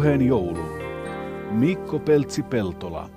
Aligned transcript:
Puheen 0.00 0.26
joulu. 0.26 0.58
Mikko 1.50 1.98
Peltsi-Peltola. 1.98 3.10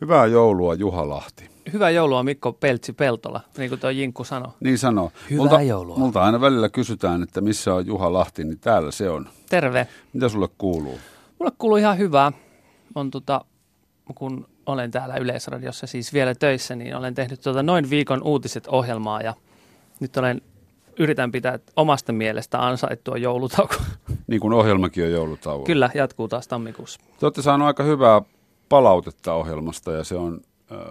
Hyvää 0.00 0.26
joulua 0.26 0.74
Juha 0.74 1.08
Lahti. 1.08 1.50
Hyvää 1.72 1.90
joulua 1.90 2.22
Mikko 2.22 2.52
Peltsi-Peltola, 2.52 3.40
niin 3.58 3.68
kuin 3.68 3.80
tuo 3.80 3.90
Jinkku 3.90 4.24
sanoi. 4.24 4.52
Niin 4.60 4.78
sanoo. 4.78 5.12
Hyvää 5.30 5.42
multa, 5.42 5.62
joulua. 5.62 5.96
Multa 5.96 6.22
aina 6.22 6.40
välillä 6.40 6.68
kysytään, 6.68 7.22
että 7.22 7.40
missä 7.40 7.74
on 7.74 7.86
Juha 7.86 8.12
Lahti, 8.12 8.44
niin 8.44 8.58
täällä 8.58 8.90
se 8.90 9.10
on. 9.10 9.28
Terve. 9.50 9.88
Mitä 10.12 10.28
sulle 10.28 10.48
kuuluu? 10.58 10.98
Mulle 11.38 11.52
kuuluu 11.58 11.76
ihan 11.76 11.98
hyvää. 11.98 12.32
On 12.94 13.10
tota, 13.10 13.44
kun 14.14 14.46
olen 14.66 14.90
täällä 14.90 15.16
Yleisradiossa 15.16 15.86
siis 15.86 16.12
vielä 16.12 16.34
töissä, 16.34 16.76
niin 16.76 16.96
olen 16.96 17.14
tehnyt 17.14 17.40
tuota 17.40 17.62
noin 17.62 17.90
viikon 17.90 18.22
uutiset 18.22 18.66
ohjelmaa 18.66 19.20
ja 19.20 19.34
nyt 20.00 20.16
olen 20.16 20.42
yritän 20.98 21.32
pitää 21.32 21.58
omasta 21.76 22.12
mielestä 22.12 22.66
ansaittua 22.66 23.16
joulutauko. 23.16 23.74
Niin 24.26 24.40
kuin 24.40 24.52
ohjelmakin 24.52 25.04
on 25.04 25.10
joulutauolla. 25.10 25.66
Kyllä, 25.66 25.90
jatkuu 25.94 26.28
taas 26.28 26.48
tammikuussa. 26.48 27.00
Te 27.20 27.26
olette 27.26 27.42
saanut 27.42 27.66
aika 27.66 27.82
hyvää 27.82 28.22
palautetta 28.68 29.32
ohjelmasta 29.34 29.92
ja 29.92 30.04
se 30.04 30.14
on 30.14 30.40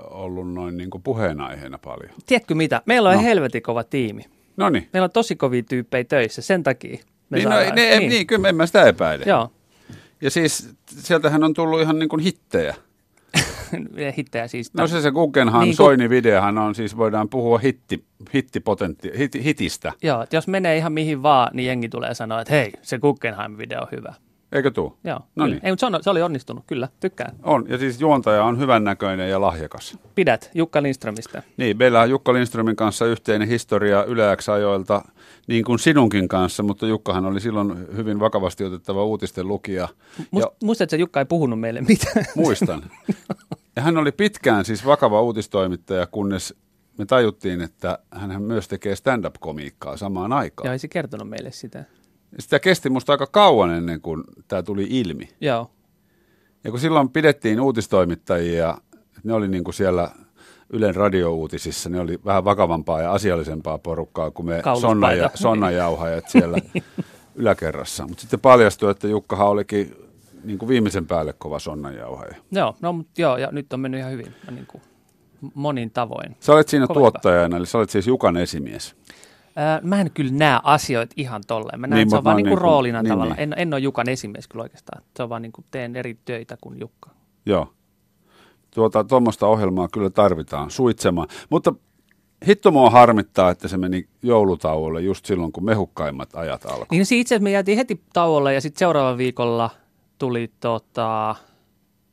ollut 0.09 0.53
noin 0.53 0.77
niin 0.77 0.89
kuin 0.89 1.01
puheenaiheena 1.03 1.77
paljon. 1.77 2.11
Tiedätkö 2.25 2.55
mitä? 2.55 2.81
Meillä 2.85 3.09
on 3.09 3.15
No. 3.15 3.21
no. 3.21 3.27
helvetin 3.27 3.61
kova 3.63 3.83
tiimi. 3.83 4.23
No 4.57 4.69
niin. 4.69 4.89
Meillä 4.93 5.03
on 5.05 5.11
tosi 5.11 5.35
kovia 5.35 5.63
tyyppejä 5.63 6.03
töissä, 6.03 6.41
sen 6.41 6.63
takia 6.63 6.97
me 7.29 7.37
Niin, 7.37 7.49
no, 7.49 7.55
saadaan- 7.55 7.75
ne, 7.75 7.97
niin. 7.99 8.09
niin, 8.09 8.27
kyllä 8.27 8.49
en 8.49 8.55
mä 8.55 8.65
sitä 8.65 8.83
epäile. 8.83 9.23
Joo, 9.27 9.51
Ja 10.21 10.29
siis 10.31 10.69
sieltähän 10.87 11.43
on 11.43 11.53
tullut 11.53 11.81
ihan 11.81 11.99
niin 11.99 12.09
kuin 12.09 12.19
hittejä. 12.19 12.75
hittejä 14.17 14.47
siis. 14.47 14.73
No 14.73 14.87
se 14.87 15.01
se 15.01 15.11
Guggenheim 15.11 15.61
Niin 15.63 15.77
kuin- 15.77 15.85
Soini-videohan 15.85 16.57
on 16.57 16.75
siis, 16.75 16.97
voidaan 16.97 17.29
puhua 17.29 17.57
hitti, 17.57 18.03
hittipotentti, 18.33 19.11
hit, 19.17 19.33
hitistä. 19.43 19.91
Joo, 20.03 20.21
että 20.21 20.35
jos 20.35 20.47
menee 20.47 20.77
ihan 20.77 20.93
mihin 20.93 21.23
vaan, 21.23 21.49
niin 21.53 21.67
jengi 21.67 21.89
tulee 21.89 22.13
sanoa, 22.13 22.41
että 22.41 22.53
hei, 22.53 22.71
se 22.81 22.97
Guggenheim-video 22.99 23.81
on 23.81 23.87
hyvä. 23.91 24.13
Eikö 24.51 24.71
tuu? 24.71 24.97
Joo, 25.03 25.19
No 25.35 25.45
niin. 25.47 25.59
Ei, 25.63 25.71
mutta 25.71 25.79
se, 25.89 25.95
on, 25.95 26.03
se 26.03 26.09
oli 26.09 26.21
onnistunut, 26.21 26.63
kyllä, 26.67 26.87
tykkään. 26.99 27.35
On, 27.43 27.65
ja 27.69 27.77
siis 27.77 28.01
juontaja 28.01 28.43
on 28.43 28.59
hyvännäköinen 28.59 29.29
ja 29.29 29.41
lahjakas. 29.41 29.97
Pidät 30.15 30.51
Jukka 30.53 30.83
Lindströmistä. 30.83 31.43
Niin, 31.57 31.77
meillä 31.77 32.01
on 32.01 32.09
Jukka 32.09 32.33
Lindströmin 32.33 32.75
kanssa 32.75 33.05
yhteinen 33.05 33.47
historia 33.47 34.03
Yle 34.03 34.35
X-ajoilta, 34.37 35.01
niin 35.47 35.63
kuin 35.63 35.79
sinunkin 35.79 36.27
kanssa, 36.27 36.63
mutta 36.63 36.87
Jukkahan 36.87 37.25
oli 37.25 37.39
silloin 37.39 37.87
hyvin 37.95 38.19
vakavasti 38.19 38.63
otettava 38.63 39.03
uutisten 39.05 39.47
lukija. 39.47 39.87
Must, 40.31 40.45
Ja 40.45 40.51
Muistatko, 40.63 40.83
että 40.83 40.95
Jukka 41.01 41.19
ei 41.19 41.25
puhunut 41.25 41.59
meille 41.59 41.81
mitään? 41.81 42.25
muistan. 42.35 42.83
Ja 43.75 43.81
hän 43.81 43.97
oli 43.97 44.11
pitkään 44.11 44.65
siis 44.65 44.85
vakava 44.85 45.21
uutistoimittaja, 45.21 46.07
kunnes 46.07 46.55
me 46.97 47.05
tajuttiin, 47.05 47.61
että 47.61 47.99
hän 48.11 48.41
myös 48.41 48.67
tekee 48.67 48.95
stand-up-komiikkaa 48.95 49.97
samaan 49.97 50.33
aikaan. 50.33 50.65
Ja 50.67 50.71
ei 50.71 50.79
se 50.79 50.87
kertonut 50.87 51.29
meille 51.29 51.51
sitä. 51.51 51.83
Sitä 52.39 52.59
kesti 52.59 52.89
musta 52.89 53.11
aika 53.11 53.27
kauan 53.27 53.69
ennen 53.71 54.01
kuin 54.01 54.23
tämä 54.47 54.63
tuli 54.63 54.87
ilmi. 54.89 55.29
Joo, 55.41 55.71
Ja 56.63 56.71
kun 56.71 56.79
silloin 56.79 57.09
pidettiin 57.09 57.61
uutistoimittajia, 57.61 58.77
ne 59.23 59.33
oli 59.33 59.47
niin 59.47 59.63
kuin 59.63 59.73
siellä 59.73 60.09
Ylen 60.69 60.95
radiouutisissa, 60.95 61.89
ne 61.89 61.99
oli 61.99 62.19
vähän 62.25 62.45
vakavampaa 62.45 63.01
ja 63.01 63.11
asiallisempaa 63.11 63.77
porukkaa 63.77 64.31
kuin 64.31 64.45
me 64.45 64.61
Kauluspaita. 64.61 64.93
sonna 64.93 65.11
ja, 65.13 65.29
sonnajauhajat 65.33 66.29
siellä 66.29 66.57
yläkerrassa. 67.35 68.07
Mutta 68.07 68.21
sitten 68.21 68.39
paljastui, 68.39 68.91
että 68.91 69.07
Jukkahan 69.07 69.47
olikin 69.47 69.95
niin 70.43 70.59
kuin 70.59 70.69
viimeisen 70.69 71.07
päälle 71.07 71.33
kova 71.33 71.59
sonnanjauhaja. 71.59 72.35
joo, 72.51 72.75
no, 72.81 72.93
mut, 72.93 73.07
joo, 73.17 73.37
ja 73.37 73.49
nyt 73.51 73.73
on 73.73 73.79
mennyt 73.79 73.99
ihan 73.99 74.11
hyvin, 74.11 74.33
niin 74.51 74.65
kuin, 74.67 74.81
monin 75.53 75.91
tavoin. 75.91 76.35
Sä 76.39 76.53
olet 76.53 76.67
siinä 76.67 76.87
Kova 76.87 76.99
tuottajana, 76.99 77.57
eli 77.57 77.65
sä 77.65 77.77
olet 77.77 77.89
siis 77.89 78.07
Jukan 78.07 78.37
esimies. 78.37 78.95
Ää, 79.55 79.79
mä 79.83 80.01
en 80.01 80.11
kyllä 80.11 80.31
näe 80.33 80.59
asioita 80.63 81.13
ihan 81.17 81.41
tolleen. 81.47 81.79
Mä 81.81 81.87
näen, 81.87 81.97
Niin, 81.97 82.05
niin, 82.05 82.09
se 82.09 82.15
on 82.15 82.17
mutta 82.19 82.23
vaan 82.29 82.37
niin 82.37 82.43
kuin 82.45 82.51
kuin- 82.57 82.61
roolina 82.61 83.01
niin, 83.01 83.09
tavallaan. 83.09 83.37
niin. 83.37 83.53
En, 83.53 83.53
en 83.57 83.73
ole 83.73 83.79
Jukan 83.81 84.09
esimies 84.09 84.47
kyllä 84.47 84.63
oikeastaan. 84.63 85.03
Se 85.17 85.23
on 85.23 85.29
vaan 85.29 85.41
niin 85.41 85.51
kuin 85.51 85.65
teen 85.71 85.95
eri 85.95 86.17
töitä 86.25 86.57
kuin 86.61 86.79
Jukka. 86.79 87.09
Joo. 87.45 87.73
Tuota, 88.71 89.03
tuommoista 89.03 89.47
ohjelmaa 89.47 89.87
kyllä 89.93 90.09
tarvitaan, 90.09 90.71
suitsemaan. 90.71 91.27
Mutta 91.49 91.73
hitto 92.47 92.71
mua 92.71 92.89
harmittaa, 92.89 93.49
että 93.49 93.67
se 93.67 93.77
meni 93.77 94.07
joulutauolle 94.21 95.01
just 95.01 95.25
silloin, 95.25 95.51
kun 95.51 95.65
mehukkaimmat 95.65 96.29
ajat 96.35 96.65
alkoi. 96.65 96.87
Niin 96.91 97.05
siis 97.05 97.21
itse 97.21 97.35
asiassa 97.35 97.43
me 97.43 97.51
jäätiin 97.51 97.77
heti 97.77 98.01
tauolle 98.13 98.53
ja 98.53 98.61
sitten 98.61 98.79
seuraavalla 98.79 99.17
viikolla 99.17 99.69
tuli 100.23 100.51
tota, 100.59 101.35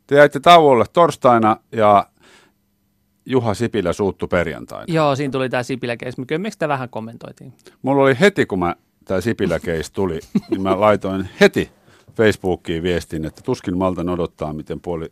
Te 0.06 0.14
jäitte 0.16 0.40
tauolle 0.40 0.84
torstaina 0.92 1.56
ja 1.72 2.06
Juha 3.26 3.54
Sipilä 3.54 3.92
suuttu 3.92 4.28
perjantaina. 4.28 4.94
joo, 4.94 5.16
siinä 5.16 5.30
tuli 5.30 5.48
tämä 5.48 5.62
Sipilä 5.62 5.96
kyllä 5.96 6.38
me 6.38 6.50
sitä 6.50 6.68
vähän 6.68 6.88
kommentoitiin. 6.88 7.52
Mulla 7.82 8.02
oli 8.02 8.20
heti, 8.20 8.46
kun 8.46 8.58
mä 8.58 8.74
tämä 9.04 9.20
Sipilä 9.20 9.60
tuli, 9.92 10.20
niin 10.50 10.62
mä 10.62 10.80
laitoin 10.80 11.28
heti 11.40 11.70
Facebookiin 12.16 12.82
viestin, 12.82 13.24
että 13.24 13.42
tuskin 13.42 13.78
maltan 13.78 14.08
odottaa, 14.08 14.52
miten 14.52 14.80
puoli 14.80 15.10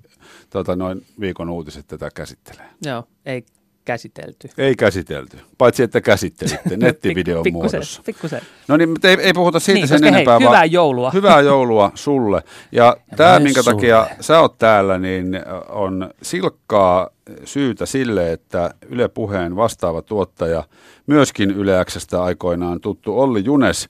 tota, 0.50 0.76
noin 0.76 1.06
viikon 1.20 1.50
uutiset 1.50 1.86
tätä 1.86 2.10
käsittelee. 2.14 2.66
Joo, 2.84 3.04
ei 3.26 3.44
käsitelty. 3.92 4.48
Ei 4.58 4.74
käsitelty, 4.76 5.36
paitsi 5.58 5.82
että 5.82 6.00
käsittelitte 6.00 6.76
nettivideon 6.86 7.46
Pik- 7.46 7.52
muodossa. 7.52 8.02
Pikkusen. 8.06 8.40
No 8.68 8.76
niin, 8.76 8.88
mutta 8.90 9.08
ei, 9.08 9.16
ei 9.20 9.32
puhuta 9.32 9.60
siitä 9.60 9.78
Niin, 9.80 9.88
sen 9.88 9.94
koska 10.00 10.04
hei, 10.14 10.14
enempää. 10.14 10.38
hyvää 10.48 10.64
joulua. 10.64 11.10
Hyvää 11.10 11.40
joulua 11.40 11.92
sulle. 11.94 12.42
Ja, 12.72 12.84
Ja 13.10 13.16
tämä, 13.16 13.38
minkä 13.38 13.62
sulle. 13.62 13.74
takia 13.74 14.06
sä 14.20 14.40
oot 14.40 14.58
täällä, 14.58 14.98
niin 14.98 15.40
on 15.68 16.10
silkkaa 16.22 17.08
syytä 17.44 17.86
sille, 17.86 18.32
että 18.32 18.74
Yle 18.88 19.08
Puheen 19.08 19.56
vastaava 19.56 20.02
tuottaja, 20.02 20.64
myöskin 21.06 21.50
Yle 21.50 21.84
Xstä 21.84 22.22
aikoinaan 22.22 22.80
tuttu 22.80 23.20
Olli 23.20 23.44
Junes, 23.44 23.88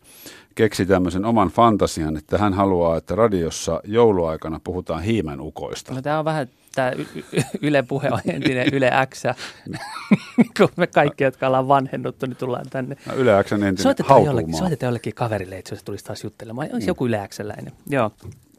keksi 0.55 0.87
tämmöisen 0.87 1.25
oman 1.25 1.49
fantasian, 1.49 2.17
että 2.17 2.39
hän 2.39 2.55
haluaa, 2.55 2.97
että 2.97 3.15
radiossa 3.15 3.81
jouluaikana 3.85 4.61
puhutaan 4.65 5.03
hiimenukoista. 5.03 5.95
No 5.95 6.03
tämä 6.03 6.19
on 6.19 6.25
vähän, 6.25 6.49
tämä 6.79 6.93
Yle 7.63 7.83
Puhe 7.83 8.09
on 8.11 8.21
entinen 8.27 8.69
Yle 8.73 8.91
X, 9.15 9.23
kun 10.57 10.69
me 10.77 10.87
kaikki, 10.87 11.25
jotka 11.25 11.47
ollaan 11.47 11.69
vanhennuttu, 11.69 12.27
niin 12.27 12.37
tullaan 12.37 12.67
tänne. 12.71 12.97
No, 13.07 13.15
Yle 13.15 13.45
Xn 13.45 13.55
entinen 13.55 13.79
Soitetaan 13.79 14.25
jollekin, 14.25 14.57
soitetaan 14.57 14.89
jollekin 14.89 15.15
kaverille, 15.15 15.59
että 15.59 15.77
se 15.77 15.85
tulisi 15.85 16.05
taas 16.05 16.25
juttelemaan. 16.25 16.69
Olisi 16.73 16.91
joku 16.91 17.07
Yle 17.07 17.29
Xläinen. 17.29 17.73
Joo. 17.89 18.11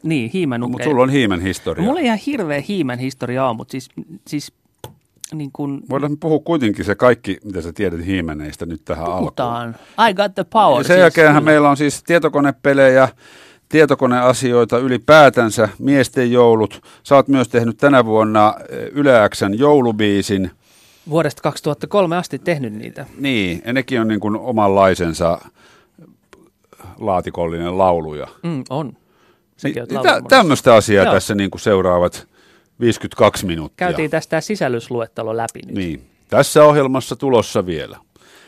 Niin, 0.02 0.30
hiimän 0.30 0.60
mutta 0.70 0.84
sulla 0.84 1.02
on 1.02 1.10
hiimen 1.10 1.40
historia. 1.40 1.84
Mulla 1.84 2.00
ei 2.00 2.06
ihan 2.06 2.18
hirveä 2.26 2.62
hiimän 2.68 2.98
historia 2.98 3.46
ole, 3.46 3.56
mutta 3.56 3.72
siis, 3.72 3.88
siis 4.28 4.52
niin 5.34 5.50
kuin 5.52 5.80
Voidaan 5.90 6.16
puhua 6.18 6.38
kuitenkin 6.44 6.84
se 6.84 6.94
kaikki, 6.94 7.38
mitä 7.44 7.60
sä 7.60 7.72
tiedät 7.72 8.06
hiimeneistä 8.06 8.66
nyt 8.66 8.84
tähän 8.84 9.04
alkuun. 9.04 9.20
puhutaan. 9.20 9.76
I 10.10 10.14
got 10.14 10.34
the 10.34 10.44
power. 10.44 10.80
Ja 10.80 10.84
sen 10.84 11.00
jälkeenhän 11.00 11.42
kyllä. 11.42 11.50
meillä 11.50 11.70
on 11.70 11.76
siis 11.76 12.02
tietokonepelejä, 12.02 13.08
tietokoneasioita 13.70 14.78
ylipäätänsä, 14.78 15.68
miesten 15.78 16.32
joulut. 16.32 16.82
Sä 17.02 17.14
oot 17.14 17.28
myös 17.28 17.48
tehnyt 17.48 17.76
tänä 17.76 18.04
vuonna 18.04 18.54
eh, 18.68 18.78
Yle 18.92 19.28
Xn 19.34 19.58
joulubiisin. 19.58 20.50
Vuodesta 21.08 21.42
2003 21.42 22.16
asti 22.16 22.38
tehnyt 22.38 22.72
niitä. 22.72 23.06
Niin, 23.18 23.62
ja 23.66 23.72
nekin 23.72 24.00
on 24.00 24.08
niin 24.08 24.20
kuin 24.20 24.36
omanlaisensa 24.36 25.38
laatikollinen 26.98 27.78
lauluja. 27.78 28.26
Mm, 28.42 28.64
on. 28.70 28.92
Niin, 29.62 29.74
tä- 29.74 30.22
tämmöistä 30.28 30.74
asiaa 30.74 31.04
Joo. 31.04 31.14
tässä 31.14 31.34
niin 31.34 31.50
kuin 31.50 31.60
seuraavat 31.60 32.28
52 32.80 33.46
minuuttia. 33.46 33.86
Käytiin 33.86 34.10
tästä 34.10 34.40
sisällysluettelo 34.40 35.36
läpi 35.36 35.60
nyt. 35.66 35.74
Niin, 35.74 36.02
tässä 36.28 36.64
ohjelmassa 36.64 37.16
tulossa 37.16 37.66
vielä. 37.66 37.98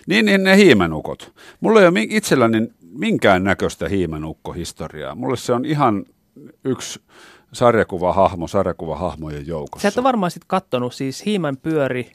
Niin, 0.06 0.26
niin 0.26 0.44
ne 0.44 0.56
hiimenukot. 0.56 1.32
Mulla 1.60 1.80
ei 1.80 1.86
ole 1.86 2.00
itselläni 2.08 2.72
minkään 2.98 3.44
näköistä 3.44 3.88
hiimenukkohistoriaa. 3.88 5.14
Mulle 5.14 5.36
se 5.36 5.52
on 5.52 5.64
ihan 5.64 6.04
yksi 6.64 7.00
sarjakuvahahmo 7.52 8.48
sarjakuvahahmojen 8.48 9.46
joukossa. 9.46 9.82
Sä 9.82 9.88
et 9.88 9.98
ole 9.98 10.04
varmaan 10.04 10.30
sitten 10.30 10.48
kattonut, 10.48 10.94
siis 10.94 11.24
Hiiman 11.26 11.56
pyöri, 11.56 12.12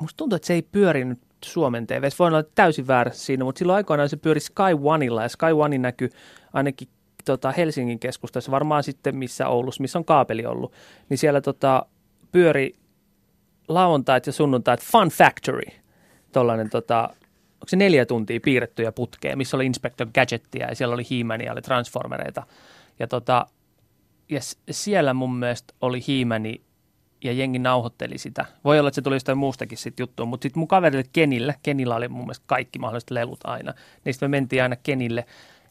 musta 0.00 0.16
tuntuu, 0.16 0.36
että 0.36 0.46
se 0.46 0.54
ei 0.54 0.62
pyörinyt 0.62 1.18
Suomen 1.44 1.86
TV. 1.86 2.08
Voi 2.18 2.28
olla 2.28 2.42
täysin 2.42 2.86
väärässä 2.86 3.24
siinä, 3.26 3.44
mutta 3.44 3.58
silloin 3.58 3.76
aikoinaan 3.76 4.08
se 4.08 4.16
pyöri 4.16 4.40
Sky 4.40 4.62
Oneilla 4.82 5.22
ja 5.22 5.28
Sky 5.28 5.52
One 5.52 5.78
näkyy 5.78 6.10
ainakin 6.52 6.88
tota 7.24 7.52
Helsingin 7.52 7.98
keskustassa, 7.98 8.50
varmaan 8.50 8.82
sitten 8.82 9.16
missä 9.16 9.48
Oulussa, 9.48 9.80
missä 9.80 9.98
on 9.98 10.04
kaapeli 10.04 10.46
ollut, 10.46 10.72
niin 11.08 11.18
siellä 11.18 11.40
tota, 11.40 11.86
pyöri 12.32 12.76
lauantait 13.68 14.26
ja 14.26 14.32
sunnuntait 14.32 14.80
Fun 14.80 15.08
Factory, 15.08 15.66
tollainen 16.32 16.70
tota, 16.70 17.10
onko 17.58 17.68
se 17.68 17.76
neljä 17.76 18.06
tuntia 18.06 18.40
piirrettyjä 18.44 18.92
putkeja, 18.92 19.36
missä 19.36 19.56
oli 19.56 19.66
Inspector 19.66 20.08
Gadgettia 20.14 20.68
ja 20.68 20.76
siellä 20.76 20.94
oli 20.94 21.02
He-Mania, 21.10 21.52
oli 21.52 21.62
Transformereita. 21.62 22.46
Ja, 22.98 23.06
tota, 23.06 23.46
ja 24.28 24.40
siellä 24.70 25.14
mun 25.14 25.36
mielestä 25.36 25.74
oli 25.80 26.00
He-Mani 26.08 26.60
ja 27.24 27.32
jengi 27.32 27.58
nauhoitteli 27.58 28.18
sitä. 28.18 28.44
Voi 28.64 28.78
olla, 28.78 28.88
että 28.88 28.94
se 28.94 29.02
tuli 29.02 29.16
jostain 29.16 29.38
muustakin 29.38 29.78
sit 29.78 29.98
juttua, 29.98 30.26
mutta 30.26 30.42
sitten 30.42 30.60
mun 30.60 30.68
kaverille 30.68 31.04
Kenille, 31.12 31.54
Kenillä 31.62 31.96
oli 31.96 32.08
mun 32.08 32.24
mielestä 32.24 32.44
kaikki 32.46 32.78
mahdolliset 32.78 33.10
lelut 33.10 33.40
aina. 33.44 33.74
Niistä 34.04 34.28
me 34.28 34.30
mentiin 34.30 34.62
aina 34.62 34.76
Kenille. 34.76 35.24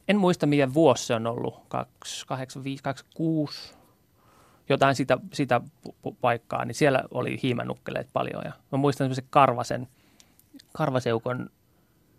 En 0.07 0.18
muista, 0.18 0.45
mikä 0.45 0.74
vuosi 0.74 1.06
se 1.06 1.13
on 1.16 1.28
ollut, 1.28 1.63
85, 2.28 2.84
86, 2.84 3.74
jotain 4.69 4.95
sitä, 4.95 5.18
sitä 5.34 5.62
paikkaa, 6.22 6.66
niin 6.66 6.75
siellä 6.75 7.04
oli 7.12 7.39
hiimänukkeleet 7.44 8.07
paljon. 8.13 8.42
Ja 8.45 8.51
mä 8.72 8.78
muistan 8.78 9.06
semmoisen 9.06 9.28
karvasen, 9.30 9.88
karvaseukon, 10.74 11.50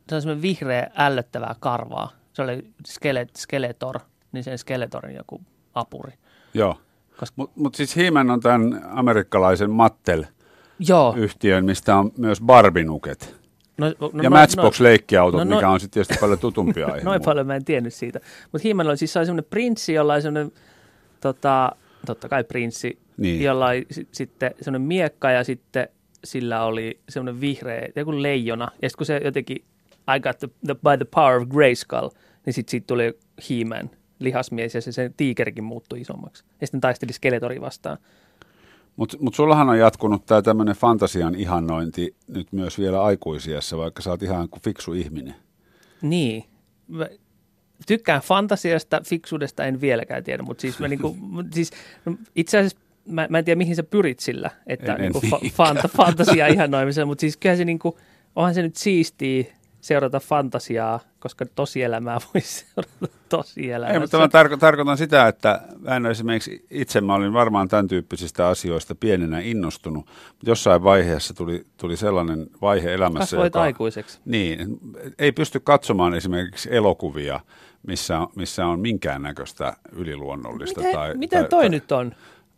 se 0.08 0.14
on 0.14 0.22
semmoinen 0.22 0.42
vihreä 0.42 0.90
ällöttävää 0.96 1.54
karvaa. 1.60 2.12
Se 2.32 2.42
oli 2.42 2.70
skelet, 2.86 3.36
Skeletor 3.36 4.00
niin 4.32 4.44
sen 4.44 4.58
Skeletorin 4.58 5.16
joku 5.16 5.40
apuri. 5.74 6.12
Joo. 6.54 6.78
Koska- 7.16 7.34
Mutta 7.36 7.60
mut 7.60 7.74
siis 7.74 7.96
He-Man 7.96 8.30
on 8.30 8.40
tämän 8.40 8.82
amerikkalaisen 8.90 9.70
Mattel-yhtiön, 9.70 11.58
Joo. 11.58 11.66
mistä 11.66 11.96
on 11.96 12.12
myös 12.18 12.40
Barbinuket. 12.40 13.34
No, 13.78 13.86
no, 13.86 14.22
ja 14.22 14.30
no- 14.30 14.36
Matchbox-leikkiautot, 14.36 15.38
no- 15.38 15.44
no- 15.44 15.56
mikä 15.56 15.68
on 15.68 15.80
sitten 15.80 15.94
tietysti 15.94 16.20
paljon 16.20 16.38
tutumpi 16.38 16.82
aihe. 16.84 17.04
Noin 17.04 17.22
paljon 17.24 17.46
mä 17.46 17.54
en 17.56 17.64
tiennyt 17.64 17.94
siitä. 17.94 18.20
Mutta 18.52 18.62
Hiiman 18.64 18.86
oli 18.86 18.96
siis 18.96 19.12
semmoinen 19.12 19.44
prinssi, 19.50 19.92
jolla 19.92 20.14
oli 20.14 20.22
semmoinen, 20.22 20.52
tota, 21.20 21.72
totta 22.06 22.28
kai 22.28 22.44
prinssi, 22.44 22.98
Niin. 23.16 23.42
jolla 23.42 23.66
oli 23.66 23.86
si- 23.90 24.08
sitten 24.12 24.50
semmoinen 24.60 24.88
miekka 24.88 25.30
ja 25.30 25.44
sitten 25.44 25.88
sillä 26.24 26.62
oli 26.64 27.00
semmoinen 27.08 27.40
vihreä, 27.40 27.88
joku 27.96 28.22
leijona. 28.22 28.64
Ja 28.82 28.88
sitten 28.88 28.98
kun 28.98 29.06
se 29.06 29.20
jotenkin, 29.24 29.64
I 30.16 30.20
got 30.20 30.38
the, 30.38 30.48
the, 30.66 30.74
by 30.74 30.96
the 30.96 31.04
power 31.14 31.42
of 31.42 31.48
Grayskull, 31.48 32.08
niin 32.46 32.54
sitten 32.54 32.70
siitä 32.70 32.86
tuli 32.86 33.18
He-Man, 33.50 33.90
lihasmies, 34.18 34.74
ja 34.74 34.80
se, 34.80 34.92
se 34.92 35.10
tiikerikin 35.16 35.64
muuttui 35.64 36.00
isommaksi. 36.00 36.44
Ja 36.60 36.66
sitten 36.66 36.80
taisteli 36.80 37.12
Skeletori 37.12 37.60
vastaan. 37.60 37.98
Mutta 38.96 39.16
mut 39.20 39.34
sullahan 39.34 39.68
on 39.68 39.78
jatkunut 39.78 40.26
tämä 40.26 40.42
tämmöinen 40.42 40.74
fantasian 40.74 41.34
ihannointi 41.34 42.16
nyt 42.28 42.52
myös 42.52 42.78
vielä 42.78 43.02
aikuisiassa, 43.02 43.78
vaikka 43.78 44.02
sä 44.02 44.10
oot 44.10 44.22
ihan 44.22 44.48
kuin 44.48 44.62
fiksu 44.62 44.92
ihminen. 44.92 45.34
Niin. 46.02 46.44
Mä 46.88 47.06
tykkään 47.86 48.20
fantasiasta, 48.20 49.00
fiksuudesta 49.06 49.64
en 49.64 49.80
vieläkään 49.80 50.24
tiedä, 50.24 50.42
mutta 50.42 50.60
siis, 50.60 50.78
mä 50.78 50.88
niinku, 50.98 51.16
siis 51.54 51.70
no, 52.04 52.16
itse 52.36 52.58
asiassa 52.58 52.78
mä, 53.08 53.26
mä 53.30 53.38
en 53.38 53.44
tiedä 53.44 53.58
mihin 53.58 53.76
sä 53.76 53.82
pyrit 53.82 54.20
sillä, 54.20 54.50
että 54.66 54.94
En- 54.94 55.00
en 55.00 55.12
niinku 55.12 55.20
fa, 55.30 55.38
fanta, 55.52 55.88
fantasia 55.88 56.46
ihannoimisella, 56.46 57.06
mutta 57.06 57.20
siis 57.20 57.36
kyllä 57.36 57.56
se 57.56 57.64
niinku, 57.64 57.98
onhan 58.36 58.54
se 58.54 58.62
nyt 58.62 58.76
siistiä 58.76 59.44
seurata 59.80 60.20
fantasiaa, 60.20 61.00
koska 61.18 61.46
tosielämää 61.54 62.18
voi 62.34 62.40
seurata 62.40 63.18
tosielämässä. 63.28 63.94
Ei, 63.94 64.00
mutta 64.00 64.18
mä 64.18 64.26
tarko- 64.26 64.56
tarkoitan 64.56 64.98
sitä, 64.98 65.28
että 65.28 65.60
mä 65.78 65.96
en 65.96 66.06
esimerkiksi 66.06 66.66
itse, 66.70 67.00
mä 67.00 67.14
olin 67.14 67.32
varmaan 67.32 67.68
tämän 67.68 67.88
tyyppisistä 67.88 68.48
asioista 68.48 68.94
pienenä 68.94 69.40
innostunut, 69.40 70.06
mutta 70.06 70.50
jossain 70.50 70.82
vaiheessa 70.82 71.34
tuli, 71.34 71.66
tuli 71.76 71.96
sellainen 71.96 72.46
vaihe 72.60 72.94
elämässä, 72.94 73.36
Kasvoit 73.36 73.56
aikuiseksi. 73.56 74.20
Niin, 74.24 74.78
ei 75.18 75.32
pysty 75.32 75.60
katsomaan 75.60 76.14
esimerkiksi 76.14 76.68
elokuvia, 76.72 77.40
missä, 77.86 78.18
missä 78.36 78.66
on 78.66 78.80
minkäännäköistä 78.80 79.76
yliluonnollista. 79.92 80.80
Miten, 80.80 80.94
tai, 80.94 81.14
miten 81.14 81.40
tai, 81.40 81.48
toi 81.48 81.62
tai, 81.62 81.68
nyt 81.68 81.92
on? 81.92 82.14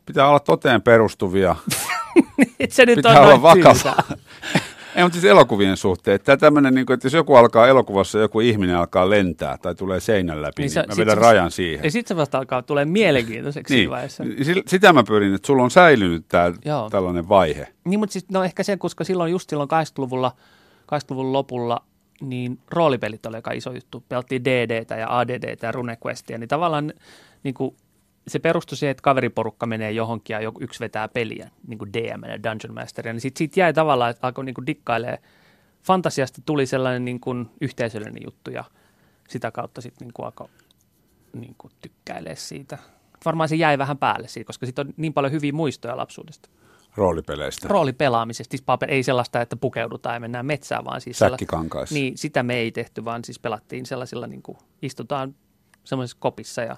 Pitää 0.07 0.29
olla 0.29 0.41
toteen 0.41 0.83
perustuvia. 0.83 1.57
Et 2.61 2.73
se 2.73 2.87
nyt 2.87 2.97
Pitää 2.97 3.21
on 3.21 3.27
olla 3.27 3.43
vakava. 3.43 3.95
Ei, 5.00 5.05
mutta 5.05 5.20
siis 5.20 5.31
elokuvien 5.31 5.76
suhteen. 5.76 6.20
Tämä 6.20 6.37
tämmöinen, 6.37 6.75
niin 6.75 6.87
kuin, 6.87 6.94
että 6.94 7.06
jos 7.06 7.12
joku 7.14 7.37
alkaa 7.37 7.69
elokuvassa, 7.69 8.19
joku 8.19 8.41
ihminen 8.41 8.76
alkaa 8.76 9.11
lentää 9.11 9.58
tai 9.58 9.75
tulee 9.75 10.00
seinän 10.00 10.43
läpi, 10.43 10.62
niin, 10.62 10.73
Niin 10.75 10.85
niin 10.88 10.97
mä 10.99 11.00
vedän 11.00 11.19
rajan 11.19 11.50
siihen. 11.50 11.85
Ja 11.85 11.91
sitten 11.91 12.08
se 12.08 12.17
vasta 12.17 12.38
alkaa 12.38 12.62
tulee 12.62 12.85
mielenkiintoiseksi 12.85 13.75
Niin, 13.75 13.91
vaiheessa. 13.91 14.25
sil- 14.25 14.62
sitä 14.67 14.93
mä 14.93 15.02
pyrin, 15.05 15.35
että 15.35 15.47
sulla 15.47 15.62
on 15.62 15.70
säilynyt 15.70 16.25
tää, 16.29 16.52
Joo. 16.64 16.91
tällainen 16.91 17.29
vaihe. 17.29 17.69
Niin, 17.85 18.00
mutta 18.00 18.12
siis, 18.12 18.29
no 18.31 18.44
ehkä 18.44 18.62
se, 18.62 18.76
koska 18.76 19.05
silloin 19.05 19.31
just 19.32 19.50
silloin 19.50 19.69
80-luvulla, 19.69 20.32
80-luvun 20.94 21.32
lopulla, 21.32 21.82
niin 22.20 22.58
roolipelit 22.70 23.26
oli 23.26 23.37
aika 23.37 23.52
iso 23.52 23.73
juttu. 23.73 24.05
Pelattiin 24.08 24.44
DDtä 24.44 24.97
ja 24.97 25.19
ADDtä 25.19 25.67
ja 25.67 25.73
RuneQuestia, 25.73 26.38
niin 26.38 26.49
tavallaan 26.49 26.93
niin 27.43 27.55
kuin, 27.55 27.76
se 28.29 28.39
perustui 28.39 28.77
siihen, 28.77 28.91
että 28.91 29.03
kaveriporukka 29.03 29.67
menee 29.67 29.93
johonkin 29.93 30.35
ja 30.35 30.53
yksi 30.61 30.81
vetää 30.81 31.09
peliä, 31.09 31.51
niin 31.67 31.79
kuin 31.79 31.93
DM 31.93 32.25
ja 32.25 32.43
Dungeon 32.43 32.75
Masteria, 32.75 33.13
niin 33.13 33.21
sitten 33.21 33.39
siitä 33.39 33.61
jäi 33.61 33.73
tavallaan, 33.73 34.11
että 34.11 34.27
alkoi 34.27 34.45
niin 34.45 34.55
kuin 34.55 34.67
dikkailee. 34.67 35.19
Fantasiasta 35.83 36.43
tuli 36.47 36.67
sellainen 36.67 37.05
niin 37.05 37.21
kuin 37.21 37.51
yhteisöllinen 37.61 38.23
juttu 38.25 38.51
ja 38.51 38.65
sitä 39.29 39.51
kautta 39.51 39.81
sitten 39.81 40.07
niin 40.07 40.15
kuin 40.15 40.27
alkoi 40.27 40.49
niin 41.33 41.55
kuin 41.59 41.73
tykkäilee 41.81 42.37
siitä. 42.37 42.79
Varmaan 43.25 43.49
se 43.49 43.57
jäi 43.57 43.79
vähän 43.79 43.99
päälle 43.99 44.29
siitä, 44.29 44.47
koska 44.47 44.67
sitten 44.67 44.87
on 44.87 44.95
niin 44.97 45.13
paljon 45.13 45.33
hyviä 45.33 45.53
muistoja 45.53 45.97
lapsuudesta 45.97 46.49
roolipeleistä. 46.97 47.69
roolipelaamisesta, 47.69 48.53
siis 48.53 48.63
paper, 48.63 48.91
ei 48.91 49.03
sellaista, 49.03 49.41
että 49.41 49.57
pukeudutaan 49.57 50.17
ja 50.17 50.21
mennään 50.21 50.47
metsään, 50.47 50.85
vaan 50.85 51.01
siis 51.01 51.19
Säkkikankaissa. 51.19 51.95
niin 51.95 52.19
sitä 52.19 52.43
me 52.43 52.57
ei 52.57 52.73
tehty, 52.73 53.05
vaan 53.05 53.25
siis 53.25 53.39
pelattiin 53.39 53.87
sellaisilla, 53.87 54.27
niin 54.27 54.43
kuin 54.43 54.59
istutaan 54.83 55.35
semmoisessa 55.85 56.17
kopissa 56.21 56.63
ja, 56.63 56.77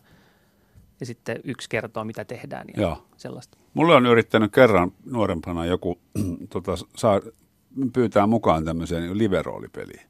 ja 1.01 1.07
sitten 1.07 1.41
yksi 1.45 1.69
kertoo, 1.69 2.05
mitä 2.05 2.25
tehdään 2.25 2.67
ja 2.77 2.83
Joo. 2.83 3.07
sellaista. 3.17 3.59
Mulle 3.75 3.95
on 3.95 4.07
yrittänyt 4.07 4.53
kerran 4.53 4.93
nuorempana 5.05 5.65
joku 5.67 5.99
tota, 6.53 6.73
saa, 6.97 7.21
pyytää 7.93 8.27
mukaan 8.27 8.65
tämmöiseen 8.65 9.03
niin 9.03 9.19
live-roolipeliin. 9.19 10.01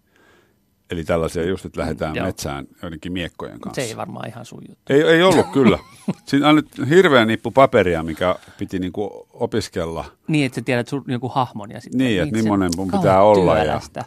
Eli 0.90 1.04
tällaisia 1.04 1.44
just, 1.46 1.64
että 1.64 1.80
lähdetään 1.80 2.16
Joo. 2.16 2.26
metsään 2.26 2.66
joidenkin 2.82 3.12
miekkojen 3.12 3.60
kanssa. 3.60 3.82
Se 3.82 3.88
ei 3.88 3.96
varmaan 3.96 4.28
ihan 4.28 4.44
sun 4.44 4.62
juttu. 4.68 4.92
Ei, 4.92 5.02
ei 5.02 5.22
ollut 5.22 5.46
kyllä. 5.58 5.78
Siinä 6.26 6.48
on 6.48 6.56
nyt 6.56 6.68
hirveä 6.88 7.24
nippu 7.24 7.50
paperia, 7.50 8.02
mikä 8.02 8.36
piti 8.58 8.78
niinku 8.78 9.26
opiskella. 9.32 10.04
Niin, 10.28 10.46
että 10.46 10.56
sä 10.60 10.62
tiedät 10.64 10.88
sun 10.88 11.04
joku 11.08 11.28
hahmon 11.28 11.70
ja 11.70 11.80
sitten... 11.80 11.98
Niin, 11.98 12.22
että 12.22 12.36
se- 12.36 12.42
millainen 12.42 12.70
mun 12.76 12.90
pitää 12.90 13.22
olla 13.22 13.58
ja- 13.58 13.64
Työlästä. 13.64 14.04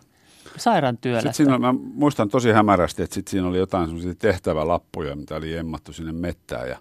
Sairaan 0.58 0.98
työlästä. 0.98 1.32
Sitten 1.32 1.46
siinä, 1.46 1.60
mä 1.60 1.74
muistan 1.94 2.30
tosi 2.30 2.52
hämärästi, 2.52 3.04
että 3.04 3.14
sit 3.14 3.28
siinä 3.28 3.48
oli 3.48 3.58
jotain 3.58 3.86
semmoisia 3.86 4.16
tehtävälappuja, 4.16 5.16
mitä 5.16 5.36
oli 5.36 5.56
emmattu 5.58 5.94
sinne 5.94 6.12
mettään. 6.12 6.70
Ja 6.70 6.78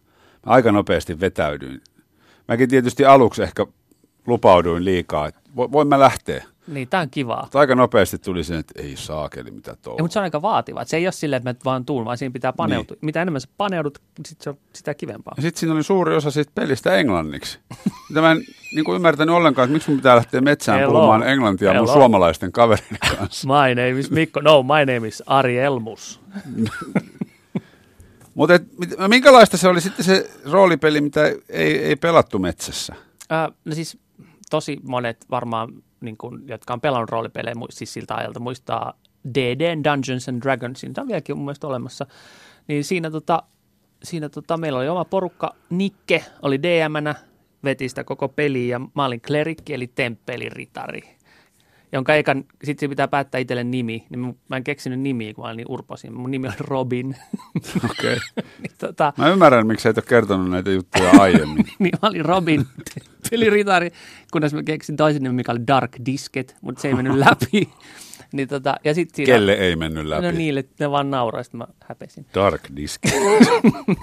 mä 0.46 0.52
aika 0.52 0.72
nopeasti 0.72 1.20
vetäydyin. 1.20 1.80
Mäkin 2.48 2.68
tietysti 2.68 3.04
aluksi 3.04 3.42
ehkä 3.42 3.66
lupauduin 4.26 4.84
liikaa, 4.84 5.28
että 5.28 5.40
vo- 5.50 5.72
voin 5.72 5.88
mä 5.88 5.98
lähteä. 6.00 6.44
Niin, 6.66 6.88
tää 6.88 7.00
on 7.00 7.10
kivaa. 7.10 7.42
Mutta 7.42 7.58
aika 7.58 7.74
nopeasti 7.74 8.18
tuli 8.18 8.44
sen, 8.44 8.58
että 8.58 8.82
ei 8.82 8.96
saakeli 8.96 9.50
mitä 9.50 9.76
tuo. 9.82 9.94
Ja, 9.98 10.02
mutta 10.04 10.12
se 10.12 10.18
on 10.18 10.22
aika 10.22 10.42
vaativa. 10.42 10.84
Se 10.84 10.96
ei 10.96 11.06
ole 11.06 11.12
silleen, 11.12 11.36
että 11.48 11.50
mä 11.50 11.64
vaan 11.64 11.84
tuun, 11.84 12.04
vaan 12.04 12.18
siinä 12.18 12.32
pitää 12.32 12.52
paneutua. 12.52 12.94
Niin. 12.94 13.06
Mitä 13.06 13.22
enemmän 13.22 13.40
sä 13.40 13.48
paneudut, 13.56 13.98
sit 14.26 14.40
se 14.40 14.50
on 14.50 14.56
sitä 14.72 14.94
kivempaa. 14.94 15.34
Ja 15.36 15.42
sitten 15.42 15.60
siinä 15.60 15.74
oli 15.74 15.82
suuri 15.82 16.16
osa 16.16 16.30
siitä 16.30 16.52
pelistä 16.54 16.94
englanniksi. 16.94 17.58
Mitä 18.08 18.20
mä 18.20 18.30
en 18.32 18.44
niin 18.74 18.84
kuin 18.84 18.96
ymmärtänyt 18.96 19.34
ollenkaan, 19.34 19.66
että 19.66 19.72
miksi 19.72 19.90
mun 19.90 19.98
pitää 19.98 20.16
lähteä 20.16 20.40
metsään 20.40 20.78
Hello. 20.78 20.92
puhumaan 20.92 21.22
englantia 21.28 21.70
mun 21.70 21.80
Hello. 21.80 21.92
suomalaisten 21.92 22.52
kavereiden 22.52 22.98
kanssa. 23.18 23.48
My 23.48 23.74
name 23.74 24.00
is 24.00 24.10
Mikko. 24.10 24.40
No, 24.40 24.62
my 24.62 24.94
name 24.94 25.08
is 25.08 25.22
Ari 25.26 25.58
Elmus. 25.58 26.20
Mutta 28.34 28.54
minkälaista 29.08 29.56
se 29.56 29.68
oli 29.68 29.80
sitten 29.80 30.04
se 30.04 30.30
roolipeli, 30.50 31.00
mitä 31.00 31.20
ei, 31.48 31.78
ei 31.78 31.96
pelattu 31.96 32.38
metsässä? 32.38 32.94
Äh, 33.32 33.52
no 33.64 33.74
siis 33.74 33.98
tosi 34.50 34.80
monet 34.82 35.24
varmaan, 35.30 35.68
niin 36.04 36.16
kun, 36.16 36.42
jotka 36.48 36.72
on 36.72 36.80
pelannut 36.80 37.10
roolipelejä 37.10 37.54
siis 37.70 37.92
siltä 37.92 38.14
ajalta, 38.14 38.40
muistaa 38.40 38.98
DD 39.34 39.84
Dungeons 39.84 40.28
and 40.28 40.42
Dragonsin. 40.42 40.94
Tämä 40.94 41.02
on 41.02 41.08
vieläkin 41.08 41.36
mun 41.36 41.44
mielestä 41.44 41.66
olemassa. 41.66 42.06
Niin 42.68 42.84
siinä, 42.84 43.10
tota, 43.10 43.42
siinä 44.02 44.28
tota, 44.28 44.56
meillä 44.56 44.78
oli 44.78 44.88
oma 44.88 45.04
porukka. 45.04 45.54
Nikke 45.70 46.24
oli 46.42 46.62
DM-nä, 46.62 47.14
veti 47.64 47.88
sitä 47.88 48.04
koko 48.04 48.28
peliä 48.28 48.78
ja 48.78 48.80
mä 48.94 49.04
olin 49.04 49.20
klerikki 49.20 49.74
eli 49.74 49.86
temppeliritari. 49.86 51.02
Jonka 51.94 52.14
ekan, 52.14 52.44
sitten 52.64 52.86
se 52.86 52.88
pitää 52.88 53.08
päättää 53.08 53.38
itselle 53.38 53.64
nimi. 53.64 54.06
Niin 54.10 54.36
mä- 54.48 54.56
en 54.56 54.64
keksinyt 54.64 55.00
nimiä, 55.00 55.34
kun 55.34 55.44
mä 55.44 55.48
olin 55.48 55.56
niin 55.56 55.66
urposin. 55.70 56.14
Mun 56.14 56.30
nimi 56.30 56.48
oli 56.48 56.54
Robin. 56.60 57.16
Okei. 57.90 58.16
niin, 58.62 58.72
tota, 58.78 59.12
Mä 59.16 59.28
ymmärrän, 59.28 59.66
miksi 59.66 59.88
et 59.88 59.98
ole 59.98 60.04
kertonut 60.08 60.50
näitä 60.50 60.70
juttuja 60.70 61.10
aiemmin. 61.22 61.66
niin 61.78 61.92
mä 62.02 62.08
olin 62.08 62.24
Robin, 62.24 62.66
peliritari, 63.30 63.90
kunnes 64.32 64.54
mä 64.54 64.62
keksin 64.62 64.96
toisen 64.96 65.22
nimen, 65.22 65.34
mikä 65.36 65.52
oli 65.52 65.66
Dark 65.66 65.92
Disket, 66.06 66.56
mutta 66.60 66.80
se 66.82 66.88
ei 66.88 66.94
mennyt 66.94 67.14
läpi. 67.18 67.68
niin 68.32 68.48
tota, 68.48 68.74
ja 68.84 68.94
sit 68.94 69.14
siinä, 69.14 69.32
Kelle 69.32 69.52
ei 69.52 69.76
mennyt 69.76 70.06
läpi? 70.06 70.22
No 70.22 70.30
niille, 70.30 70.64
ne 70.80 70.90
vaan 70.90 71.10
nauraa, 71.10 71.42
mä 71.52 71.66
häpesin. 71.84 72.26
Dark 72.34 72.62
Disk. 72.76 73.00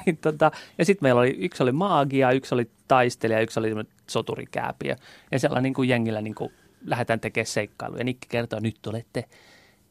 niin 0.06 0.18
tota, 0.18 0.52
ja 0.78 0.86
sitten 0.86 1.06
meillä 1.06 1.22
oli, 1.22 1.38
yksi 1.40 1.64
oli 1.64 1.72
maagia, 1.72 2.32
yksi 2.32 2.56
oli 2.56 2.70
taistelija, 2.88 3.42
yksi 3.42 3.60
oli 3.60 3.68
semmoinen 3.68 3.94
soturikääpi. 4.10 4.88
Ja, 5.32 5.40
sellainen 5.40 5.64
niin 5.64 5.74
kuin 5.74 5.90
jengillä 5.90 6.22
niin 6.22 6.36
kuin 6.36 6.52
lähdetään 6.86 7.20
tekemään 7.20 7.46
seikkailuja. 7.46 8.00
Ja 8.00 8.04
Nikki 8.04 8.28
kertoo, 8.30 8.60
nyt 8.60 8.78
te 8.82 8.90
olette, 8.90 9.26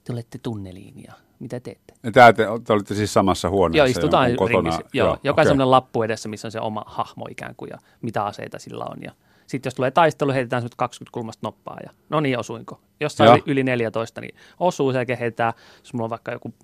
te 0.04 0.12
olette 0.12 0.38
tunneliin 0.42 1.02
ja 1.02 1.12
mitä 1.38 1.60
teette? 1.60 1.94
Ja 2.02 2.12
tää 2.12 2.32
te, 2.32 2.44
te 2.64 2.72
olitte 2.72 2.94
siis 2.94 3.12
samassa 3.12 3.50
huoneessa 3.50 3.78
Joo, 3.78 3.86
istutaan 3.86 4.28
jonkun 4.30 4.48
ringissä. 4.48 4.82
Joo, 4.92 5.06
joka 5.06 5.20
on 5.28 5.32
okei. 5.32 5.44
semmoinen 5.44 5.70
lappu 5.70 6.02
edessä, 6.02 6.28
missä 6.28 6.48
on 6.48 6.52
se 6.52 6.60
oma 6.60 6.84
hahmo 6.86 7.26
ikään 7.30 7.54
kuin 7.56 7.68
ja 7.68 7.78
mitä 8.02 8.24
aseita 8.24 8.58
sillä 8.58 8.84
on. 8.84 8.98
Ja 9.02 9.12
sitten 9.46 9.70
jos 9.70 9.74
tulee 9.74 9.90
taistelu, 9.90 10.32
heitetään 10.32 10.62
semmoista 10.62 10.76
20 10.76 11.14
kulmasta 11.14 11.46
noppaa 11.46 11.78
ja 11.84 11.90
no 12.08 12.20
niin, 12.20 12.38
osuinko. 12.38 12.80
Jos 13.00 13.16
saa 13.16 13.26
Joo. 13.26 13.34
yli, 13.34 13.42
yli 13.46 13.62
14, 13.62 14.20
niin 14.20 14.34
osuu, 14.60 14.92
sen 14.92 14.98
jälkeen 14.98 15.18
heitetään, 15.18 15.52
jos 15.78 15.94
mulla 15.94 16.04
on 16.04 16.10
vaikka 16.10 16.32
joku 16.32 16.54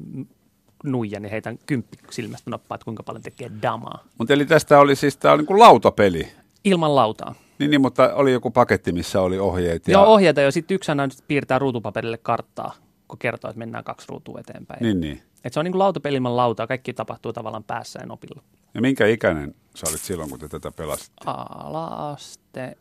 nuija, 0.84 1.20
niin 1.20 1.30
heitän 1.30 1.58
kymppi 1.66 1.96
silmästä 2.10 2.50
noppaa, 2.50 2.74
että 2.74 2.84
kuinka 2.84 3.02
paljon 3.02 3.22
tekee 3.22 3.50
damaa. 3.62 4.04
Mutta 4.18 4.34
eli 4.34 4.46
tästä 4.46 4.78
oli 4.78 4.96
siis, 4.96 5.16
tää 5.16 5.32
oli 5.32 5.38
niin 5.38 5.46
kuin 5.46 5.58
lautapeli. 5.58 6.32
Ilman 6.64 6.94
lautaa. 6.94 7.34
Niin, 7.58 7.70
niin, 7.70 7.80
mutta 7.80 8.14
oli 8.14 8.32
joku 8.32 8.50
paketti, 8.50 8.92
missä 8.92 9.20
oli 9.20 9.38
ohjeet. 9.38 9.88
Ja... 9.88 9.92
Joo, 9.92 10.04
ohjeita 10.04 10.40
jo. 10.40 10.50
Sitten 10.50 10.74
yksi 10.74 10.92
aina 10.92 11.08
piirtää 11.28 11.58
ruutupaperille 11.58 12.18
karttaa, 12.18 12.74
kun 13.08 13.18
kertoo, 13.18 13.50
että 13.50 13.58
mennään 13.58 13.84
kaksi 13.84 14.06
ruutua 14.08 14.40
eteenpäin. 14.40 14.82
Niin, 14.82 15.00
niin. 15.00 15.22
Et 15.44 15.52
se 15.52 15.60
on 15.60 15.64
niin 15.64 15.72
kuin 15.72 16.36
lautaa. 16.36 16.66
Kaikki 16.66 16.92
tapahtuu 16.92 17.32
tavallaan 17.32 17.64
päässä 17.64 17.98
ja 18.02 18.06
nopilla. 18.06 18.42
Ja 18.74 18.80
minkä 18.80 19.06
ikäinen 19.06 19.54
sä 19.74 19.86
olit 19.90 20.00
silloin, 20.00 20.30
kun 20.30 20.38
te 20.38 20.48
tätä 20.48 20.70
pelasit? 20.76 21.12
Ala-aste. 21.26 22.76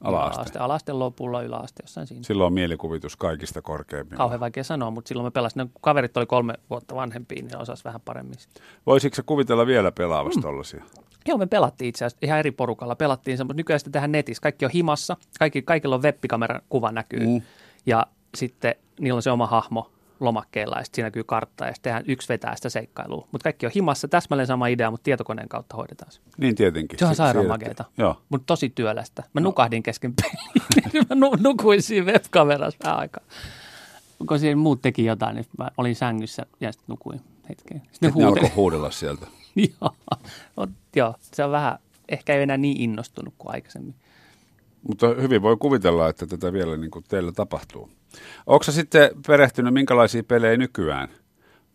Ala-aste. 0.00 0.58
Alaste 0.58 0.92
lopulla, 0.92 1.42
yläaste, 1.42 1.82
jossain 1.82 2.06
siinä. 2.06 2.22
Silloin 2.22 2.46
on 2.46 2.52
mielikuvitus 2.52 3.16
kaikista 3.16 3.62
korkeimmilla. 3.62 4.16
Kauhean 4.16 4.40
vaikea 4.40 4.64
sanoa, 4.64 4.90
mutta 4.90 5.08
silloin 5.08 5.24
mä 5.26 5.30
pelasin. 5.30 5.58
Ne 5.58 5.68
kaverit 5.80 6.16
oli 6.16 6.26
kolme 6.26 6.54
vuotta 6.70 6.94
vanhempia, 6.94 7.42
niin 7.42 7.50
ne 7.50 7.58
osasi 7.58 7.84
vähän 7.84 8.00
paremmin. 8.00 8.36
Voisitko 8.86 9.22
kuvitella 9.26 9.66
vielä 9.66 9.92
pelaavasta 9.92 10.40
mm. 10.40 10.42
tollasia? 10.42 10.84
Joo, 11.28 11.38
me 11.38 11.46
pelattiin 11.46 11.88
itse 11.88 12.04
asiassa 12.04 12.26
ihan 12.26 12.38
eri 12.38 12.50
porukalla. 12.50 12.96
Pelattiin 12.96 13.36
semmoista, 13.36 13.56
nykyään 13.56 13.80
sitä 13.80 13.90
tehdään 13.90 14.12
netissä. 14.12 14.40
Kaikki 14.40 14.64
on 14.64 14.70
himassa, 14.70 15.16
kaikki, 15.38 15.62
kaikilla 15.62 15.94
on 15.94 16.02
webbikamera 16.02 16.60
kuva 16.68 16.92
näkyy. 16.92 17.26
Mm. 17.26 17.42
Ja 17.86 18.06
sitten 18.34 18.74
niillä 19.00 19.16
on 19.16 19.22
se 19.22 19.30
oma 19.30 19.46
hahmo 19.46 19.90
lomakkeella 20.20 20.76
ja 20.78 20.84
sitten 20.84 20.96
siinä 20.96 21.06
näkyy 21.06 21.24
kartta 21.24 21.66
ja 21.66 21.74
sitten 21.74 22.04
yksi 22.06 22.28
vetää 22.28 22.56
sitä 22.56 22.68
seikkailua. 22.68 23.28
Mutta 23.32 23.42
kaikki 23.42 23.66
on 23.66 23.72
himassa, 23.74 24.08
täsmälleen 24.08 24.46
sama 24.46 24.66
idea, 24.66 24.90
mutta 24.90 25.04
tietokoneen 25.04 25.48
kautta 25.48 25.76
hoidetaan 25.76 26.12
se. 26.12 26.20
Niin 26.38 26.54
tietenkin. 26.54 26.98
Se 26.98 27.04
on 27.04 27.14
sairaan 27.14 27.46
makeeta, 27.46 27.84
Joo. 27.98 28.22
mutta 28.28 28.46
tosi 28.46 28.68
työlästä. 28.68 29.22
Mä 29.32 29.40
nukahdin 29.40 29.82
kesken 29.82 30.14
peliin. 30.22 31.06
mä 31.08 31.14
nu- 31.14 31.36
nukuin 31.40 31.82
siinä 31.82 32.12
webkamerassa 32.12 32.78
vähän 32.84 32.98
aikaa. 32.98 33.24
Kun 34.28 34.38
siinä 34.38 34.56
muut 34.56 34.82
teki 34.82 35.04
jotain, 35.04 35.34
niin 35.34 35.46
mä 35.58 35.68
olin 35.76 35.96
sängyssä 35.96 36.46
ja 36.60 36.72
sitten 36.72 36.86
nukuin 36.88 37.20
hetken. 37.48 37.82
Sitten 37.92 38.08
Et 38.08 38.16
ne 38.16 38.24
alkoi 38.24 38.48
huudella 38.48 38.90
sieltä. 38.90 39.26
joo. 39.80 39.94
Mut 40.56 40.70
joo, 40.96 41.14
se 41.20 41.44
on 41.44 41.50
vähän, 41.50 41.78
ehkä 42.08 42.34
ei 42.34 42.42
enää 42.42 42.56
niin 42.56 42.80
innostunut 42.80 43.34
kuin 43.38 43.54
aikaisemmin. 43.54 43.94
Mutta 44.88 45.08
hyvin 45.08 45.42
voi 45.42 45.56
kuvitella, 45.56 46.08
että 46.08 46.26
tätä 46.26 46.52
vielä 46.52 46.76
niin 46.76 46.90
kuin 46.90 47.04
teillä 47.08 47.32
tapahtuu. 47.32 47.90
Onko 48.46 48.64
sitten 48.64 49.10
perehtynyt, 49.26 49.74
minkälaisia 49.74 50.22
pelejä 50.22 50.56
nykyään? 50.56 51.08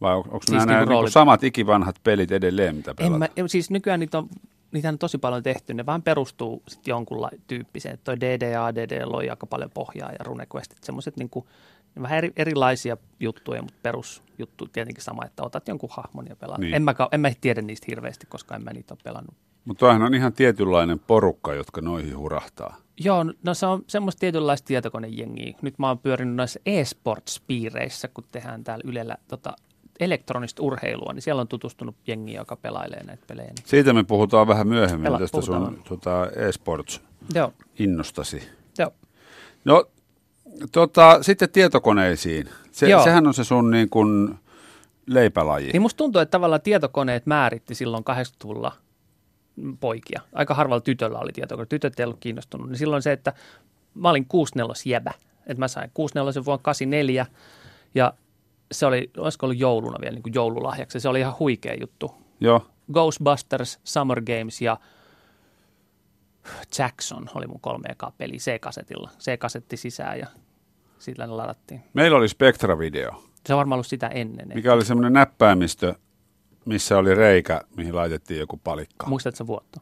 Vai 0.02 0.14
on- 0.14 0.18
onko 0.18 0.40
Siis 0.46 0.66
nämä 0.66 0.80
niinku 0.80 0.90
niin 0.94 1.00
rooli- 1.08 1.12
samat 1.12 1.44
ikivanhat 1.44 1.96
pelit 2.04 2.32
edelleen, 2.32 2.76
mitä 2.76 2.92
En 2.92 2.96
pelataan? 2.96 3.20
mä, 3.20 3.48
siis 3.48 3.70
nykyään 3.70 4.00
niitä 4.00 4.18
on, 4.18 4.30
niitä 4.72 4.90
on 4.90 4.98
tosi 4.98 5.18
paljon 5.18 5.44
tehty. 5.44 5.74
Ne 5.74 5.86
vähän 5.86 6.02
perustuu 6.02 6.64
sit 6.68 6.88
jonkun 6.88 7.30
tyyppiseen. 7.48 8.00
Toi 8.04 8.20
DDA, 8.20 8.76
DD 8.76 9.02
loi 9.06 9.30
aika 9.30 9.46
paljon 9.46 9.72
pohjaa 9.74 10.12
ja 10.12 10.18
RuneQuestit, 10.20 10.84
semmoiset 10.84 11.18
niinku, 11.18 11.48
vähän 12.02 12.18
eri, 12.18 12.34
erilaisia 12.36 12.98
juttuja, 13.20 13.62
mutta 13.62 13.80
perusjuttu 13.84 14.68
tietenkin 14.68 15.04
sama, 15.04 15.26
että 15.26 15.44
otat 15.44 15.68
jonkun 15.68 15.90
hahmon 15.94 16.26
ja 16.30 16.36
pelaat. 16.36 16.60
Niin. 16.60 16.74
En, 16.74 16.84
mä, 16.84 16.96
en 17.12 17.22
mä 17.22 17.32
tiedä 17.42 17.62
niistä 17.62 17.86
hirveästi, 17.90 18.26
koska 18.30 18.56
en 18.56 18.64
mä 18.64 18.74
niitä 18.74 18.94
ole 18.94 19.00
pelannut. 19.04 19.36
Mutta 19.66 19.80
toihan 19.80 20.02
on 20.02 20.14
ihan 20.14 20.34
tietynlainen 20.34 21.00
porukka, 21.00 21.54
jotka 21.54 21.82
noihin 21.82 22.18
hurahtaa. 22.18 22.78
Joo, 23.00 23.26
no 23.44 23.54
se 23.54 23.66
on 23.66 23.84
semmoista 23.88 24.20
tietynlaista 24.20 24.68
tietokonejengiä. 24.68 25.54
Nyt 25.62 25.80
mä 25.80 25.88
oon 25.88 26.00
pyörinyt 26.00 26.36
näissä 26.36 26.60
e-sports-piireissä, 26.66 28.08
kun 28.14 28.24
tehdään 28.32 28.64
täällä 28.64 28.84
Ylellä 28.88 29.18
tota, 29.28 29.54
elektronista 30.00 30.64
urheilua, 30.64 31.14
niin 31.14 31.22
siellä 31.22 31.42
on 31.42 31.48
tutustunut 31.48 31.96
jengi, 32.08 32.34
joka 32.34 32.56
pelailee 32.56 33.04
näitä 33.04 33.24
pelejä. 33.28 33.48
Niin. 33.48 33.66
Siitä 33.66 33.94
me 33.94 34.04
puhutaan 34.04 34.48
vähän 34.48 34.68
myöhemmin 34.68 35.12
Pela- 35.12 35.20
tästä 35.20 35.42
sun 35.42 35.56
puhutaan. 35.56 35.84
tota, 35.84 36.28
e-sports-innostasi. 36.36 38.38
Joo, 38.38 38.50
joo. 38.80 38.94
No, 39.66 39.86
tota, 40.72 41.24
sitten 41.24 41.50
tietokoneisiin. 41.50 42.50
Se, 42.72 42.90
Joo. 42.90 43.04
sehän 43.04 43.28
on 43.28 43.34
se 43.34 43.44
sun 43.44 43.72
niin 43.72 43.90
kuin 43.90 44.40
leipälaji. 45.06 45.72
Niin 45.72 45.82
musta 45.82 45.98
tuntuu, 45.98 46.22
että 46.22 46.32
tavallaan 46.32 46.62
tietokoneet 46.62 47.26
määritti 47.26 47.76
silloin 47.76 48.04
80-luvulla 48.04 48.72
poikia. 49.80 50.22
Aika 50.34 50.54
harvalla 50.54 50.82
tytöllä 50.82 51.20
oli 51.20 51.32
tietokone. 51.32 51.66
Tytöt 51.66 52.00
ei 52.00 52.06
ollut 52.06 52.20
kiinnostunut. 52.20 52.70
Niin 52.70 52.78
silloin 52.78 53.02
se, 53.02 53.12
että 53.12 53.34
mä 53.94 54.10
olin 54.10 54.26
64 54.26 54.74
jäbä. 54.86 55.14
Että 55.48 55.60
mä 55.60 55.68
sain 55.68 55.92
64 55.94 56.46
vuonna 56.46 56.64
84 56.64 57.26
ja 57.96 58.14
se 58.72 58.86
oli, 58.86 59.12
olisiko 59.18 59.46
ollut 59.46 59.60
jouluna 59.60 59.98
vielä 60.02 60.14
niin 60.14 60.24
kuin 60.24 60.34
joululahjaksi. 60.34 61.00
Se 61.00 61.10
oli 61.10 61.20
ihan 61.20 61.36
huikea 61.40 61.76
juttu. 61.82 62.16
Joo, 62.40 62.66
Ghostbusters, 62.94 63.80
Summer 63.84 64.22
Games 64.22 64.62
ja 64.62 64.78
Jackson 66.80 67.30
oli 67.36 67.48
mun 67.48 67.60
kolme 67.60 67.88
ekaa 67.90 68.12
peli 68.18 68.38
C-kasetilla. 68.38 69.10
C-kasetti 69.20 69.78
sisään 69.78 70.20
ja 70.20 70.28
sillä 71.04 71.28
ne 71.28 71.34
ladattiin. 71.34 71.82
meillä 71.94 72.18
oli 72.18 72.28
Spectra-video, 72.28 73.16
Se 73.46 73.54
on 73.54 73.58
varmaan 73.58 73.76
ollut 73.78 73.88
sitä 73.88 74.08
ennen. 74.08 74.48
mikä 74.56 74.74
oli 74.74 74.86
semmoinen 74.86 75.14
näppäimistö, 75.14 75.96
missä 76.66 76.98
oli 76.98 77.16
reikä, 77.16 77.62
mihin 77.78 77.96
laitettiin 77.96 78.40
joku 78.40 78.60
palikka. 78.64 79.08
Muistatko 79.08 79.48
vuotta? 79.48 79.82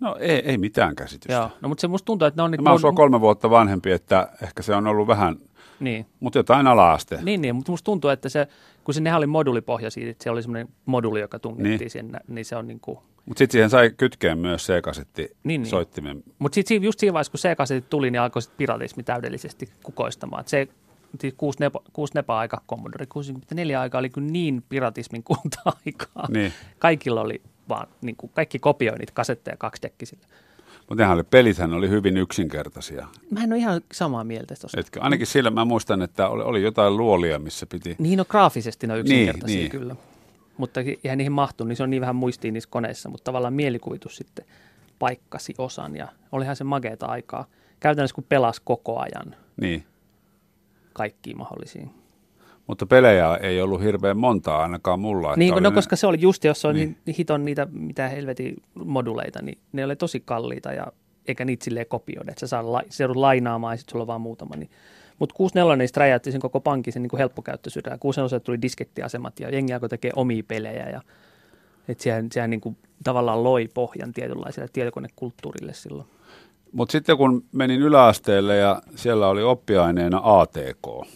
No 0.00 0.16
ei, 0.20 0.42
ei 0.50 0.58
mitään 0.58 0.96
käsitystä. 0.96 1.32
Joo, 1.32 1.50
no 1.60 1.68
mutta 1.68 1.80
se 1.80 1.88
musta 1.88 2.06
tuntuu, 2.06 2.26
että 2.28 2.38
ne 2.38 2.44
on 2.44 2.50
niitä... 2.50 2.62
Mä 2.62 2.70
oon 2.72 2.94
kolme 2.94 3.20
vuotta 3.20 3.50
vanhempi, 3.50 3.92
että 3.92 4.28
ehkä 4.42 4.62
se 4.62 4.74
on 4.74 4.86
ollut 4.86 5.06
vähän, 5.06 5.36
Niin, 5.80 6.06
mutta 6.20 6.38
jotain 6.38 6.66
ala-aste. 6.66 7.18
niin, 7.22 7.42
niin, 7.42 7.54
mutta 7.56 7.72
musta 7.72 7.84
tuntuu, 7.84 8.10
että 8.10 8.28
se, 8.28 8.48
kun 8.84 8.94
se 8.94 9.00
nehän 9.00 9.18
oli 9.18 9.26
moduulipohjaisia, 9.26 10.10
että 10.10 10.24
se 10.24 10.30
oli 10.30 10.42
semmoinen 10.42 10.68
moduli, 10.86 11.20
joka 11.20 11.38
tungettiin 11.38 11.78
Niin. 11.78 11.90
sinne, 11.90 12.18
niin 12.28 12.44
se 12.44 12.56
on 12.56 12.66
niin 12.66 12.80
kuin... 12.80 12.98
Mutta 13.26 13.38
sitten 13.38 13.52
siihen 13.52 13.70
sai 13.70 13.90
kytkeen 13.90 14.38
myös 14.38 14.66
C-kasetti 14.66 15.22
Niin, 15.44 15.62
niin. 15.62 15.70
soittimen. 15.70 16.22
Mutta 16.38 16.54
sitten 16.54 16.82
just 16.82 16.98
siinä 16.98 17.12
vaiheessa, 17.12 17.30
kun 17.30 17.40
C-kasetti 17.40 17.90
tuli, 17.90 18.10
niin 18.10 18.20
alkoi 18.20 18.42
sit 18.42 18.56
piratismi 18.56 19.02
täydellisesti 19.02 19.68
kukoistamaan. 19.82 20.44
Se 20.46 20.68
siis 21.20 21.34
kuusi, 21.36 21.60
nepa, 21.60 21.80
kuusi 21.92 22.14
nepa 22.14 22.38
aika, 22.38 22.62
Commodore 22.68 23.06
64 23.06 23.80
aika 23.80 23.98
oli 23.98 24.10
kyllä 24.10 24.30
niin 24.30 24.64
piratismin 24.68 25.22
kulta-aikaa. 25.22 26.28
Niin. 26.28 26.52
Kaikilla 26.78 27.20
oli 27.20 27.42
vaan, 27.68 27.88
niin 28.00 28.16
kuin, 28.16 28.30
kaikki 28.34 28.58
kopioi 28.58 28.98
niitä 28.98 29.12
kasetteja 29.14 29.56
kaksidekkisillä. 29.56 30.26
Mutta 30.88 31.02
nehän 31.02 31.14
oli, 31.14 31.24
pelithän 31.24 31.72
oli 31.72 31.88
hyvin 31.88 32.16
yksinkertaisia. 32.16 33.06
Mä 33.30 33.44
en 33.44 33.52
ole 33.52 33.58
ihan 33.58 33.80
samaa 33.92 34.24
mieltä 34.24 34.54
tuosta. 34.60 34.80
Etkö? 34.80 35.00
Ainakin 35.00 35.26
sillä 35.26 35.50
mä 35.50 35.64
muistan, 35.64 36.02
että 36.02 36.28
oli, 36.28 36.42
oli 36.42 36.62
jotain 36.62 36.96
luolia, 36.96 37.38
missä 37.38 37.66
piti... 37.66 37.96
Niin, 37.98 38.16
no 38.16 38.24
graafisesti 38.24 38.86
ne 38.86 38.92
on 38.92 38.98
yksinkertaisia 38.98 39.58
niin. 39.58 39.70
kyllä. 39.70 39.96
Mutta 40.56 40.80
eihän 41.04 41.18
niihin 41.18 41.32
mahtu, 41.32 41.64
niin 41.64 41.76
se 41.76 41.82
on 41.82 41.90
niin 41.90 42.00
vähän 42.00 42.16
muistiin 42.16 42.54
niissä 42.54 42.70
koneissa, 42.70 43.08
mutta 43.08 43.24
tavallaan 43.24 43.54
mielikuvitus 43.54 44.16
sitten 44.16 44.44
paikkasi 44.98 45.54
osan 45.58 45.96
ja 45.96 46.08
olihan 46.32 46.56
se 46.56 46.64
makeata 46.64 47.06
aikaa. 47.06 47.44
Käytännössä 47.80 48.14
kun 48.14 48.24
pelas 48.28 48.60
koko 48.60 48.98
ajan 48.98 49.36
Niin. 49.60 49.84
kaikkiin 50.92 51.38
mahdollisiin. 51.38 51.90
Mutta 52.66 52.86
pelejä 52.86 53.36
ei 53.36 53.60
ollut 53.62 53.82
hirveän 53.82 54.16
montaa 54.16 54.62
ainakaan 54.62 55.00
mulla. 55.00 55.28
että 55.30 55.38
Niin, 55.38 55.54
no 55.54 55.60
ne- 55.70 55.74
koska 55.74 55.96
se 55.96 56.06
oli 56.06 56.20
just, 56.20 56.44
jos 56.44 56.64
on 56.64 56.74
Niin. 56.74 56.96
niin. 57.06 57.14
hiton 57.18 57.44
niitä, 57.44 57.66
mitä 57.70 58.08
helvetin 58.08 58.54
moduleita, 58.84 59.42
niin 59.42 59.58
ne 59.72 59.84
oli 59.84 59.96
tosi 59.96 60.20
kalliita 60.20 60.72
ja 60.72 60.86
eikä 61.28 61.44
niitä 61.44 61.64
silleen 61.64 61.86
kopioida, 61.86 62.30
että 62.30 62.40
sä 62.40 62.46
saa 62.46 62.72
la, 62.72 62.82
se 62.88 63.04
joudut 63.04 63.16
lainaamaan 63.16 63.72
ja 63.72 63.76
sitten 63.76 63.92
sulla 63.92 64.02
on 64.02 64.06
vaan 64.06 64.20
muutama. 64.20 64.56
Niin. 64.56 64.70
Mutta 65.18 65.34
64 65.34 65.76
niistä 65.76 66.00
räjäytti 66.00 66.32
sen 66.32 66.40
koko 66.40 66.60
pankin 66.60 66.92
sen 66.92 67.02
niin 67.02 67.18
helppokäyttöisyyden. 67.18 67.98
64 67.98 68.40
tuli 68.40 68.62
diskettiasemat 68.62 69.40
ja 69.40 69.50
jengi 69.50 69.72
alkoi 69.72 69.88
tekee 69.88 70.10
omia 70.16 70.42
pelejä 70.48 70.88
ja 70.88 71.00
että 71.88 72.04
sehän, 72.04 72.26
sehän 72.32 72.50
niin 72.50 72.60
kuin 72.60 72.76
tavallaan 73.04 73.44
loi 73.44 73.68
pohjan 73.74 74.12
tietynlaiselle 74.12 74.68
tietokonekulttuurille 74.72 75.74
silloin. 75.74 76.08
Mutta 76.72 76.92
sitten 76.92 77.16
kun 77.16 77.44
menin 77.52 77.80
yläasteelle 77.80 78.56
ja 78.56 78.82
siellä 78.94 79.28
oli 79.28 79.42
oppiaineena 79.42 80.20
ATK, 80.24 81.08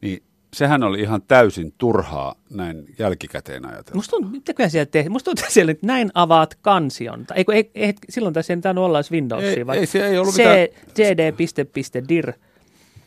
niin 0.00 0.22
sehän 0.54 0.82
oli 0.82 1.00
ihan 1.00 1.22
täysin 1.22 1.74
turhaa 1.78 2.34
näin 2.50 2.84
jälkikäteen 2.98 3.64
ajatella. 3.64 3.94
Musta 3.96 4.10
tuntuu, 4.10 4.30
mitäköhän 4.30 4.70
siellä 4.70 4.86
tehtiin? 4.86 5.12
Musta 5.12 5.24
tuntuu, 5.24 5.42
että 5.42 5.54
siellä 5.54 5.70
nyt 5.70 5.82
näin 5.82 6.10
avaat 6.14 6.54
kansion. 6.54 7.26
Eikö, 7.34 7.52
ei, 7.54 7.70
ei, 7.74 7.94
silloin 8.08 8.34
tässä 8.34 8.52
ei 8.52 8.60
tainnut 8.60 8.84
olla 8.84 8.98
edes 8.98 9.12
Windowsia, 9.12 9.48
Ei- 9.72 9.78
ei 9.78 9.86
se 9.86 10.06
ei 10.06 10.18
ollut 10.18 10.34
C, 10.34 10.38
mitään- 10.38 10.68
cd.dir. 10.94 12.32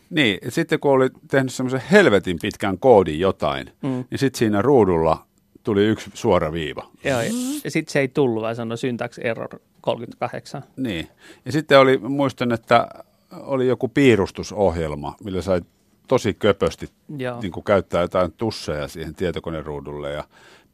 Niin, 0.10 0.40
sitten 0.50 0.80
kun 0.80 0.92
oli 0.92 1.10
tehnyt 1.28 1.54
semmoisen 1.54 1.84
helvetin 1.92 2.38
pitkän 2.42 2.80
koodin 2.80 3.20
jotain, 3.20 3.68
mm. 3.82 3.90
niin 4.10 4.20
sitten 4.20 4.40
siinä 4.40 4.62
ruudulla 4.62 5.26
tuli 5.64 5.86
yksi 5.86 6.12
suora 6.14 6.54
viiva. 6.54 6.90
Joo, 7.04 7.22
ja, 7.22 7.32
ja 7.64 7.72
sitten 7.72 7.92
se 7.94 8.00
ei 8.00 8.08
tullut, 8.08 8.44
vaan 8.44 8.56
sanoi 8.56 8.78
syntax 8.78 9.18
error 9.18 9.60
38. 9.82 10.64
Niin. 10.78 11.08
Ja 11.46 11.52
sitten 11.52 11.80
oli, 11.80 11.98
muistan, 11.98 12.52
että 12.52 12.88
oli 13.32 13.68
joku 13.68 13.88
piirustusohjelma, 13.88 15.16
millä 15.24 15.42
sai 15.42 15.62
tosi 16.08 16.34
köpösti 16.34 16.90
Joo. 17.18 17.42
niin 17.42 17.52
kuin 17.52 17.64
käyttää 17.64 18.02
jotain 18.02 18.32
tusseja 18.32 18.88
siihen 18.88 19.16
tietokoneruudulle 19.16 20.12
ja 20.12 20.24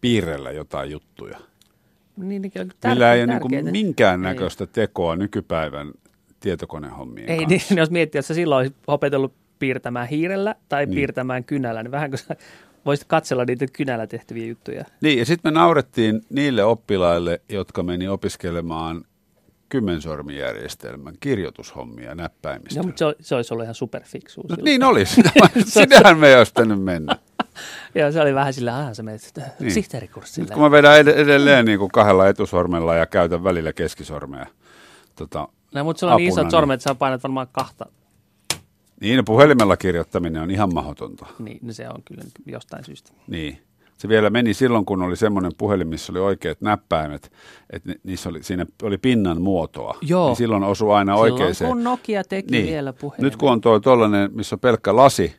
piirrellä 0.01 0.51
jotain 0.51 0.91
juttuja. 0.91 1.39
Niin, 2.17 2.41
niin, 2.41 2.71
Millä 2.87 3.13
ei 3.13 3.23
ole 3.23 3.39
niin 3.49 3.71
minkäännäköistä 3.71 4.67
tekoa 4.67 5.15
nykypäivän 5.15 5.91
tietokonehommien 6.45 7.29
Ei, 7.29 7.37
kanssa. 7.45 7.73
niin, 7.73 7.79
jos 7.79 7.91
miettii, 7.91 8.19
että 8.19 8.27
sä 8.27 8.33
silloin 8.33 8.57
olisit 8.59 8.75
opetellut 8.87 9.33
piirtämään 9.59 10.07
hiirellä 10.07 10.55
tai 10.69 10.85
Niin. 10.85 10.95
piirtämään 10.95 11.43
kynällä, 11.43 11.83
niin 11.83 11.91
vähän 11.91 12.09
kuin 12.09 12.19
sä 12.19 12.35
voisit 12.85 13.07
katsella 13.07 13.45
niitä 13.45 13.65
kynällä 13.73 14.07
tehtäviä 14.07 14.45
juttuja. 14.47 14.83
Niin, 15.01 15.19
ja 15.19 15.25
sitten 15.25 15.53
me 15.53 15.59
naurettiin 15.59 16.21
niille 16.29 16.63
oppilaille, 16.63 17.41
jotka 17.49 17.83
meni 17.83 18.07
opiskelemaan 18.07 19.03
kymmensormijärjestelmän 19.69 21.13
kirjoitushommia 21.19 22.15
näppäimistä. 22.15 22.79
No, 22.79 22.83
mutta 22.83 22.99
se, 23.09 23.15
se 23.19 23.35
olisi 23.35 23.53
ollut 23.53 23.63
ihan 23.63 23.75
superfiksu. 23.75 24.41
No, 24.49 24.55
niin 24.61 24.83
olisi. 24.83 25.21
Sitähän 25.65 26.17
me 26.19 26.27
ei 26.29 26.35
olisi 26.37 26.51
pitänyt 26.53 26.83
mennä. 26.83 27.15
Joo, 27.95 28.11
se 28.11 28.21
oli 28.21 28.33
vähän 28.35 28.53
sillä, 28.53 28.89
sä 28.93 29.03
menet 29.03 29.33
Niin. 29.59 29.71
sihteerikurssille. 29.71 30.45
Nyt 30.45 30.53
kun 30.53 30.63
mä 30.63 30.71
vedän 30.71 30.99
ed- 30.99 31.07
edelleen 31.07 31.65
niin 31.65 31.79
kuin 31.79 31.91
kahdella 31.91 32.27
etusormella 32.27 32.95
ja 32.95 33.05
käytän 33.05 33.43
välillä 33.43 33.73
keskisormea. 33.73 34.45
Tota, 35.15 35.47
No, 35.75 35.83
mutta 35.83 35.99
sulla 35.99 36.13
on 36.13 36.17
niin 36.17 36.29
isot 36.33 36.51
sormet, 36.51 36.73
että 36.73 36.89
sä 36.89 36.95
painat 36.95 37.23
varmaan 37.23 37.47
kahta. 37.51 37.85
niin 39.01 39.25
puhelimella 39.25 39.77
kirjoittaminen 39.77 40.41
on 40.41 40.51
ihan 40.51 40.73
mahdotonta. 40.73 41.25
Niin, 41.39 41.59
niin 41.61 41.73
se 41.73 41.89
on 41.89 42.03
kyllä 42.05 42.23
jostain 42.45 42.83
syystä. 42.83 43.11
Niin. 43.27 43.57
Se 43.97 44.07
vielä 44.09 44.29
meni 44.29 44.53
silloin, 44.53 44.85
kun 44.85 45.01
oli 45.01 45.15
semmoinen 45.15 45.51
puhelin, 45.57 45.87
missä 45.87 46.13
oli 46.13 46.19
oikeat 46.19 46.61
näppäimet, 46.61 47.31
että 47.69 47.93
niissä 48.03 48.29
oli, 48.29 48.43
siinä 48.43 48.65
oli 48.83 48.97
pinnan 48.97 49.41
muotoa. 49.41 49.97
Joo. 50.01 50.27
Niin 50.27 50.35
silloin 50.35 50.63
osui 50.63 50.93
aina 50.93 51.13
Silloin 51.13 51.33
oikeaan. 51.33 51.53
kun 51.67 51.83
Nokia 51.83 52.23
teki 52.23 52.51
Niin. 52.51 52.65
vielä 52.65 52.93
puhelimen. 52.93 53.23
Nyt 53.25 53.35
kun 53.35 53.51
on 53.51 53.61
tuo 53.61 53.79
tollainen, 53.79 54.29
missä 54.33 54.55
on 54.55 54.59
pelkkä 54.59 54.95
lasi, 54.95 55.35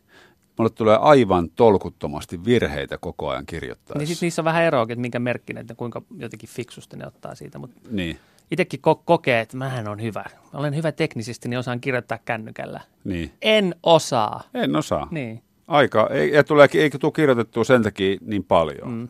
mulle 0.59 0.71
tulee 0.71 0.97
aivan 0.97 1.51
tolkuttomasti 1.51 2.45
virheitä 2.45 2.99
koko 2.99 3.29
ajan 3.29 3.47
kirjoittaessa. 3.47 3.99
Niin 3.99 4.07
sit 4.09 4.21
niissä 4.21 4.43
on 4.43 4.45
vähän 4.45 4.63
eroakin, 4.63 4.93
että 4.93 5.01
minkä 5.01 5.19
merkkinen, 5.19 5.61
että 5.61 5.75
kuinka 5.75 6.03
jotenkin 6.19 6.49
fiksusti 6.49 6.97
ne 6.97 7.07
ottaa 7.07 7.35
siitä. 7.35 7.59
Mutta 7.59 7.77
niin, 7.91 8.19
itsekin 8.51 8.81
ko- 8.81 9.03
kokee, 9.05 9.41
että 9.41 9.57
mähän 9.57 9.89
on 9.89 10.03
hyvä. 10.03 10.25
Mä 10.53 10.59
olen 10.59 10.77
hyvä 10.77 10.93
teknisesti, 10.93 11.49
niin 11.49 11.59
osaan 11.59 11.81
kirjoittaa 11.81 12.19
kännykällä. 12.25 12.81
niin. 13.05 13.33
En 13.43 13.75
osaa. 13.83 14.43
En 14.55 14.77
osaa. 14.77 15.09
Niin. 15.11 15.43
Aika, 15.69 16.09
ei, 16.11 16.33
ja 16.33 16.45
tulee, 16.45 16.69
eikä 16.75 16.99
tule 16.99 17.13
kirjoitettua 17.13 17.65
sen 17.65 17.83
takia 17.83 18.19
niin 18.21 18.45
paljon. 18.45 18.89
Mm. 18.91 19.09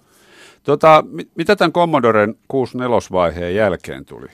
Tota, 0.62 1.05
mit, 1.09 1.31
mitä 1.35 1.57
tämän 1.57 1.73
Commodoren 1.73 2.35
64-vaiheen 2.52 3.55
jälkeen 3.55 4.05
tuli? 4.05 4.26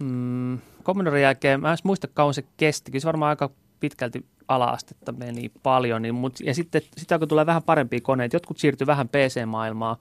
Mm, 0.00 0.58
Commodoren 0.84 1.22
jälkeen, 1.22 1.60
mä 1.60 1.70
en 1.72 1.78
muista 1.84 2.08
kauan 2.14 2.34
se 2.34 2.44
kesti. 2.56 2.90
Kyllä 2.90 3.00
se 3.00 3.06
varmaan 3.06 3.28
aika 3.28 3.50
pitkälti 3.80 4.24
ala-astetta 4.48 5.12
meni 5.12 5.50
paljon. 5.62 6.02
Niin, 6.02 6.14
mut, 6.14 6.40
ja 6.40 6.54
sitten 6.54 6.82
sitä 6.96 7.18
kun 7.18 7.28
tulee 7.28 7.46
vähän 7.46 7.62
parempia 7.62 8.00
koneita, 8.02 8.36
jotkut 8.36 8.58
siirtyi 8.58 8.86
vähän 8.86 9.08
PC-maailmaan, 9.08 9.96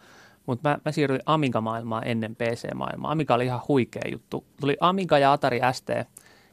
mutta 0.46 0.70
mä, 0.70 0.78
mä 0.86 0.92
siirryin 0.92 1.22
Amiga-maailmaan 1.26 2.08
ennen 2.08 2.36
PC-maailmaa. 2.36 3.12
Amiga 3.12 3.36
oli 3.36 3.46
ihan 3.46 3.62
huikea 3.68 4.04
juttu. 4.12 4.46
Tuli 4.62 4.78
Amiga 4.80 5.20
ja 5.20 5.34
Atari 5.34 5.60
ST. 5.72 5.90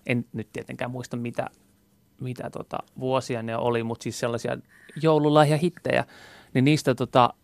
En 0.06 0.25
nyt 0.32 0.49
tietenkään 0.52 0.90
muista, 0.90 1.16
mitä, 1.16 1.47
mitä 2.20 2.50
tota, 2.50 2.78
vuosia 3.00 3.42
ne 3.42 3.56
oli, 3.56 3.82
mutta 3.82 4.02
siis 4.02 4.20
sellaisia 4.20 4.56
joululahjahittejä. 5.02 6.04
Niin 6.54 6.64
niistä 6.64 6.94
tota, 6.94 7.35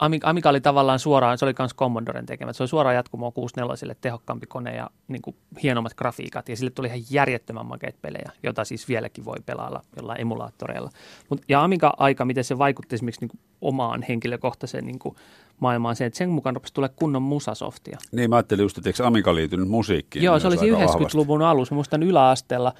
Amiga, 0.00 0.50
oli 0.50 0.60
tavallaan 0.60 0.98
suoraan, 0.98 1.38
se 1.38 1.44
oli 1.44 1.54
myös 1.58 1.74
Commodoren 1.74 2.26
tekemä. 2.26 2.52
Se 2.52 2.62
oli 2.62 2.68
suoraan 2.68 2.96
jatkumoa 2.96 3.30
64 3.30 3.94
tehokkaampi 4.00 4.46
kone 4.46 4.76
ja 4.76 4.90
niin 5.08 5.22
kuin 5.22 5.36
hienommat 5.62 5.94
grafiikat. 5.94 6.48
Ja 6.48 6.56
sille 6.56 6.70
tuli 6.70 6.86
ihan 6.86 7.00
järjettömän 7.10 7.66
makeat 7.66 7.94
pelejä, 8.02 8.30
jota 8.42 8.64
siis 8.64 8.88
vieläkin 8.88 9.24
voi 9.24 9.36
pelailla 9.46 9.82
jollain 9.96 10.20
emulaattoreilla. 10.20 10.90
Mut, 11.30 11.42
ja 11.48 11.64
Amiga-aika, 11.64 12.24
miten 12.24 12.44
se 12.44 12.58
vaikutti 12.58 12.94
esimerkiksi 12.94 13.20
niin 13.20 13.28
kuin 13.28 13.40
omaan 13.60 14.02
henkilökohtaiseen 14.08 14.86
niin 14.86 14.98
kuin 14.98 15.16
maailmaan, 15.58 15.96
se, 15.96 16.06
että 16.06 16.16
sen 16.16 16.30
mukaan 16.30 16.56
rupesi 16.56 16.74
tulee 16.74 16.90
kunnon 16.96 17.22
musasoftia. 17.22 17.98
Niin 18.12 18.30
mä 18.30 18.36
ajattelin 18.36 18.62
just, 18.62 18.78
että 18.78 18.90
eikö 18.90 19.06
Amiga 19.06 19.34
liittynyt 19.34 19.68
musiikkiin? 19.68 20.24
Joo, 20.24 20.38
se 20.38 20.46
oli 20.46 20.54
aika 20.54 20.60
siinä 20.60 20.78
vahvasti? 20.78 21.04
90-luvun 21.04 21.42
alussa. 21.42 21.74
Muistan 21.74 22.02
yläasteella, 22.02 22.72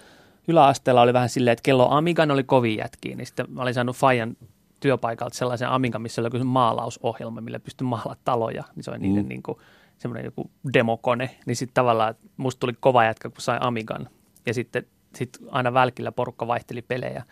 yläasteella 0.48 1.02
oli 1.02 1.12
vähän 1.12 1.28
silleen, 1.28 1.52
että 1.52 1.62
kello 1.62 1.90
Amigan 1.90 2.30
oli 2.30 2.44
kovin 2.44 2.76
jätkiä, 2.76 3.16
niin 3.16 3.26
sitten 3.26 3.46
mä 3.48 3.62
olin 3.62 3.74
saanut 3.74 3.96
Fajan 3.96 4.36
työpaikalta 4.80 5.36
sellaisen 5.36 5.68
Amiga, 5.68 5.98
missä 5.98 6.22
oli 6.22 6.44
maalausohjelma, 6.44 7.40
millä 7.40 7.60
pystyi 7.60 7.86
maalaamaan 7.86 8.20
taloja. 8.24 8.64
Niin 8.76 8.84
se 8.84 8.90
oli 8.90 8.98
niiden 8.98 9.24
Mm. 9.24 9.28
niin 9.28 9.42
kuin, 9.42 9.58
semmoinen 9.98 10.24
joku 10.24 10.50
demokone. 10.72 11.36
Niin 11.46 11.56
sitten 11.56 11.74
tavallaan 11.74 12.14
musta 12.36 12.60
tuli 12.60 12.72
kova 12.80 13.04
jätkä, 13.04 13.30
kun 13.30 13.40
sai 13.40 13.58
Amigan. 13.60 14.08
Ja 14.46 14.54
sitten 14.54 14.86
sit 15.14 15.38
aina 15.50 15.74
välkillä 15.74 16.12
porukka 16.12 16.46
vaihteli 16.46 16.82
pelejä 16.82 17.24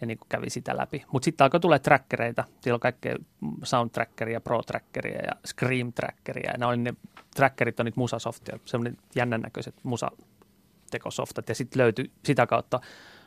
ja 0.00 0.06
niin 0.06 0.18
kuin 0.18 0.28
kävi 0.28 0.50
sitä 0.50 0.76
läpi. 0.76 1.04
Mutta 1.12 1.24
sitten 1.24 1.44
alkoi 1.44 1.60
tulla 1.60 1.78
trackereita. 1.78 2.44
Siellä 2.60 2.76
on 2.76 2.80
kaikkea 2.80 3.16
soundtrackeria, 3.62 4.40
pro-trackeria 4.40 5.22
ja 5.26 5.32
scream-trackeria. 5.46 6.50
Ja 6.60 6.76
ne, 6.76 6.76
ne 6.76 6.94
trackerit 7.36 7.80
on 7.80 7.86
niitä 7.86 8.00
musasoftia, 8.00 8.58
semmoinen 8.64 8.96
jännän 9.14 9.40
näköiset 9.40 9.74
musatekosoftat. 9.82 11.48
Ja 11.48 11.54
sitten 11.54 11.82
löytyi 11.82 12.10
sitä 12.24 12.46
kautta 12.46 12.80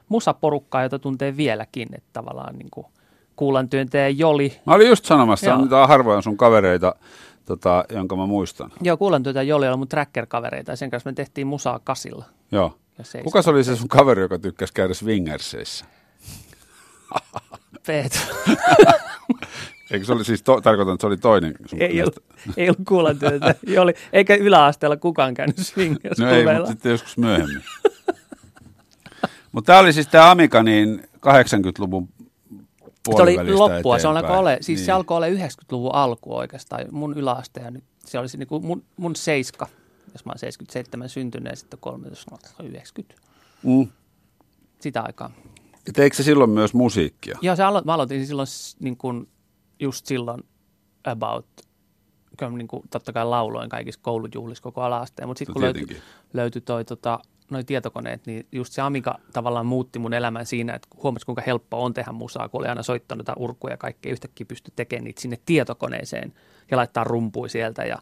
musaporukkaa, 0.10 0.84
jota 0.84 1.00
tuntee 1.00 1.38
vieläkin. 1.38 1.88
Että 1.96 2.10
tavallaan 2.14 2.56
niin 2.56 2.72
kuin 2.72 2.88
kuulan 3.40 3.70
työntäjä 3.70 4.10
Joli. 4.10 4.60
Mä 4.66 4.74
olin 4.74 4.88
just 4.88 5.06
sanomassa, 5.06 5.50
Joo. 5.50 5.82
on 5.82 5.88
harvoin 5.88 6.24
sun 6.24 6.38
kavereita, 6.38 6.96
tota, 7.46 7.86
jonka 7.90 8.16
mä 8.16 8.26
muistan. 8.26 8.72
Joo, 8.82 8.98
kuulan 8.98 9.24
työntäjä 9.24 9.44
Joli 9.44 9.68
oli 9.68 9.78
mun 9.78 9.88
tracker-kavereita 9.88 10.72
ja 10.72 10.76
sen 10.76 10.90
kanssa 10.90 11.10
me 11.10 11.14
tehtiin 11.14 11.48
musaa 11.48 11.80
kasilla. 11.84 12.26
Joo. 12.52 12.78
Kuka 13.24 13.42
se 13.42 13.50
oli 13.50 13.64
se 13.64 13.76
sun 13.76 13.88
kaveri, 13.88 14.22
joka 14.22 14.40
tykkäsi 14.40 14.74
käydä 14.74 14.94
swingerseissä? 14.94 15.86
Peet. 17.88 18.28
Eikö 19.92 20.06
se 20.06 20.14
oli 20.14 20.26
siis, 20.26 20.44
to, 20.44 20.62
tarkoitan, 20.62 20.94
että 20.94 21.02
se 21.02 21.08
oli 21.08 21.18
toinen 21.18 21.56
sun 21.66 21.82
ei, 21.82 22.02
ollut, 22.02 22.24
ei 22.58 22.70
ollut 22.70 22.88
kuulan 22.88 23.20
työntäjä 23.20 23.56
Joli. 23.68 23.94
Eikä 24.14 24.36
yläasteella 24.36 24.98
kukaan 24.98 25.34
käynyt 25.34 25.58
swingers 25.58 26.20
No 26.20 26.30
ei, 26.30 26.46
mutta 26.46 26.72
sitten 26.72 26.92
joskus 26.92 27.18
myöhemmin. 27.18 27.64
mutta 29.52 29.68
tämä 29.68 29.80
oli 29.80 29.94
siis 29.94 30.08
tämä 30.08 30.32
Amiga 30.32 30.64
niin 30.64 31.04
80-luvun 31.18 32.10
Se 33.16 33.22
oli 33.22 33.54
loppua, 33.54 34.00
se, 34.00 34.08
on 34.08 34.18
alkoi 34.18 34.20
eteenpäin. 34.30 34.42
ole, 34.42 34.58
siis 34.62 34.80
niin. 34.80 34.86
se 34.86 34.92
alkoi 34.92 35.18
olla 35.18 35.28
90-luvun 35.28 35.96
alku 35.96 36.36
oikeastaan, 36.38 36.86
mun 36.92 37.18
yläaste 37.18 37.60
ja 37.62 37.72
nyt 37.72 37.84
se 38.06 38.20
olisi 38.20 38.38
niin 38.38 38.48
kuin 38.48 38.66
mun, 38.66 38.84
mun 38.98 39.16
seiska, 39.16 39.68
jos 40.14 40.26
mä 40.26 40.32
oon 40.32 40.40
77 40.40 41.10
syntynyt 41.10 41.52
ja 41.52 41.56
sitten 41.56 41.80
13, 41.80 42.32
no, 42.32 42.38
90, 42.66 43.22
Mm. 43.64 43.88
sitä 44.80 45.02
aikaa. 45.02 45.32
Ja 45.88 45.94
teikö 45.94 46.16
se 46.16 46.24
silloin 46.24 46.50
myös 46.50 46.74
musiikkia? 46.74 47.38
Joo, 47.42 47.56
se 47.56 47.64
alo- 47.64 47.82
mä 47.86 47.94
aloitin 47.94 48.28
silloin 48.28 48.48
niin 48.80 48.98
kuin, 48.98 49.30
just 49.80 50.06
silloin 50.06 50.44
about, 51.04 51.46
kyllä 52.38 52.52
niin 52.52 52.68
kuin, 52.68 52.84
totta 52.90 53.14
kai 53.14 53.26
lauloin 53.26 53.70
kaikissa 53.70 54.00
koulujuhlissa 54.04 54.62
koko 54.64 54.82
alaasteen, 54.82 55.28
mutta 55.28 55.40
sitten 55.40 55.54
No 55.54 55.54
kun 55.54 55.62
löytyi, 55.62 55.98
löytyi 56.34 56.62
toi, 56.62 56.86
tota, 56.86 57.20
noi 57.50 57.64
tietokoneet, 57.64 58.26
niin 58.26 58.48
just 58.52 58.74
se 58.74 58.82
Amiga 58.82 59.20
tavallaan 59.34 59.66
muutti 59.66 60.00
mun 60.00 60.14
elämän 60.14 60.46
siinä, 60.46 60.74
että 60.74 60.88
huomasi 61.04 61.26
kuinka 61.26 61.44
helppoa 61.46 61.80
on 61.80 61.94
tehdä 61.94 62.12
musaa, 62.12 62.50
kun 62.50 62.62
oli 62.62 62.68
aina 62.68 62.84
soittanut 62.84 63.22
jotain 63.22 63.44
urkuja 63.44 63.74
ja 63.74 63.78
kaikkea, 63.78 64.12
yhtäkkiä 64.12 64.46
pystyi 64.46 64.74
tekemään 64.76 65.04
niitä 65.04 65.22
sinne 65.22 65.38
tietokoneeseen 65.46 66.34
ja 66.72 66.78
laittaa 66.78 67.04
rumpui 67.04 67.50
sieltä 67.50 67.86
ja 67.86 67.98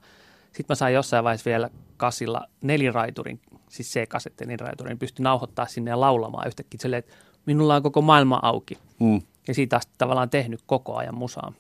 sitten 0.45 0.65
mä 0.69 0.75
sain 0.75 0.93
jossain 0.93 1.23
vaiheessa 1.23 1.49
vielä 1.49 1.69
kasilla 1.97 2.47
neliraiturin, 2.62 3.41
siis 3.69 3.93
C-kasetti 3.93 4.45
neliraiturin, 4.45 4.89
niin 4.89 4.99
pystyi 4.99 5.23
nauhoittaa 5.23 5.65
sinne 5.65 5.91
ja 5.91 5.99
laulamaan 5.99 6.47
yhtäkkiä 6.47 6.79
silleen, 6.81 6.99
että 6.99 7.13
minulla 7.45 7.75
on 7.75 7.83
koko 7.83 8.01
maailma 8.01 8.39
auki. 8.41 8.77
Mm. 8.99 9.21
Ja 9.47 9.53
siitä 9.53 9.75
asti 9.75 9.91
tavallaan 9.97 10.29
tehnyt 10.29 10.60
koko 10.65 10.95
ajan 10.95 11.15
musaa. 11.15 11.53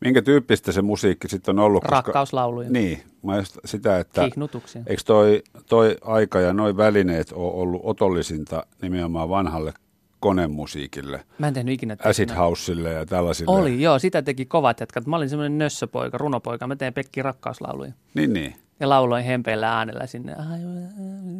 Minkä 0.00 0.22
tyyppistä 0.22 0.72
se 0.72 0.82
musiikki 0.82 1.28
sitten 1.28 1.58
on 1.58 1.64
ollut? 1.64 1.84
Rakkauslauluja, 1.84 2.70
Niin, 2.70 3.02
mä 3.22 3.36
just 3.36 3.56
sitä, 3.64 3.98
että 3.98 4.24
kihnutuksia. 4.24 4.82
eikö 4.86 5.02
toi, 5.06 5.42
toi 5.68 5.96
aika 6.04 6.40
ja 6.40 6.52
noi 6.52 6.76
välineet 6.76 7.32
ole 7.34 7.52
ollut 7.62 7.80
otollisinta 7.84 8.66
nimenomaan 8.82 9.28
vanhalle 9.28 9.72
konemusiikille, 10.20 11.24
Mä 11.38 11.48
en 11.48 11.54
tehnyt 11.54 11.74
ikinä. 11.74 11.96
acid 12.04 12.26
teknä. 12.28 12.42
houselle 12.42 12.92
ja 12.92 13.06
tällaisille. 13.06 13.56
Oli, 13.56 13.82
joo, 13.82 13.98
sitä 13.98 14.22
teki 14.22 14.44
kovat 14.46 14.80
jätkät. 14.80 15.06
Mä 15.06 15.16
olin 15.16 15.28
semmoinen 15.28 15.58
nössöpoika, 15.58 16.18
runopoika. 16.18 16.66
Mä 16.66 16.76
tein 16.76 16.94
Pekki 16.94 17.22
rakkauslauluja. 17.22 17.92
Niin, 18.14 18.32
niin. 18.32 18.54
Ja 18.80 18.88
lauloin 18.88 19.24
hempeillä 19.24 19.76
äänellä 19.76 20.06
sinne. 20.06 20.36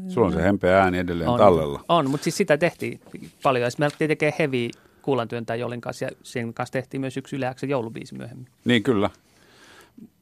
Sulla 0.08 0.26
on 0.26 0.32
se 0.32 0.42
hempeä 0.42 0.82
ääni 0.82 0.98
edelleen 0.98 1.30
on, 1.30 1.38
tallella. 1.38 1.84
On, 1.88 2.10
mutta 2.10 2.24
siis 2.24 2.36
sitä 2.36 2.58
tehtiin 2.58 3.00
paljon. 3.42 3.70
Alettiin 3.80 4.08
tekemään 4.08 4.34
heavy 4.38 4.68
kuulantyöntäjä 5.02 5.56
Jolin 5.56 5.80
kanssa. 5.80 6.04
Ja 6.04 6.10
sen 6.22 6.54
kanssa 6.54 6.72
tehtiin 6.72 7.00
myös 7.00 7.16
yksi 7.16 7.36
yleäksä 7.36 7.66
joulubiisi 7.66 8.14
myöhemmin. 8.14 8.46
Niin, 8.64 8.82
kyllä. 8.82 9.10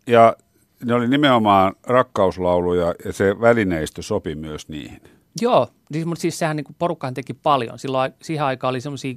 Ja 0.07 0.37
ne 0.85 0.95
oli 0.95 1.09
nimenomaan 1.09 1.73
rakkauslauluja 1.87 2.95
ja 3.05 3.12
se 3.12 3.40
välineistö 3.40 4.03
sopi 4.03 4.35
myös 4.35 4.69
niihin. 4.69 5.01
Joo, 5.40 5.69
siis, 5.93 6.07
mutta 6.07 6.23
siis 6.23 6.38
sehän 6.38 6.57
niin 6.57 6.77
porukkahan 6.79 7.14
teki 7.14 7.35
paljon. 7.35 7.79
Silloin 7.79 8.12
siihen 8.23 8.45
aikaan 8.45 8.71
oli 8.71 8.81
semmoisia, 8.81 9.14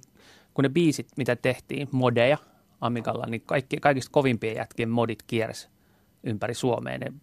kun 0.54 0.64
ne 0.64 0.70
biisit, 0.70 1.08
mitä 1.18 1.36
tehtiin, 1.36 1.88
modeja 1.92 2.38
Amigalla, 2.82 3.26
niin 3.26 3.42
kaikki, 3.46 3.78
kaikista 3.78 4.12
kovimpien 4.12 4.56
jätkien 4.56 4.90
modit 4.90 5.24
kiersi 5.28 5.68
ympäri 6.24 6.54
Suomea. 6.54 6.98
Ne 6.98 7.14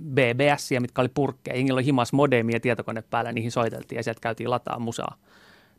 BBS, 0.00 0.70
mitkä 0.80 1.00
oli 1.00 1.08
purkkeja, 1.14 1.56
jengillä 1.56 1.78
oli 1.78 1.84
himas 1.84 2.12
modemia 2.12 2.60
tietokone 2.60 3.02
päällä, 3.02 3.32
niihin 3.32 3.52
soiteltiin 3.52 3.96
ja 3.96 4.02
sieltä 4.02 4.20
käytiin 4.20 4.50
lataa 4.50 4.78
musaa 4.78 5.16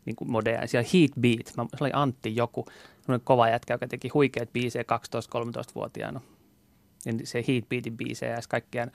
niin 0.05 0.15
kuin 0.15 0.31
modeja. 0.31 0.61
Ja 0.61 0.67
siellä 0.67 0.89
Heat 0.93 1.11
Beat, 1.19 1.57
mä, 1.57 1.65
se 1.77 1.83
oli 1.83 1.91
Antti 1.93 2.35
joku, 2.35 2.65
semmoinen 3.01 3.25
kova 3.25 3.49
jätkä, 3.49 3.73
joka 3.73 3.87
teki 3.87 4.07
huikeat 4.07 4.53
biisejä 4.53 4.83
12-13-vuotiaana. 4.83 6.21
Ja 7.05 7.13
se 7.23 7.43
Heat 7.47 7.69
Beatin 7.69 7.97
biisejä 7.97 8.31
ja 8.31 8.39
kaikkea 8.49 8.87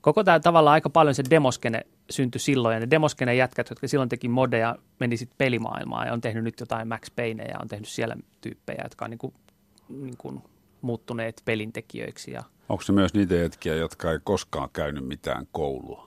koko 0.00 0.24
tämä 0.24 0.40
tavallaan 0.40 0.72
aika 0.72 0.90
paljon 0.90 1.14
se 1.14 1.22
demoskene 1.30 1.86
syntyi 2.10 2.40
silloin, 2.40 2.74
ja 2.74 2.80
ne 2.80 2.90
demoskene 2.90 3.34
jätkät, 3.34 3.70
jotka 3.70 3.88
silloin 3.88 4.08
teki 4.08 4.28
modeja, 4.28 4.76
meni 5.00 5.16
sitten 5.16 5.38
pelimaailmaan 5.38 6.06
ja 6.06 6.12
on 6.12 6.20
tehnyt 6.20 6.44
nyt 6.44 6.60
jotain 6.60 6.88
Max 6.88 7.10
Payne 7.16 7.44
ja 7.44 7.58
on 7.62 7.68
tehnyt 7.68 7.88
siellä 7.88 8.16
tyyppejä, 8.40 8.80
jotka 8.84 9.04
on 9.04 9.10
niin 9.10 9.18
kuin, 9.18 9.34
niin 9.88 10.16
kuin 10.18 10.42
muuttuneet 10.82 11.42
pelintekijöiksi. 11.44 12.30
Ja 12.30 12.42
Onko 12.68 12.82
se 12.82 12.92
myös 12.92 13.14
niitä 13.14 13.34
jätkiä, 13.34 13.74
jotka 13.74 14.12
ei 14.12 14.18
koskaan 14.24 14.68
käynyt 14.72 15.06
mitään 15.06 15.46
koulua? 15.52 16.06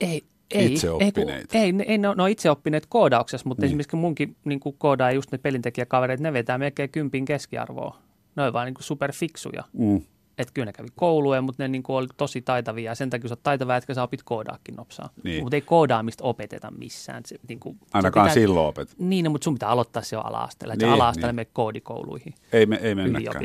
ei, 0.00 0.24
ei, 0.50 0.72
Itseoppineita. 0.72 1.58
Ei, 1.58 1.62
ei, 1.64 1.74
ei 1.86 1.98
ne, 1.98 2.08
on- 2.08 2.16
ne 2.16 2.22
on 2.22 2.28
itse 2.28 2.50
oppineet 2.50 2.86
koodauksessa, 2.88 3.48
mutta 3.48 3.60
Niin. 3.62 3.66
esimerkiksi 3.68 3.96
munkin 3.96 4.36
niin 4.44 4.60
kuin 4.60 4.74
koodaa 4.78 5.12
just 5.12 5.32
ne 5.32 5.38
pelintekijäkavereet, 5.38 6.20
ne 6.20 6.32
vetää 6.32 6.58
melkein 6.58 6.90
kympin 6.90 7.24
keskiarvoa. 7.24 7.98
Ne 8.36 8.42
on 8.42 8.52
vaan 8.52 8.66
niin 8.66 8.74
kuin 8.74 8.84
superfiksuja. 8.84 9.64
Mm. 9.72 10.02
Että 10.38 10.52
kyllä 10.54 10.66
ne 10.66 10.72
kävi 10.72 10.88
kouluja, 10.94 11.42
mutta 11.42 11.62
ne 11.62 11.68
niin 11.68 11.82
kuin 11.82 11.96
oli 11.96 12.06
tosi 12.16 12.42
taitavia. 12.42 12.90
Ja 12.90 12.94
sen 12.94 13.10
takia, 13.10 13.22
kun 13.22 13.28
sä 13.28 13.32
oot 13.32 13.42
taitava, 13.42 13.76
että 13.76 13.94
sä 13.94 14.02
opit 14.02 14.22
koodaakin 14.22 14.74
nopsaa. 14.76 15.10
Niin. 15.24 15.42
Mutta 15.42 15.56
ei 15.56 15.60
koodaamista 15.60 16.24
opeteta 16.24 16.70
missään. 16.78 17.22
Se, 17.26 17.36
niin 17.48 17.60
kuin, 17.60 17.78
Ainakaan 17.92 18.24
pitää, 18.24 18.34
silloin 18.34 18.66
opet. 18.66 18.94
Niin, 18.98 19.24
no, 19.24 19.30
mutta 19.30 19.44
sun 19.44 19.54
pitää 19.54 19.68
aloittaa 19.68 20.02
se 20.02 20.16
jo 20.16 20.20
ala-asteella. 20.20 20.74
Niin, 20.74 20.88
ala-asteella 20.88 21.32
niin. 21.32 21.36
niin. 21.36 21.48
koodikouluihin, 21.52 22.34
Ei, 22.52 22.66
me, 22.66 22.76
ei 22.82 22.94
mennäkään. 22.94 23.44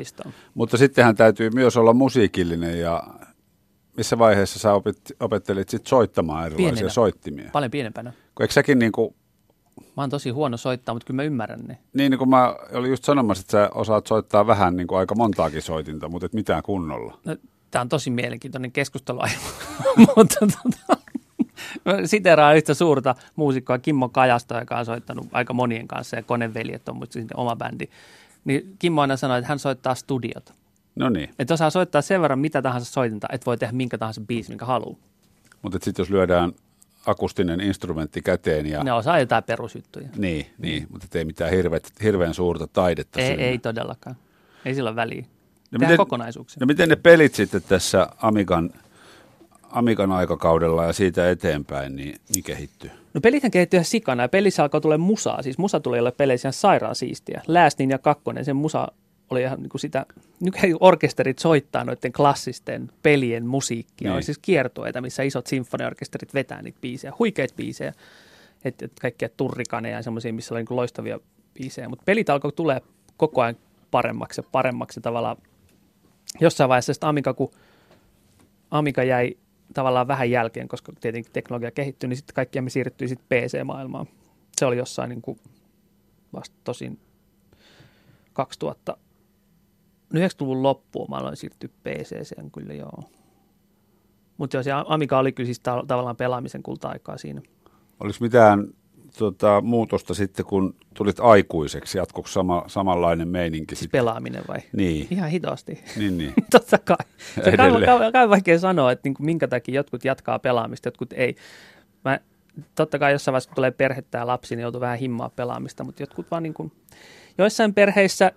Mutta 0.54 0.78
sittenhän 0.78 1.16
täytyy 1.16 1.50
myös 1.50 1.78
olla 1.78 1.94
musiikillinen 1.94 2.80
ja 2.80 3.04
missä 3.98 4.18
vaiheessa 4.18 4.60
sä 4.60 4.74
opit, 4.74 4.98
opettelit 5.20 5.70
sit 5.70 5.88
soittamaan 5.88 6.46
erilaisia 6.46 6.72
Pienenä. 6.72 6.90
soittimia? 6.90 7.50
Paljon 7.52 7.72
pienempänä. 7.72 8.12
Kun 8.36 8.44
eikö 8.44 8.54
säkin 8.54 8.80
niin 8.80 8.92
kuin, 8.92 9.16
Mä 9.98 10.04
oon 10.04 10.10
tosi 10.10 10.30
huono 10.30 10.58
soittaa, 10.58 10.96
mutta 10.96 11.08
kyllä 11.08 11.16
mä 11.16 11.24
ymmärrän 11.24 11.60
ne. 11.68 11.78
niin, 11.94 12.10
niin 12.10 12.18
kuin 12.18 12.30
mä 12.30 12.56
olin 12.74 12.90
just 12.90 13.04
sanomassa, 13.04 13.42
että 13.42 13.52
sä 13.52 13.70
osaat 13.74 14.08
soittaa 14.08 14.48
vähän 14.48 14.76
niin 14.76 14.88
kuin 14.88 15.00
aika 15.00 15.16
montaakin 15.16 15.62
soitinta, 15.62 16.10
mutta 16.10 16.26
et 16.26 16.34
mitään 16.34 16.64
kunnolla. 16.64 17.18
No, 17.26 17.36
Tämä 17.72 17.82
on 17.82 17.90
tosi 17.90 18.10
mielenkiintoinen 18.10 18.72
keskustelu, 18.72 19.20
mutta 20.16 20.36
tota, 20.40 20.98
siteraan 22.06 22.58
yhtä 22.58 22.74
suurta 22.74 23.16
muusikkoa 23.36 23.80
Kimmo 23.80 24.10
Kajasta, 24.10 24.60
joka 24.60 24.78
on 24.78 24.86
soittanut 24.86 25.28
aika 25.32 25.54
monien 25.54 25.88
kanssa 25.88 26.16
ja 26.16 26.24
Koneveljet 26.24 26.90
on 26.90 26.98
musta 26.98 27.20
oma 27.36 27.56
bändi. 27.56 27.86
Niin 28.46 28.76
Kimmo 28.80 29.02
aina 29.02 29.18
sanoi, 29.18 29.38
että 29.40 29.50
hän 29.50 29.60
soittaa 29.60 29.96
studiota. 29.96 30.54
No 30.96 31.10
niin, 31.10 31.30
Että 31.40 31.54
osaa 31.54 31.70
soittaa 31.70 32.02
sen 32.02 32.22
verran 32.22 32.40
mitä 32.40 32.62
tahansa 32.62 32.94
soitinta, 32.94 33.28
että 33.32 33.46
voi 33.46 33.58
tehdä 33.58 33.74
minkä 33.74 33.98
tahansa 33.98 34.22
biisi, 34.22 34.50
minkä 34.50 34.66
haluaa. 34.66 34.98
mutta 35.62 35.80
sitten 35.82 36.04
jos 36.04 36.10
lyödään 36.10 36.54
akustinen 37.06 37.62
instrumentti 37.62 38.22
käteen 38.22 38.66
ja... 38.66 38.84
Ne 38.84 38.94
osaa 38.94 39.20
jotain 39.20 39.44
perusjuttuja. 39.44 40.10
Niin, 40.18 40.46
niin, 40.58 40.88
mutta 40.90 41.18
ei 41.18 41.26
mitään 41.26 41.52
hirveet, 41.52 41.92
hirveän 42.04 42.34
suurta 42.34 42.68
taidetta 42.68 43.22
Ei, 43.22 43.32
ei 43.42 43.58
todellakaan. 43.58 44.16
Ei 44.66 44.76
sillä 44.76 44.90
ole 44.90 44.96
väliä. 44.96 45.26
No 45.72 45.80
miten- 45.80 45.98
kokonaisuuksia. 45.98 46.58
No 46.60 46.66
miten 46.66 46.90
ne 46.90 46.96
pelit 46.96 47.36
sitten 47.36 47.62
tässä 47.62 48.08
Amigan, 48.22 48.70
Amigan 49.64 50.12
aikakaudella 50.12 50.86
ja 50.86 50.94
siitä 50.94 51.30
eteenpäin, 51.30 51.96
niin, 51.96 52.16
niin 52.34 52.44
kehittyy? 52.44 52.92
No 53.14 53.22
pelithän 53.22 53.52
kehittyi 53.52 53.78
ihan 53.78 53.86
sikana 53.86 54.24
ja 54.24 54.30
pelissä 54.30 54.64
alkoi 54.64 54.82
tulla 54.82 54.98
musaa. 54.98 55.42
Siis 55.42 55.58
musa 55.58 55.80
tuli 55.80 56.00
olla 56.00 56.12
peleissä 56.12 56.48
ihan 56.48 56.54
sairaan 56.54 56.96
siistiä. 56.96 57.42
Läästin 57.48 57.90
ja 57.90 57.98
kakkonen, 57.98 58.46
sen 58.46 58.56
musa 58.56 58.88
oli 59.36 59.42
ihan 59.42 59.62
niin 59.62 59.70
kuin 59.70 59.82
sitä, 59.82 60.06
nykyään 60.40 60.78
orkesterit 60.80 61.40
soittaa 61.40 61.84
noiden 61.84 62.14
klassisten 62.14 62.92
pelien 63.04 63.46
musiikkia. 63.46 64.10
Niin. 64.10 64.16
On 64.16 64.24
siis 64.24 64.38
kiertueita, 64.38 65.02
missä 65.02 65.24
isot 65.24 65.48
sinfoniaorkesterit 65.48 66.34
vetää 66.34 66.62
niitä 66.62 66.78
biisejä, 66.82 67.14
huikeita 67.20 67.56
biisejä. 67.56 67.94
Että 68.66 68.86
et 68.86 68.92
kaikkia 69.02 69.30
turrikaneja 69.30 69.96
ja 69.96 70.04
semmoisia, 70.04 70.34
missä 70.34 70.54
oli 70.54 70.64
niin 70.64 70.76
loistavia 70.76 71.20
biisejä. 71.54 71.90
Mutta 71.90 72.04
pelit 72.06 72.30
alkoi 72.30 72.52
tulee 72.52 72.82
koko 73.18 73.42
ajan 73.42 73.56
paremmaksi 73.92 74.42
ja 74.42 74.48
paremmaksi 74.52 75.02
tavallaan. 75.02 75.38
Jossain 76.40 76.70
vaiheessa 76.70 76.94
sitten 76.94 77.10
Amiga, 77.10 77.34
kun 77.34 77.52
Amiga 78.72 79.04
jäi 79.04 79.38
tavallaan 79.74 80.08
vähän 80.08 80.32
jälkeen, 80.32 80.68
koska 80.68 80.94
tietenkin 81.00 81.32
teknologia 81.34 81.72
kehittyi, 81.72 82.10
niin 82.10 82.18
sitten 82.18 82.34
kaikki 82.34 82.62
me 82.62 82.70
siirryttiin 82.70 83.10
sitten 83.10 83.28
PC-maailmaan. 83.30 84.08
Se 84.58 84.66
oli 84.66 84.78
jossain 84.78 85.10
niin 85.10 85.22
kuin 85.22 85.40
vasta 86.34 86.56
tosin 86.64 87.00
2000, 88.34 88.98
90-luvun 90.14 90.64
loppuun 90.64 91.10
mä 91.10 91.16
aloin 91.16 91.36
siirtyä 91.38 91.70
PCCen 91.84 92.52
kyllä 92.52 92.74
joo. 92.74 93.04
Mutta 94.38 94.64
se 94.64 94.72
Amiga 94.72 95.20
oli 95.20 95.32
kyllä 95.32 95.48
siis 95.48 95.60
ta- 95.60 95.84
tavallaan 95.88 96.16
pelaamisen 96.16 96.64
kulta-aikaa 96.64 97.18
siinä. 97.18 97.42
Oliko 98.00 98.18
mitään 98.22 98.68
tota, 99.18 99.62
muutosta 99.62 100.14
sitten, 100.14 100.46
kun 100.46 100.76
tulit 100.94 101.20
aikuiseksi? 101.20 101.98
Jatkuiko 101.98 102.28
sama, 102.30 102.64
samanlainen 102.68 103.28
meininki 103.28 103.76
Siis 103.76 103.80
sitten? 103.80 104.00
pelaaminen 104.00 104.44
vai? 104.48 104.60
Niin, 104.74 105.08
Ihan 105.12 105.30
hitaasti. 105.30 105.84
niin, 105.98 106.18
niin. 106.18 106.34
Totta 106.52 106.78
kai. 106.78 106.98
Se 107.44 107.50
on 107.50 107.58
kai, 107.58 107.86
kai, 107.86 108.12
kai 108.12 108.30
vaikea 108.30 108.60
sanoa, 108.60 108.92
että 108.92 109.08
niin 109.10 109.14
kuin 109.14 109.26
minkä 109.26 109.48
takia 109.48 109.76
jotkut 109.76 110.06
jatkaa 110.06 110.40
pelaamista, 110.40 110.88
jotkut 110.88 111.14
ei. 111.14 111.36
Mä, 112.06 112.20
totta 112.76 113.00
kai 113.00 113.12
jossain 113.12 113.34
vaiheessa, 113.34 113.50
kun 113.50 113.56
tulee 113.56 113.72
perhettä 113.72 114.18
ja 114.18 114.28
lapsi, 114.28 114.56
niin 114.56 114.62
joutuu 114.62 114.82
vähän 114.82 114.98
himmaa 115.00 115.30
pelaamista, 115.30 115.84
mutta 115.84 116.04
jotkut 116.04 116.32
vaan 116.32 116.44
niin 116.44 116.54
kuin, 116.54 116.72
joissain 117.38 117.74
perheissä 117.74 118.32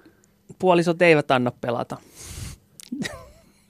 puolisot 0.59 1.03
eivät 1.03 1.31
anna 1.31 1.53
pelata. 1.61 1.97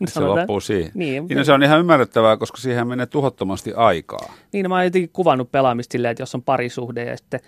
Se 0.07 0.21
loppuu 0.21 0.61
siihen. 0.61 0.91
Niin, 0.95 1.27
Niin, 1.27 1.38
no 1.38 1.45
se 1.45 1.53
on 1.53 1.62
ihan 1.62 1.81
ymmärrettävää, 1.81 2.37
koska 2.37 2.59
siihen 2.59 2.88
menee 2.88 3.07
tuhottomasti 3.07 3.73
aikaa. 3.75 4.33
Niin, 4.53 4.62
no 4.62 4.69
mä 4.69 4.75
oon 4.75 4.85
jotenkin 4.85 5.11
kuvannut 5.12 5.53
pelaamista 5.53 5.93
silleen, 5.93 6.12
että 6.12 6.23
jos 6.23 6.35
on 6.35 6.43
parisuhde 6.43 7.05
ja 7.05 7.17
sitten 7.17 7.41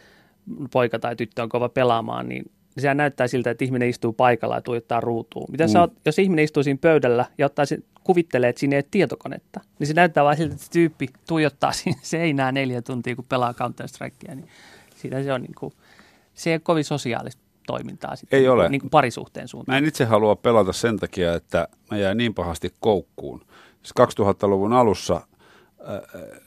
poika 0.72 0.98
tai 0.98 1.16
tyttö 1.16 1.42
on 1.42 1.48
kova 1.48 1.68
pelaamaan, 1.68 2.28
niin 2.28 2.50
sehän 2.78 2.96
näyttää 2.96 3.28
siltä, 3.28 3.50
että 3.50 3.64
ihminen 3.64 3.88
istuu 3.88 4.12
paikalla 4.12 4.54
ja 4.54 4.60
tuijottaa 4.60 5.00
ruutuun. 5.00 5.46
Mitä 5.50 5.64
mm. 5.64 5.70
sä 5.70 5.80
oot, 5.80 5.92
jos 6.06 6.18
ihminen 6.18 6.44
istuu 6.44 6.62
siinä 6.62 6.78
pöydällä 6.80 7.24
ja 7.38 7.46
ottaa 7.46 7.66
sen, 7.66 7.84
kuvittelee, 8.04 8.50
että 8.50 8.60
siinä 8.60 8.76
ei 8.76 8.78
ole 8.78 8.86
tietokonetta, 8.90 9.60
niin 9.78 9.86
se 9.86 9.94
näyttää 9.94 10.24
vaan 10.24 10.36
siltä, 10.36 10.52
että 10.52 10.64
se 10.64 10.70
tyyppi 10.70 11.08
tuijottaa 11.28 11.72
siinä 11.82 12.00
seinää 12.02 12.52
neljä 12.52 12.82
tuntia, 12.82 13.16
kun 13.16 13.24
pelaa 13.28 13.52
Counter-Strikea, 13.52 14.34
niin 14.34 14.48
siitä 14.96 15.22
se 15.22 15.32
on 15.32 15.42
niin 15.42 15.54
kuin, 15.58 15.72
se 16.34 16.50
ei 16.50 16.54
ole 16.54 16.60
kovin 16.64 16.84
sosiaalista 16.84 17.42
toimintaa 17.70 18.16
sitten, 18.16 18.36
Ei 18.36 18.40
niin 18.40 18.50
ole. 18.50 18.68
Niin 18.68 18.80
kuin 18.80 18.90
parisuhteen 18.90 19.48
suuntaan. 19.48 19.74
Mä 19.74 19.78
en 19.78 19.84
itse 19.88 20.04
halua 20.04 20.36
pelata 20.36 20.72
sen 20.72 20.96
takia, 20.96 21.34
että 21.34 21.68
mä 21.90 21.98
jäin 21.98 22.18
niin 22.18 22.34
pahasti 22.34 22.74
koukkuun. 22.80 23.40
Siis 23.82 24.20
2000-luvun 24.20 24.72
alussa 24.72 25.14
äh, 25.14 26.00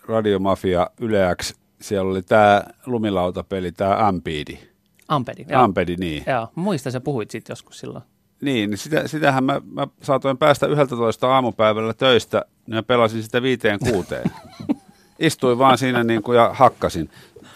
Radiomafia 0.07 0.89
Yle 1.01 1.35
X, 1.41 1.53
siellä 1.81 2.11
oli 2.11 2.21
tämä 2.21 2.63
lumilautapeli, 2.85 3.71
tämä 3.71 4.07
Ampedi. 4.07 4.59
Ampedi, 5.07 5.45
joo. 5.49 5.61
Ampedi, 5.61 5.95
niin. 5.95 6.23
Joo, 6.27 6.47
muista 6.55 6.91
sä 6.91 7.01
puhuit 7.01 7.31
siitä 7.31 7.51
joskus 7.51 7.79
silloin. 7.79 8.03
Niin, 8.41 8.69
niin 8.69 8.77
sitä, 8.77 9.07
sitähän 9.07 9.43
mä, 9.43 9.61
mä 9.71 9.87
saatoin 10.01 10.37
päästä 10.37 10.67
11 10.67 11.35
aamupäivällä 11.35 11.93
töistä, 11.93 12.45
niin 12.67 12.75
mä 12.75 12.83
pelasin 12.83 13.23
sitä 13.23 13.41
viiteen 13.41 13.79
kuuteen. 13.79 14.31
Istuin 15.19 15.57
vaan 15.57 15.77
siinä 15.77 16.03
niin 16.03 16.23
kuin 16.23 16.35
ja 16.35 16.49
hakkasin 16.53 17.09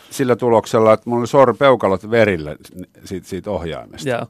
sillä 0.09 0.35
tuloksella, 0.35 0.93
että 0.93 1.09
mulla 1.09 1.19
oli 1.19 1.27
sorpeukalot 1.27 2.09
verillä 2.09 2.55
siitä, 3.05 3.27
siitä 3.27 3.51
ohjaimesta. 3.51 4.09
Joo. 4.09 4.27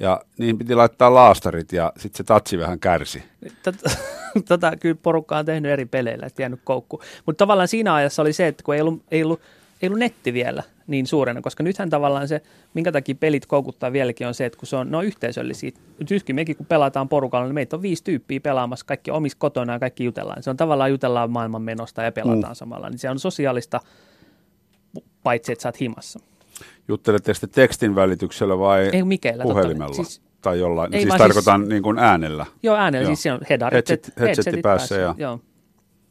Ja 0.00 0.20
niin 0.38 0.58
piti 0.58 0.74
laittaa 0.74 1.14
laastarit 1.14 1.72
ja 1.72 1.92
sitten 1.96 2.16
se 2.16 2.24
tatsi 2.24 2.58
vähän 2.58 2.80
kärsi. 2.80 3.22
Tota, 3.62 3.90
tota, 4.48 4.76
kyllä 4.76 4.96
porukka 5.02 5.38
on 5.38 5.44
tehnyt 5.44 5.72
eri 5.72 5.86
peleillä, 5.86 6.26
että 6.26 6.42
jäänyt 6.42 6.60
koukku. 6.64 7.02
Mutta 7.26 7.38
tavallaan 7.38 7.68
siinä 7.68 7.94
ajassa 7.94 8.22
oli 8.22 8.32
se, 8.32 8.46
että 8.46 8.64
kun 8.64 8.74
ei 8.74 8.80
ollut, 8.80 9.02
ei 9.10 9.24
ollut, 9.24 9.40
ei 9.82 9.88
ollut 9.88 9.98
netti 9.98 10.32
vielä 10.32 10.62
niin 10.86 11.06
suurena, 11.06 11.40
koska 11.40 11.62
nythän 11.62 11.90
tavallaan 11.90 12.28
se, 12.28 12.42
minkä 12.74 12.92
takia 12.92 13.14
pelit 13.14 13.46
koukuttaa 13.46 13.92
vieläkin 13.92 14.26
on 14.26 14.34
se, 14.34 14.46
että 14.46 14.58
kun 14.58 14.66
se 14.66 14.76
on, 14.76 14.90
ne 14.90 14.96
on 14.96 15.04
yhteisöllisiä. 15.04 15.70
Ytkin 16.10 16.36
mekin 16.36 16.56
kun 16.56 16.66
pelataan 16.66 17.08
porukalla, 17.08 17.46
niin 17.46 17.54
meitä 17.54 17.76
on 17.76 17.82
viisi 17.82 18.04
tyyppiä 18.04 18.40
pelaamassa, 18.40 18.86
kaikki 18.86 19.10
omissa 19.10 19.38
kotona 19.38 19.72
ja 19.72 19.78
kaikki 19.78 20.04
jutellaan. 20.04 20.42
Se 20.42 20.50
on 20.50 20.56
tavallaan 20.56 20.90
jutellaan 20.90 21.30
maailman 21.30 21.62
menosta 21.62 22.02
ja 22.02 22.12
pelataan 22.12 22.52
mm. 22.52 22.54
samalla. 22.54 22.90
Niin 22.90 22.98
se 22.98 23.10
on 23.10 23.18
sosiaalista, 23.18 23.80
paitsi 25.22 25.52
että 25.52 25.62
sä 25.62 25.68
oot 25.68 25.80
himassa. 25.80 26.20
Jutteletteko 26.88 27.38
te 27.40 27.46
tekstin 27.46 27.94
välityksellä 27.94 28.58
vai 28.58 28.90
Ei 28.92 29.02
Mikeillä. 29.02 29.42
totta- 29.42 29.54
puhelimella? 29.54 29.94
Siis, 29.94 30.22
tai 30.42 30.58
jollain? 30.58 30.94
Ei 30.94 31.00
siis 31.00 31.08
vaan 31.08 31.18
tarkoitan 31.18 31.60
siis, 31.60 31.68
niin 31.68 31.82
kuin 31.82 31.98
äänellä. 31.98 32.46
Joo, 32.62 32.76
äänellä 32.76 33.02
Joo. 33.04 33.08
siis 33.08 33.22
se 33.22 33.32
on 33.32 33.40
headarit. 33.50 33.74
Headset- 33.90 34.06
head- 34.06 34.20
headsetti 34.20 34.20
headsetit 34.22 34.62
päässä 34.62 34.94
ja- 34.94 35.14
Joo. 35.18 35.40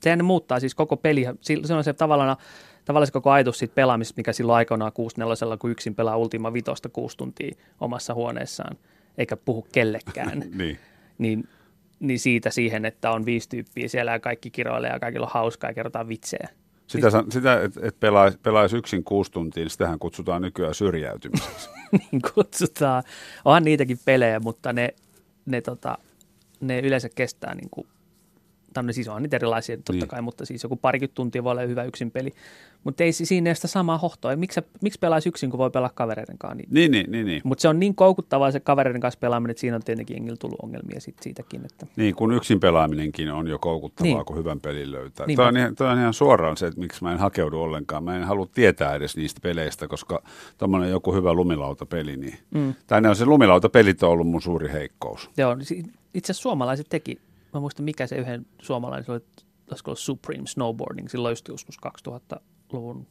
Sehän 0.03 0.25
muuttaa 0.25 0.59
siis 0.59 0.75
koko 0.75 0.97
peli. 0.97 1.25
Se 1.65 1.73
on 1.73 1.83
se 1.83 1.93
tavallaan, 1.93 2.37
tavallaan 2.85 3.07
se 3.07 3.13
koko 3.13 3.31
ajatus 3.31 3.59
siitä 3.59 3.75
pelaamisesta, 3.75 4.19
mikä 4.19 4.33
silloin 4.33 4.55
aikoinaan 4.57 4.91
64 4.93 5.57
kun 5.57 5.71
yksin 5.71 5.95
pelaa 5.95 6.17
Ultima 6.17 6.53
Vitosta 6.53 6.89
kuusi 6.89 7.17
tuntia 7.17 7.55
omassa 7.81 8.13
huoneessaan, 8.13 8.77
eikä 9.17 9.37
puhu 9.37 9.67
kellekään. 9.71 10.39
Niin. 10.57 10.79
niin, 11.17 11.47
niin 11.99 12.19
siitä 12.19 12.49
siihen, 12.49 12.85
että 12.85 13.11
on 13.11 13.25
viisi 13.25 13.49
tyyppiä 13.49 13.87
siellä 13.87 14.11
ja 14.11 14.19
kaikki 14.19 14.49
kiroilee 14.51 14.89
ja 14.89 14.99
kaikilla 14.99 15.25
on 15.25 15.31
hauskaa 15.33 15.69
ja 15.69 15.73
kerrotaan 15.73 16.07
vitsejä. 16.07 16.49
Sitä, 16.91 17.23
sitä 17.29 17.61
että 17.61 17.79
et 17.83 17.99
pelaisi, 17.99 18.37
pelaisi 18.43 18.77
yksin 18.77 19.03
kuusi 19.03 19.31
tuntia, 19.31 19.63
niin 19.63 19.69
sitähän 19.69 19.99
kutsutaan 19.99 20.41
nykyään 20.41 20.75
syrjäytymiseksi. 20.75 21.69
niin 22.11 22.21
kutsutaan. 22.35 23.03
Onhan 23.45 23.63
niitäkin 23.63 23.99
pelejä, 24.05 24.39
mutta 24.39 24.73
ne, 24.73 24.89
ne, 25.45 25.61
tota, 25.61 25.97
ne 26.59 26.79
yleensä 26.79 27.09
kestää 27.15 27.55
niin 27.55 27.69
kuin, 27.69 27.87
tai 28.73 28.83
no 28.83 28.93
siis 28.93 29.07
onhan 29.07 29.23
niitä 29.23 29.35
erilaisia 29.35 29.77
totta 29.77 29.91
Niin. 29.93 30.07
kai, 30.07 30.21
mutta 30.21 30.45
siis 30.45 30.63
joku 30.63 30.75
parikymmentä 30.75 31.15
tuntia 31.15 31.43
voi 31.43 31.51
olla 31.51 31.61
hyvä 31.61 31.83
yksin 31.83 32.11
peli. 32.11 32.33
Mutta 32.83 33.03
ei 33.03 33.11
si- 33.11 33.25
siinä 33.25 33.49
ole 33.49 33.55
sitä 33.55 33.67
samaa 33.67 33.97
hohtoa. 33.97 34.35
Miksi, 34.35 34.61
miksi 34.81 34.99
pelaisi 34.99 35.29
yksin, 35.29 35.49
kun 35.49 35.57
voi 35.57 35.69
pelaa 35.69 35.89
kavereiden 35.93 36.37
kanssa? 36.37 36.55
Niin, 36.55 36.67
niin, 36.71 36.91
niin, 36.91 37.11
niin, 37.11 37.25
niin. 37.25 37.41
mutta 37.43 37.61
se 37.61 37.67
on 37.67 37.79
niin 37.79 37.95
koukuttavaa 37.95 38.51
se 38.51 38.59
kavereiden 38.59 39.01
kanssa 39.01 39.17
pelaaminen, 39.19 39.51
että 39.51 39.61
siinä 39.61 39.75
on 39.75 39.81
tietenkin 39.83 40.15
jengillä 40.15 40.37
tullut 40.37 40.59
ongelmia 40.63 40.99
sit 41.01 41.15
siitäkin. 41.21 41.61
Että. 41.65 41.87
Niin, 41.95 42.15
kun 42.15 42.33
yksin 42.33 42.59
pelaaminenkin 42.59 43.31
on 43.31 43.47
jo 43.47 43.59
koukuttavaa, 43.59 44.13
niin. 44.13 44.25
Kun 44.25 44.37
hyvän 44.37 44.59
pelin 44.59 44.91
löytää. 44.91 45.27
Niin. 45.27 45.35
Toi 45.37 45.47
on, 45.47 45.57
ihan, 45.57 45.75
toi 45.75 45.89
on 45.89 45.99
ihan 45.99 46.13
suoraan 46.13 46.57
se, 46.57 46.67
että 46.67 46.79
miksi 46.79 47.03
mä 47.03 47.11
en 47.11 47.19
hakeudu 47.19 47.61
ollenkaan. 47.61 48.03
Mä 48.03 48.17
en 48.17 48.23
halua 48.23 48.47
tietää 48.53 48.95
edes 48.95 49.17
niistä 49.17 49.39
peleistä, 49.43 49.87
koska 49.87 50.23
tuommoinen 50.57 50.89
joku 50.89 51.13
hyvä 51.13 51.33
lumilautapeli, 51.33 52.17
niin, 52.17 52.37
Mm. 52.51 52.73
tai 52.87 53.01
ne 53.01 53.09
on 53.09 53.15
se 53.15 53.25
lumilautapelit 53.25 54.03
on 54.03 54.09
ollut 54.09 54.27
mun 54.27 54.41
suuri 54.41 54.71
heikkous. 54.71 55.29
Joo, 55.37 55.55
niin 55.55 55.91
itse 56.13 56.31
asiassa 56.31 56.41
suomalaiset 56.41 56.85
teki, 56.89 57.19
mä 57.53 57.59
muistan 57.59 57.85
mikä 57.85 58.07
se 58.07 58.15
yhden 58.15 58.45
suomalainen, 58.61 59.05
se 59.05 59.11
oli, 59.11 59.21
olisiko 59.71 59.91
ollut 59.91 59.99
Supreme 59.99 60.47
Snowboarding, 60.47 61.07
silloin 61.09 61.31
just 61.31 61.47
joskus 61.47 61.77
2000-luvun 62.09 63.07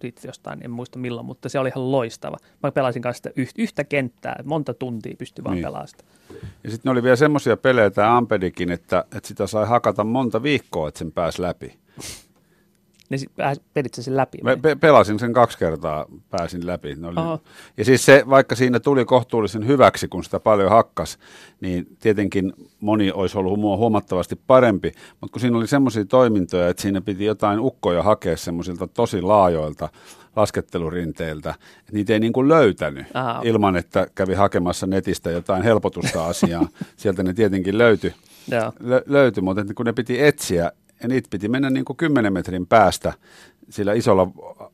siitä 0.00 0.28
jostain, 0.28 0.64
en 0.64 0.70
muista 0.70 0.98
milloin, 0.98 1.26
mutta 1.26 1.48
se 1.48 1.58
oli 1.58 1.68
ihan 1.68 1.92
loistava. 1.92 2.36
Mä 2.62 2.72
pelasin 2.72 3.02
kanssa 3.02 3.18
sitä 3.18 3.30
yhtä, 3.36 3.62
yhtä 3.62 3.84
kenttää, 3.84 4.42
monta 4.44 4.74
tuntia 4.74 5.14
pystyi 5.18 5.44
vaan 5.44 5.54
Niin. 5.54 5.64
pelaamaan 5.64 5.88
sitä. 5.88 6.04
Ja 6.64 6.70
sitten 6.70 6.92
oli 6.92 7.02
vielä 7.02 7.16
semmoisia 7.16 7.56
pelejä, 7.56 7.90
tämä 7.90 8.16
Ampedikin, 8.16 8.70
että, 8.72 9.04
että 9.16 9.28
sitä 9.28 9.46
sai 9.46 9.66
hakata 9.66 10.04
monta 10.04 10.42
viikkoa, 10.42 10.88
että 10.88 10.98
sen 10.98 11.12
pääsi 11.12 11.42
läpi. 11.42 11.78
Niin 13.10 13.30
pelit 13.74 13.94
sen 13.94 14.16
läpi. 14.16 14.38
Mä 14.42 14.56
pe- 14.56 14.74
pelasin 14.76 15.18
sen 15.18 15.32
kaksi 15.32 15.58
kertaa, 15.58 16.06
pääsin 16.30 16.66
läpi. 16.66 16.94
Ne 16.94 17.06
oli... 17.06 17.40
Ja 17.76 17.84
siis 17.84 18.04
se, 18.04 18.24
vaikka 18.30 18.54
siinä 18.56 18.80
tuli 18.80 19.04
kohtuullisen 19.04 19.66
hyväksi, 19.66 20.08
kun 20.08 20.24
sitä 20.24 20.40
paljon 20.40 20.70
hakkas, 20.70 21.18
niin 21.60 21.86
tietenkin 22.00 22.52
moni 22.80 23.10
olisi 23.10 23.38
ollut 23.38 23.58
huo- 23.58 23.76
huomattavasti 23.76 24.40
parempi. 24.46 24.92
Mutta 25.20 25.32
kun 25.32 25.40
siinä 25.40 25.56
oli 25.56 25.66
semmoisia 25.66 26.04
toimintoja, 26.04 26.68
että 26.68 26.82
siinä 26.82 27.00
piti 27.00 27.24
jotain 27.24 27.60
ukkoja 27.60 28.02
hakea 28.02 28.36
semmoisilta 28.36 28.86
tosi 28.86 29.22
laajoilta 29.22 29.88
laskettelurinteiltä, 30.36 31.50
että 31.50 31.92
niitä 31.92 32.12
ei 32.12 32.20
niin 32.20 32.32
kuin 32.32 32.48
löytänyt 32.48 33.06
Aha. 33.14 33.40
ilman, 33.44 33.76
että 33.76 34.06
kävi 34.14 34.34
hakemassa 34.34 34.86
netistä 34.86 35.30
jotain 35.30 35.62
helpotusta 35.62 36.26
asiaan. 36.26 36.68
Sieltä 36.96 37.22
ne 37.22 37.34
tietenkin 37.34 37.78
löytyi, 37.78 38.14
Joo. 38.50 38.72
lö- 38.82 39.02
löytyi 39.06 39.42
mutta 39.42 39.60
että 39.60 39.74
kun 39.74 39.86
ne 39.86 39.92
piti 39.92 40.22
etsiä, 40.22 40.72
ja 41.02 41.08
niitä 41.08 41.28
piti 41.30 41.48
mennä 41.48 41.70
niin 41.70 41.84
kuin 41.84 41.96
10 41.96 42.32
metrin 42.32 42.66
päästä 42.66 43.12
sillä 43.68 43.92
isolla 43.92 44.28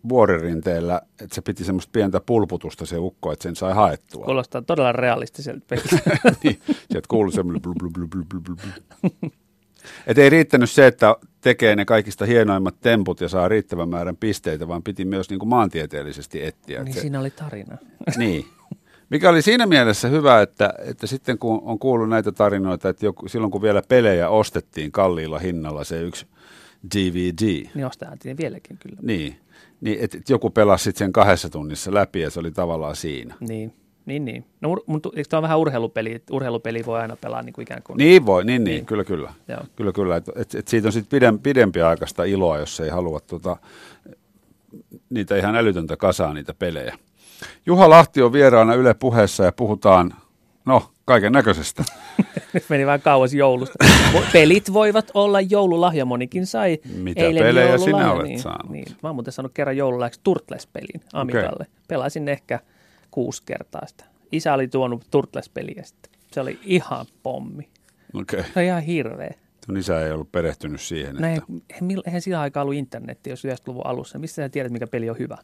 vuoririnteellä, 0.08 1.02
että 1.20 1.34
se 1.34 1.42
piti 1.42 1.64
semmoista 1.64 1.90
pientä 1.92 2.20
pulputusta 2.20 2.86
se 2.86 2.98
ukko, 2.98 3.32
että 3.32 3.42
sen 3.42 3.56
sai 3.56 3.74
haettua. 3.74 4.24
Kuulostaa 4.24 4.62
todella 4.62 4.92
realistiselta 4.92 5.64
peliltä. 5.68 5.98
niin, 6.44 6.58
sieltä 6.66 7.06
kuului 7.08 7.32
semmoinen 7.32 7.62
blu, 7.62 7.74
blu, 7.74 7.90
blu, 7.90 8.08
blu, 8.08 8.24
blu, 8.24 8.40
blu, 8.40 8.56
blu. 8.56 9.30
Et 10.06 10.18
ei 10.18 10.30
riittänyt 10.30 10.70
se, 10.70 10.86
että 10.86 11.16
tekee 11.40 11.76
ne 11.76 11.84
kaikista 11.84 12.24
hienoimmat 12.24 12.74
temput 12.80 13.20
ja 13.20 13.28
saa 13.28 13.48
riittävän 13.48 13.88
määrän 13.88 14.16
pisteitä, 14.16 14.68
vaan 14.68 14.82
piti 14.82 15.04
myös 15.04 15.30
niin 15.30 15.38
kuin 15.38 15.48
maantieteellisesti 15.48 16.44
etsiä. 16.44 16.78
Et 16.78 16.84
niin 16.84 16.94
se, 16.94 17.00
siinä 17.00 17.20
oli 17.20 17.30
tarina. 17.30 17.78
niin. 18.16 18.46
Mikä 19.12 19.30
oli 19.30 19.42
siinä 19.42 19.66
mielessä 19.66 20.08
hyvä, 20.08 20.42
että, 20.42 20.74
että 20.84 21.06
sitten 21.06 21.38
kun 21.38 21.62
on 21.64 21.78
kuullut 21.78 22.08
näitä 22.08 22.32
tarinoita, 22.32 22.88
että 22.88 23.06
joku, 23.06 23.28
silloin 23.28 23.50
kun 23.50 23.62
vielä 23.62 23.82
pelejä 23.88 24.28
ostettiin 24.28 24.92
kalliilla 24.92 25.38
hinnalla 25.38 25.84
se 25.84 26.02
yksi 26.02 26.26
DVD, 26.96 27.68
Niin 27.74 27.86
ostetaan 27.86 28.18
vieläkin 28.38 28.78
kyllä. 28.78 28.96
niin, 29.02 29.36
niin 29.80 29.98
että 30.00 30.18
et 30.18 30.28
joku 30.30 30.50
pelasi 30.50 30.84
sitten 30.84 30.98
sen 31.06 31.12
kahdessa 31.12 31.50
tunnissa 31.50 31.94
läpi 31.94 32.20
ja 32.20 32.30
se 32.30 32.40
oli 32.40 32.50
tavallaan 32.50 32.96
siinä. 32.96 33.34
Niin, 33.40 33.72
niin, 34.06 34.24
niin. 34.24 34.44
No, 34.60 34.74
ur- 34.74 34.82
mutta 34.86 35.08
eikö 35.16 35.28
tämä 35.28 35.38
on 35.38 35.42
vähän 35.42 35.58
urheilupeli, 35.58 36.14
että 36.14 36.34
urheilupeli 36.34 36.86
voi 36.86 37.00
aina 37.00 37.16
pelaa 37.16 37.42
niin 37.42 37.52
kuin 37.52 37.62
ikään 37.62 37.82
kuin. 37.82 37.96
Niin 37.96 38.26
voi, 38.26 38.44
niin, 38.44 38.64
niin, 38.64 38.74
Niin. 38.74 38.86
kyllä, 38.86 39.04
kyllä. 39.04 39.32
Joo. 39.48 39.60
Kyllä, 39.76 39.92
kyllä. 39.92 40.16
Et, 40.16 40.24
et, 40.36 40.54
et 40.54 40.68
siitä 40.68 40.88
on 40.88 40.92
sitten 40.92 41.10
pidem, 41.16 41.38
pidempiaikaista 41.38 42.24
iloa, 42.24 42.58
jos 42.58 42.80
ei 42.80 42.88
halua 42.90 43.20
tota, 43.20 43.56
niitä 45.10 45.36
ihan 45.36 45.56
älytöntä 45.56 45.96
kasaa, 45.96 46.34
niitä 46.34 46.54
pelejä. 46.54 46.98
Juha 47.66 47.90
Lahti 47.90 48.22
on 48.22 48.32
vieraana 48.32 48.74
Yle 48.74 48.94
puheessa 48.94 49.44
ja 49.44 49.52
puhutaan, 49.52 50.14
no, 50.64 50.90
kaiken 51.04 51.32
näköisestä. 51.32 51.84
Nyt 52.52 52.64
meni 52.68 52.86
vähän 52.86 53.00
kauas 53.00 53.34
joulusta. 53.34 53.84
Pelit 54.32 54.72
voivat 54.72 55.10
olla 55.14 55.40
joululahja, 55.40 56.04
monikin 56.04 56.46
sai 56.46 56.78
Mitä 56.94 57.20
eilen 57.20 57.42
pelejä 57.42 57.68
joululahja, 57.68 57.98
sinä 57.98 58.12
olet 58.12 58.26
niin, 58.26 58.40
saanut? 58.40 58.72
Niin. 58.72 58.86
Mä 59.02 59.08
oon 59.08 59.16
muuten 59.16 59.32
saanut 59.32 59.52
kerran 59.54 59.76
joululahjaksi 59.76 60.20
Turtles-pelin 60.24 61.00
Amigalle. 61.12 61.66
Pelasin 61.88 62.28
ehkä 62.28 62.60
kuusi 63.10 63.42
kertaa 63.46 63.86
sitä. 63.86 64.04
Isä 64.32 64.54
oli 64.54 64.68
tuonut 64.68 65.06
Turtles-peliä 65.10 65.82
sitten. 65.84 66.12
Se 66.32 66.40
oli 66.40 66.58
ihan 66.64 67.06
pommi. 67.22 67.68
Okay. 68.14 68.42
Se 68.42 68.60
oli 68.60 68.66
ihan 68.66 68.82
hirveä. 68.82 69.34
Sun 69.66 69.76
isä 69.76 70.06
ei 70.06 70.12
ollut 70.12 70.32
perehtynyt 70.32 70.80
siihen, 70.80 71.16
No 71.16 71.28
ei, 71.28 71.36
että, 71.36 71.84
eihän 72.06 72.22
sillä 72.22 72.40
aikaa 72.40 72.62
ollut 72.62 72.76
internetti, 72.76 73.30
jos 73.30 73.44
90-luvun 73.44 73.86
alussa. 73.86 74.18
Mistä 74.18 74.34
sä 74.34 74.48
tiedät, 74.48 74.72
mikä 74.72 74.86
peli 74.86 75.10
on 75.10 75.18
hyvä? 75.18 75.38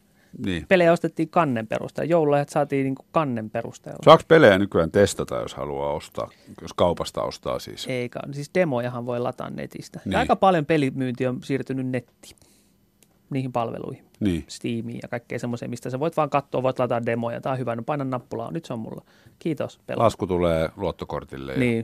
Niin. 0.45 0.65
Pelejä 0.67 0.91
ostettiin 0.91 1.29
kannen 1.29 1.67
perusteella. 1.67 2.09
Joululahjat 2.09 2.49
saatiin 2.49 2.83
niin 2.83 2.95
kannen 3.11 3.49
perusteella. 3.49 3.99
Saako 4.03 4.23
pelejä 4.27 4.57
nykyään 4.57 4.91
testata, 4.91 5.35
jos 5.35 5.53
haluaa 5.53 5.93
ostaa, 5.93 6.29
jos 6.61 6.73
kaupasta 6.73 7.21
ostaa 7.23 7.59
siis? 7.59 7.87
Eikä, 7.87 8.19
siis 8.31 8.51
demojahan 8.55 9.05
voi 9.05 9.19
lataa 9.19 9.49
netistä. 9.49 9.99
Niin. 10.05 10.11
Ja 10.11 10.19
aika 10.19 10.35
paljon 10.35 10.65
pelimyynti 10.65 11.27
on 11.27 11.43
siirtynyt 11.43 11.87
nettiin, 11.87 12.37
niihin 13.29 13.51
palveluihin. 13.51 14.05
Niin. 14.19 14.43
Steamiin 14.47 14.99
ja 15.03 15.07
kaikkea 15.07 15.39
semmoiseen, 15.39 15.69
mistä 15.69 15.89
sä 15.89 15.99
voit 15.99 16.17
vaan 16.17 16.29
katsoa, 16.29 16.63
voit 16.63 16.79
lataa 16.79 17.05
demoja. 17.05 17.41
Tämä 17.41 17.53
on 17.53 17.59
hyvä, 17.59 17.75
no 17.75 17.83
paina 17.83 18.03
nappulaa, 18.03 18.51
nyt 18.51 18.65
se 18.65 18.73
on 18.73 18.79
mulla. 18.79 19.01
Kiitos, 19.39 19.79
pelaa. 19.87 20.03
Lasku 20.03 20.27
tulee 20.27 20.69
luottokortille. 20.77 21.53
Ja... 21.53 21.59
Niin. 21.59 21.79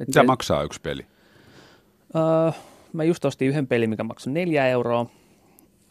Et 0.00 0.08
Mitä 0.08 0.20
se- 0.20 0.26
maksaa 0.26 0.62
yksi 0.62 0.80
peli? 0.80 1.06
Öö, 2.16 2.52
mä 2.92 3.04
just 3.04 3.24
ostin 3.24 3.48
yhden 3.48 3.66
pelin, 3.66 3.90
mikä 3.90 4.04
maksoi 4.04 4.32
neljä 4.32 4.66
euroa. 4.68 5.06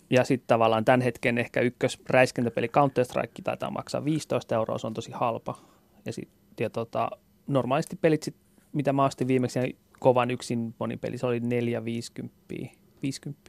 Ja 0.10 0.24
sitten 0.24 0.48
tavallaan 0.48 0.86
tämän 0.86 1.02
hetken 1.02 1.38
ehkä 1.38 1.62
ykkös 1.62 2.00
räiskintäpeli 2.10 2.68
Counter-Strike 2.68 3.42
taitaa 3.44 3.72
maksaa 3.72 4.06
15 4.06 4.56
euroa, 4.56 4.78
se 4.78 4.88
on 4.88 4.94
tosi 4.94 5.12
halpa. 5.12 5.58
Ja, 6.06 6.14
sit, 6.14 6.30
ja 6.60 6.70
tota, 6.70 7.10
normaalisti 7.48 7.96
pelit, 7.96 8.24
sit, 8.24 8.36
mitä 8.74 8.94
mä 8.94 9.06
ostin 9.06 9.28
viimeksi, 9.28 9.60
ja 9.60 9.66
kovan 10.00 10.32
yksin 10.32 10.76
monipeli, 10.80 11.18
se 11.18 11.26
oli 11.26 11.40
4,50. 11.40 12.70
50. 13.02 13.42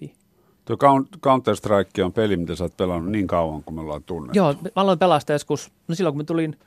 Tuo 0.64 0.76
Count- 0.76 1.18
Counter-Strike 1.26 2.04
on 2.04 2.12
peli, 2.12 2.36
mitä 2.36 2.54
sä 2.54 2.64
oot 2.64 2.76
pelannut 2.76 3.12
niin 3.12 3.26
kauan, 3.26 3.62
kun 3.62 3.74
me 3.74 3.80
ollaan 3.80 4.02
tunnettu. 4.04 4.38
Joo, 4.38 4.52
mä 4.52 4.68
aloin 4.74 4.98
pelaa 4.98 5.20
sitä 5.20 5.32
joskus, 5.32 5.72
no 5.88 5.94
silloin 5.94 6.12
kun 6.12 6.20
mä 6.20 6.24
tulin 6.24 6.58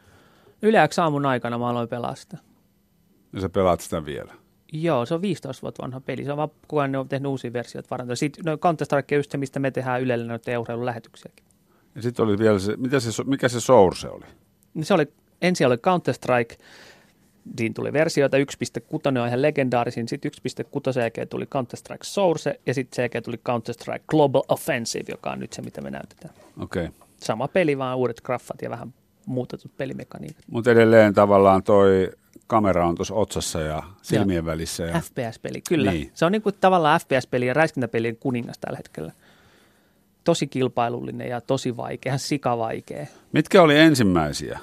yleäksi 0.61 1.01
aamun 1.01 1.25
aikana, 1.25 1.57
mä 1.57 1.69
aloin 1.69 1.89
pelaa 1.89 2.15
sitä. 2.15 2.37
Ja 3.33 3.41
sä 3.41 3.49
pelaat 3.49 3.81
sitä 3.81 4.05
vielä. 4.05 4.33
Joo, 4.73 5.05
se 5.05 5.13
on 5.13 5.21
15 5.21 5.61
vuotta 5.61 5.83
vanha 5.83 5.99
peli. 5.99 6.25
Se 6.25 6.31
on 6.31 6.37
vaan, 6.37 6.49
kun 6.67 6.91
ne 6.91 6.97
on 6.97 7.09
tehnyt 7.09 7.29
uusia 7.29 7.53
versioita 7.53 7.87
varantoja. 7.91 8.15
Sitten 8.15 8.45
no 8.45 8.55
Counter-Strike 8.55 9.15
on 9.15 9.17
just 9.17 9.31
se, 9.31 9.37
mistä 9.37 9.59
me 9.59 9.71
tehdään 9.71 10.01
Ylelle 10.01 10.25
noita 10.25 10.59
urheilulähetyksiäkin. 10.59 11.45
Ja 11.95 12.01
sitten 12.01 12.25
oli 12.25 12.39
vielä 12.39 12.59
se, 12.59 12.75
mitä 12.77 12.99
se, 12.99 13.23
mikä 13.23 13.49
se 13.49 13.59
Source 13.59 14.09
oli? 14.09 14.25
Niin 14.73 14.85
se 14.85 14.93
oli, 14.93 15.07
ensin 15.41 15.67
oli 15.67 15.75
Counter-Strike, 15.75 16.57
siinä 17.57 17.73
tuli 17.73 17.93
versioita, 17.93 18.37
1.6 18.37 18.43
on 19.05 19.27
ihan 19.27 19.41
legendaarisin, 19.41 20.07
sitten 20.07 20.31
1.6 20.95 20.99
jälkeen 20.99 21.27
tuli 21.27 21.45
Counter-Strike 21.45 22.03
Source, 22.03 22.59
ja 22.65 22.73
sitten 22.73 22.95
sen 22.95 23.03
jälkeen 23.03 23.23
tuli 23.23 23.39
Counter-Strike 23.49 24.03
Global 24.07 24.43
Offensive, 24.49 25.05
joka 25.07 25.31
on 25.31 25.39
nyt 25.39 25.53
se, 25.53 25.61
mitä 25.61 25.81
me 25.81 25.91
näytetään. 25.91 26.33
Okei. 26.59 26.85
Okay. 26.85 26.95
Sama 27.17 27.47
peli, 27.47 27.77
vaan 27.77 27.97
uudet 27.97 28.21
graffat 28.21 28.61
ja 28.61 28.69
vähän 28.69 28.93
muutetut 29.25 29.77
pelimekaniikat. 29.77 30.43
Mutta 30.51 30.71
edelleen 30.71 31.13
tavallaan 31.13 31.63
toi 31.63 32.09
kamera 32.49 32.87
on 32.87 32.95
tuossa 32.95 33.15
otsassa 33.15 33.61
ja 33.61 33.83
silmien 34.01 34.45
välissä. 34.45 34.83
Ja... 34.83 35.01
FPS-peli, 35.01 35.61
kyllä. 35.69 35.91
Niin. 35.91 36.01
Niin. 36.01 36.11
Se 36.13 36.25
on 36.25 36.31
niin 36.31 36.41
kuin 36.41 36.55
tavallaan 36.61 36.99
FPS-peli 36.99 37.47
ja 37.47 37.53
räiskintäpelien 37.53 38.17
kuningas 38.17 38.59
tällä 38.59 38.77
hetkellä. 38.77 39.11
Tosi 40.23 40.47
kilpailullinen 40.47 41.29
ja 41.29 41.41
tosi 41.41 41.77
vaikea, 41.77 42.09
ihan 42.09 42.19
sikavaikea. 42.19 43.05
Mitkä 43.31 43.61
oli 43.61 43.79
ensimmäisiä 43.79 44.59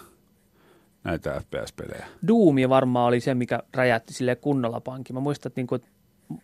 näitä 1.05 1.41
FPS-pelejä? 1.41 2.07
Doomi 2.29 2.69
varmaan 2.69 3.09
oli 3.09 3.21
se, 3.21 3.35
mikä 3.35 3.63
räjähti 3.75 4.15
sille 4.15 4.37
kunnolla 4.37 4.81
pankin. 4.81 5.17
Mä 5.17 5.21
muistan, 5.21 5.51
että, 5.51 5.59
niinku, 5.59 5.75
että 5.75 5.89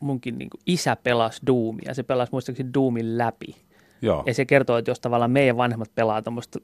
munkin 0.00 0.38
niinku 0.38 0.58
isä 0.66 0.96
pelasi 0.96 1.40
Doomia 1.46 1.90
ja 1.90 1.94
se 1.94 2.02
pelasi 2.02 2.32
muistaakseni 2.32 2.74
Doomin 2.74 3.18
läpi. 3.18 3.56
Joo. 4.02 4.22
Ja 4.26 4.34
se 4.34 4.44
kertoo, 4.44 4.78
että 4.78 4.90
jos 4.90 5.00
tavallaan 5.00 5.30
meidän 5.30 5.56
vanhemmat 5.56 5.94
pelaa 5.94 6.22
tuommoista 6.22 6.58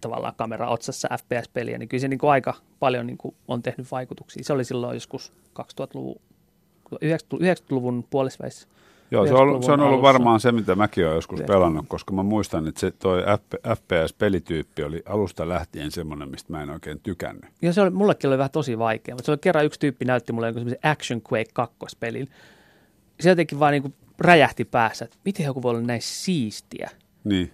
tavallaan 0.00 0.34
kamera 0.36 0.68
otsassa 0.68 1.08
FPS-peliä, 1.12 1.78
niin 1.78 1.88
kyllä 1.88 2.00
se 2.00 2.08
niinku 2.08 2.28
aika 2.28 2.54
paljon 2.78 3.06
niinku 3.06 3.34
on 3.48 3.62
tehnyt 3.62 3.90
vaikutuksia. 3.90 4.44
Se 4.44 4.52
oli 4.52 4.64
silloin 4.64 4.96
joskus 4.96 5.32
2000-luvun, 5.60 6.20
90-luvun 6.94 8.04
puolesväissä. 8.10 8.68
Joo, 9.10 9.26
se 9.26 9.34
on, 9.34 9.40
ollut, 9.40 9.64
se 9.64 9.72
on 9.72 9.78
90-luvun 9.78 9.88
ollut 9.88 10.04
alussa. 10.04 10.14
varmaan 10.14 10.40
se, 10.40 10.52
mitä 10.52 10.74
mäkin 10.74 11.04
olen 11.04 11.14
joskus 11.14 11.36
Yhdeksänkymmentä. 11.36 11.60
pelannut, 11.60 11.84
koska 11.88 12.12
mä 12.12 12.22
muistan, 12.22 12.66
että 12.66 12.80
se 12.80 12.90
toi 12.90 13.22
FPS-pelityyppi 13.76 14.84
oli 14.84 15.02
alusta 15.06 15.48
lähtien 15.48 15.90
semmoinen, 15.90 16.28
mistä 16.28 16.52
mä 16.52 16.62
en 16.62 16.70
oikein 16.70 17.00
tykännyt. 17.00 17.44
Ja 17.62 17.72
se 17.72 17.80
oli, 17.80 17.90
mullekin 17.90 18.28
oli 18.28 18.38
vähän 18.38 18.50
tosi 18.50 18.78
vaikea, 18.78 19.14
mutta 19.14 19.26
se 19.26 19.32
oli 19.32 19.38
kerran 19.38 19.64
yksi 19.64 19.80
tyyppi 19.80 20.04
näytti 20.04 20.32
mulle 20.32 20.46
jonkun 20.46 20.60
semmoisen 20.60 20.90
Action 20.90 21.22
Quake 21.32 21.50
2 21.52 21.76
pelin. 22.00 22.28
Se 23.20 23.28
jotenkin 23.28 23.60
vaan 23.60 23.72
niin 23.72 23.94
räjähti 24.18 24.64
päässä, 24.64 25.04
että 25.04 25.16
miten 25.24 25.46
joku 25.46 25.62
voi 25.62 25.70
olla 25.70 25.80
näin 25.80 26.02
siistiä. 26.02 26.90
Niin. 27.24 27.50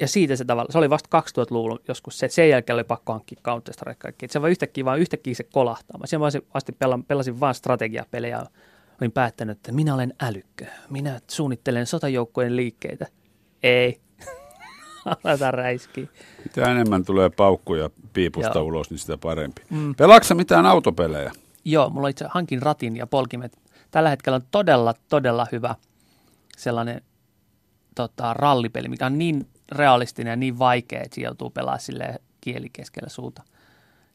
Ja 0.00 0.08
siitä 0.08 0.36
se 0.36 0.44
tavalla, 0.44 0.72
se 0.72 0.78
oli 0.78 0.90
vasta 0.90 1.20
2000-luvulla 1.20 1.78
joskus 1.88 2.18
se, 2.18 2.26
että 2.26 2.34
sen 2.34 2.48
jälkeen 2.48 2.74
oli 2.74 2.84
pakko 2.84 3.12
hankkia 3.12 3.40
counter 3.44 3.74
strike 3.74 3.98
kaikki. 3.98 4.26
Että 4.26 4.32
se 4.32 4.40
vaan 4.40 4.50
yhtäkkiä, 4.50 4.84
vaan 4.84 4.98
yhtäkkiä 4.98 5.34
se 5.34 5.44
kolahtaa. 5.44 5.98
Mä 5.98 6.06
sen 6.06 6.20
vaan 6.20 6.32
asti 6.54 6.72
pela- 6.72 7.04
pelasin 7.08 7.40
vaan 7.40 7.54
strategiapelejä 7.54 8.36
ja 8.36 8.46
olin 9.00 9.12
päättänyt, 9.12 9.56
että 9.56 9.72
minä 9.72 9.94
olen 9.94 10.14
älykkö. 10.20 10.66
Minä 10.90 11.20
suunnittelen 11.30 11.86
sotajoukkojen 11.86 12.56
liikkeitä. 12.56 13.06
Ei. 13.62 14.00
Aletaan 15.24 15.54
räiskiä. 15.54 16.06
Mitä 16.44 16.70
enemmän 16.70 17.04
tulee 17.04 17.30
paukkuja 17.30 17.90
piipusta 18.12 18.58
Joo. 18.58 18.64
ulos, 18.64 18.90
niin 18.90 18.98
sitä 18.98 19.18
parempi. 19.18 19.62
Mm. 19.70 19.94
Pelaatko 19.94 20.34
mitään 20.34 20.66
autopelejä? 20.66 21.32
Joo, 21.64 21.90
mulla 21.90 22.08
itse 22.08 22.24
hankin 22.28 22.62
ratin 22.62 22.96
ja 22.96 23.06
polkimet. 23.06 23.58
Tällä 23.90 24.10
hetkellä 24.10 24.36
on 24.36 24.42
todella, 24.50 24.94
todella 25.08 25.46
hyvä 25.52 25.74
sellainen 26.56 27.02
tota, 27.94 28.34
rallipeli, 28.34 28.88
mikä 28.88 29.06
on 29.06 29.18
niin 29.18 29.46
realistinen 29.72 30.30
ja 30.30 30.36
niin 30.36 30.58
vaikea, 30.58 31.00
että 31.02 31.14
siinä 31.14 31.28
joutuu 31.28 31.50
pelaamaan 31.50 31.80
silleen 31.80 32.20
kieli 32.40 32.68
keskellä 32.72 33.08
suuta. 33.08 33.42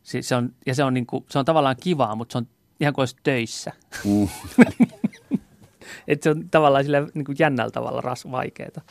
Se, 0.03 0.21
se 0.21 0.35
on, 0.35 0.49
ja 0.65 0.75
se 0.75 0.83
on, 0.83 0.93
niinku, 0.93 1.25
se 1.29 1.39
on 1.39 1.45
tavallaan 1.45 1.75
kivaa, 1.81 2.15
mutta 2.15 2.31
se 2.33 2.37
on 2.37 2.47
ihan 2.79 2.93
kuin 2.93 3.01
olisi 3.01 3.15
töissä. 3.23 3.71
Mm. 4.05 4.27
Et 6.07 6.23
se 6.23 6.29
on 6.29 6.49
tavallaan 6.49 6.83
sille 6.83 7.07
niin 7.13 7.25
kuin 7.25 7.35
jännällä 7.39 7.71
tavalla 7.71 8.01
ras 8.01 8.31
vaikeeta. 8.31 8.81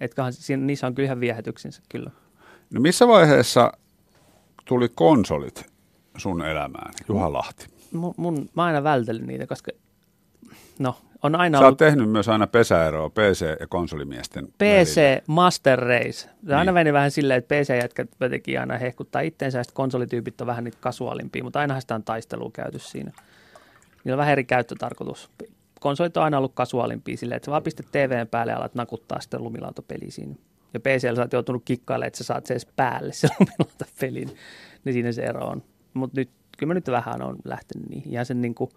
Että 0.00 0.30
siinä, 0.30 0.64
niissä 0.64 0.86
on 0.86 0.94
kyllä 0.94 1.06
ihan 1.06 1.20
viehätyksensä 1.20 1.82
kyllä. 1.88 2.10
No 2.70 2.80
missä 2.80 3.08
vaiheessa 3.08 3.72
tuli 4.64 4.88
konsolit 4.88 5.66
sun 6.16 6.44
elämään, 6.44 6.94
Juha 7.08 7.32
Lahti? 7.32 7.66
Mun, 7.92 8.14
mun, 8.16 8.48
mä 8.56 8.64
aina 8.64 8.82
vältelin 8.82 9.26
niitä, 9.26 9.46
koska 9.46 9.70
no, 10.78 10.96
on 11.22 11.34
aina 11.34 11.58
Sä 11.58 11.64
ollut 11.66 11.78
tehnyt 11.78 12.10
myös 12.10 12.28
aina 12.28 12.46
pesäeroa 12.46 13.08
PC- 13.10 13.60
ja 13.60 13.66
konsolimiesten 13.66 14.46
PC 14.58 14.96
välillä. 14.96 15.22
Master 15.26 15.78
Race. 15.78 16.12
Se 16.12 16.28
Niin. 16.42 16.54
aina 16.54 16.72
meni 16.72 16.92
vähän 16.92 17.10
silleen, 17.10 17.38
että 17.38 17.54
PC-jätkät 17.54 18.08
jotenkin 18.20 18.60
aina 18.60 18.78
hehkuttaa 18.78 19.20
itteensä, 19.22 19.58
ja 19.58 19.64
konsolityypit 19.74 20.40
on 20.40 20.46
vähän 20.46 20.64
niitä 20.64 20.78
kasuaalimpia, 20.80 21.44
mutta 21.44 21.60
ainahan 21.60 21.80
sitä 21.80 21.94
on 21.94 22.02
taistelua 22.04 22.50
käyty 22.52 22.78
siinä. 22.78 23.12
Niillä 24.04 24.14
on 24.14 24.18
vähän 24.18 24.32
eri 24.32 24.44
käyttötarkoitus. 24.44 25.30
Konsolit 25.80 26.16
on 26.16 26.22
aina 26.22 26.38
ollut 26.38 26.54
kasuaalimpia 26.54 27.16
silleen, 27.16 27.36
että 27.36 27.44
sä 27.46 27.50
vaan 27.50 27.62
pistät 27.62 27.86
TVn 27.92 28.28
päälle 28.28 28.52
ja 28.52 28.58
alat 28.58 28.74
nakuttaa 28.74 29.20
sitten 29.20 29.44
lumilautapeliä 29.44 30.10
siinä. 30.10 30.34
Ja 30.74 30.80
PCllä 30.80 31.14
sä 31.16 31.22
oot 31.22 31.32
joutunut 31.32 31.62
kikkailemaan, 31.64 32.06
että 32.06 32.18
sä 32.18 32.24
saat 32.24 32.46
se 32.46 32.54
edes 32.54 32.66
päälle 32.76 33.12
se 33.12 33.28
lumilautapelin, 33.40 34.36
niin 34.84 34.92
siinä 34.92 35.12
se 35.12 35.22
ero 35.22 35.46
on. 35.46 35.62
Mutta 35.94 36.20
nyt, 36.20 36.30
kyllä 36.58 36.68
mä 36.70 36.74
nyt 36.74 36.88
vähän 36.88 37.22
on 37.22 37.36
lähtenyt 37.44 37.88
niin 37.88 38.02
ihan 38.06 38.26
sen 38.26 38.42
niin 38.42 38.54
kuin 38.54 38.70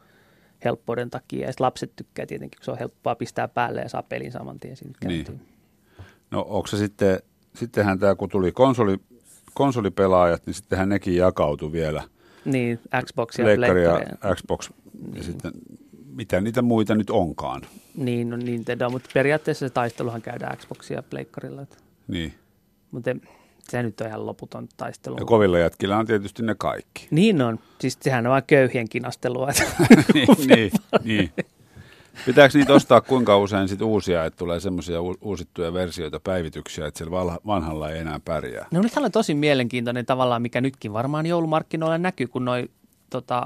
helppouden 0.66 1.10
takia. 1.10 1.48
Ja 1.48 1.54
lapset 1.60 1.92
tykkää 1.96 2.26
tietenkin, 2.26 2.58
kun 2.60 2.66
se 2.66 2.72
on 2.72 2.80
helppoa 2.80 3.16
pistää 3.16 3.48
päälle 3.48 3.82
ja 3.82 3.90
saa 3.90 4.04
pelin 4.04 4.32
saman 4.32 4.60
tien 4.60 4.78
siinä 4.78 4.94
Niin. 5.06 5.26
käyntiin. 5.26 5.48
No 6.32 6.46
onko 6.50 6.68
se 6.68 6.78
sitten, 6.78 7.20
sittenhän 7.56 8.00
tämä 8.00 8.16
kun 8.16 8.30
tuli 8.30 8.52
konsoli, 8.52 8.98
konsolipelaajat, 9.54 10.46
niin 10.46 10.54
sittenhän 10.54 10.90
nekin 10.90 11.16
jakautui 11.16 11.72
vielä. 11.72 12.04
Niin, 12.46 12.80
Xbox 13.06 13.40
ja 13.40 13.46
Pleikkari 13.46 13.84
ja. 13.84 14.02
Xbox 14.36 14.70
ja 15.16 15.24
sitten 15.24 15.52
mitä 16.16 16.42
niitä 16.42 16.62
muita 16.62 16.96
nyt 16.96 17.10
onkaan. 17.10 17.62
Niin, 17.96 18.30
no 18.30 18.38
Nintendo, 18.38 18.90
mutta 18.90 19.10
periaatteessa 19.14 19.68
se 19.68 19.74
taisteluhan 19.74 20.22
käydään 20.22 20.58
Xboxia 20.58 20.98
ja 20.98 21.04
Pleikkarilla. 21.04 21.66
Niin. 22.08 22.34
Mutta 22.92 23.16
se 23.72 23.84
nyt 23.84 24.02
on 24.02 24.08
ihan 24.08 24.26
loputon 24.26 24.68
taistelu. 24.78 25.16
Ja 25.20 25.26
kovilla 25.26 25.60
jätkillä 25.60 25.98
on 25.98 26.06
tietysti 26.06 26.44
ne 26.44 26.56
kaikki. 26.58 27.08
Niin 27.12 27.42
on. 27.42 27.60
Siis 27.80 27.98
sehän 28.02 28.28
on 28.28 28.32
vain 28.32 28.44
köyhien 28.48 28.90
kinastelua. 28.90 29.48
niin, 30.14 30.28
niin, 30.48 30.72
niin. 31.04 31.32
Pitääkö 32.26 32.58
niitä 32.58 32.74
ostaa 32.74 33.02
kuinka 33.02 33.38
usein 33.38 33.68
sit 33.68 33.82
uusia, 33.82 34.26
että 34.26 34.38
tulee 34.38 34.60
semmoisia 34.60 34.98
uusittuja 35.22 35.74
versioita, 35.74 36.20
päivityksiä, 36.20 36.88
että 36.88 36.98
siellä 36.98 37.12
vanha- 37.12 37.40
vanhalla 37.46 37.90
ei 37.90 38.00
enää 38.00 38.20
pärjää? 38.26 38.68
No 38.72 38.82
nyt 38.82 38.98
on 38.98 39.12
tosi 39.12 39.34
mielenkiintoinen 39.34 40.06
tavallaan, 40.06 40.42
mikä 40.42 40.62
nytkin 40.62 40.94
varmaan 40.94 41.26
joulumarkkinoilla 41.26 41.98
näkyy, 41.98 42.28
kun 42.28 42.46
noi, 42.46 42.70
tota, 43.10 43.46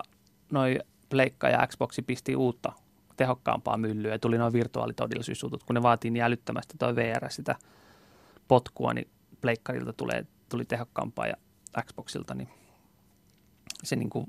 noi 0.51 0.79
Pleikka 1.09 1.49
ja 1.49 1.67
Xboxi 1.67 2.01
pisti 2.01 2.35
uutta 2.35 2.71
tehokkaampaa 3.17 3.77
myllyä 3.77 4.11
ja 4.11 4.19
tuli 4.19 4.38
noin 4.38 4.53
virtuaalitodellisuusjutut, 4.53 5.63
kun 5.63 5.73
ne 5.73 5.81
vaatii 5.83 6.11
niin 6.11 6.23
älyttömästi 6.23 6.77
toi 6.77 6.95
VR 6.95 7.29
sitä 7.29 7.55
potkua, 8.47 8.93
niin 8.93 9.07
Pleikkarilta 9.41 9.93
tulee, 9.93 10.25
tuli 10.49 10.65
tehokkaampaa 10.65 11.27
ja 11.27 11.35
Xboxilta, 11.81 12.35
niin 12.35 12.49
se 13.83 13.95
niin 13.95 14.09
kuin, 14.09 14.27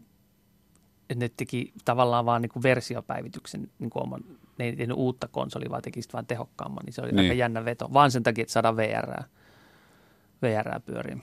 että 1.10 1.24
ne 1.24 1.30
teki 1.36 1.72
tavallaan 1.84 2.26
vaan 2.26 2.42
niin 2.42 2.50
kuin 2.50 2.62
versiopäivityksen 2.62 3.70
niin 3.78 3.90
kuin 3.90 4.02
oman, 4.02 4.24
ne 4.58 4.64
ei 4.64 4.76
tehnyt 4.76 4.96
uutta 4.96 5.28
konsolia, 5.28 5.70
vaan 5.70 5.82
teki 5.82 6.02
sitä 6.02 6.12
vaan 6.12 6.26
tehokkaamman, 6.26 6.84
niin 6.84 6.92
se 6.92 7.00
oli 7.00 7.08
Niin. 7.08 7.16
niin. 7.16 7.30
aika 7.30 7.38
jännä 7.38 7.64
veto, 7.64 7.88
vaan 7.92 8.10
sen 8.10 8.22
takia, 8.22 8.42
että 8.42 8.52
saadaan 8.52 8.76
VR, 8.76 9.22
VR 10.42 10.80
pyöriin. 10.86 11.22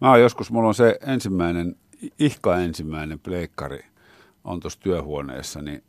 Mä 0.00 0.10
oon 0.10 0.20
joskus, 0.20 0.50
mulla 0.50 0.68
on 0.68 0.74
se 0.74 0.98
ensimmäinen, 1.06 1.76
ihka 2.18 2.56
ensimmäinen 2.56 3.18
pleikkari 3.20 3.84
on 4.44 4.60
tuossa 4.60 4.80
työhuoneessa, 4.80 5.62
niin 5.62 5.84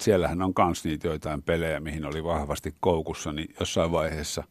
siellähän 0.00 0.42
on 0.42 0.54
kans 0.54 0.84
niitä 0.84 1.08
joitain 1.08 1.42
pelejä, 1.42 1.80
mihin 1.80 2.04
oli 2.04 2.24
vahvasti 2.24 2.74
koukussa, 2.80 3.32
niin 3.32 3.54
jossain 3.60 3.92
vaiheessa 3.92 4.44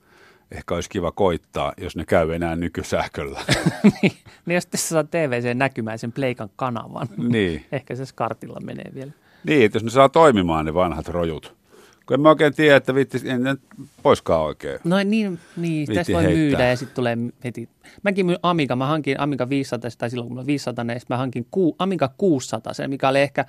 ehkä 0.52 0.76
olisi 0.76 0.90
kiva 0.90 1.12
koittaa, 1.12 1.74
jos 1.78 1.96
ne 1.96 2.06
käy 2.06 2.34
enää 2.34 2.56
nykysähköllä. 2.56 3.40
niin, 3.84 4.14
niin 4.46 4.56
jos 4.56 4.66
tässä 4.66 4.88
saa 4.88 5.04
TVC 5.04 5.56
näkymään 5.56 6.00
sen 6.00 6.12
Pleikan 6.12 6.50
kanavan, 6.56 7.08
niin. 7.18 7.66
ehkä 7.72 7.96
se 7.96 8.06
skartilla 8.06 8.60
menee 8.60 8.92
vielä. 8.96 9.12
niin, 9.44 9.66
että 9.66 9.76
jos 9.76 9.84
ne 9.84 9.90
saa 9.90 10.10
toimimaan 10.10 10.66
ne 10.66 10.74
vanhat 10.74 11.08
rojut. 11.08 11.58
Kun 12.06 12.14
en 12.14 12.22
mä 12.22 12.30
oikein 12.30 12.56
tiedä, 12.56 12.76
että 12.76 12.96
viittis, 12.96 13.26
en 13.26 13.44
ne 13.44 13.56
poiskaan 14.04 14.42
oikein. 14.42 14.80
No 14.84 15.04
niin, 15.04 15.40
niin 15.58 15.88
tässä 15.96 16.14
voi 16.14 16.24
heittää. 16.24 16.40
myydä 16.40 16.68
ja 16.68 16.76
sitten 16.76 16.96
tulee 16.96 17.18
heti. 17.44 17.70
Mäkin 18.04 18.26
myin 18.26 18.40
Amiga, 18.44 18.76
mä 18.76 18.86
hankin 18.86 19.20
Amiga 19.20 19.50
500, 19.50 19.92
tai 19.98 20.10
silloin 20.10 20.28
kun 20.28 20.38
mä 20.38 20.46
500, 20.46 20.86
niin 20.86 21.02
mä 21.10 21.18
hankin 21.18 21.48
ku, 21.52 21.76
Amiga 21.80 22.10
600, 22.18 22.74
se 22.74 22.88
mikä 22.88 23.10
oli 23.10 23.20
ehkä 23.20 23.46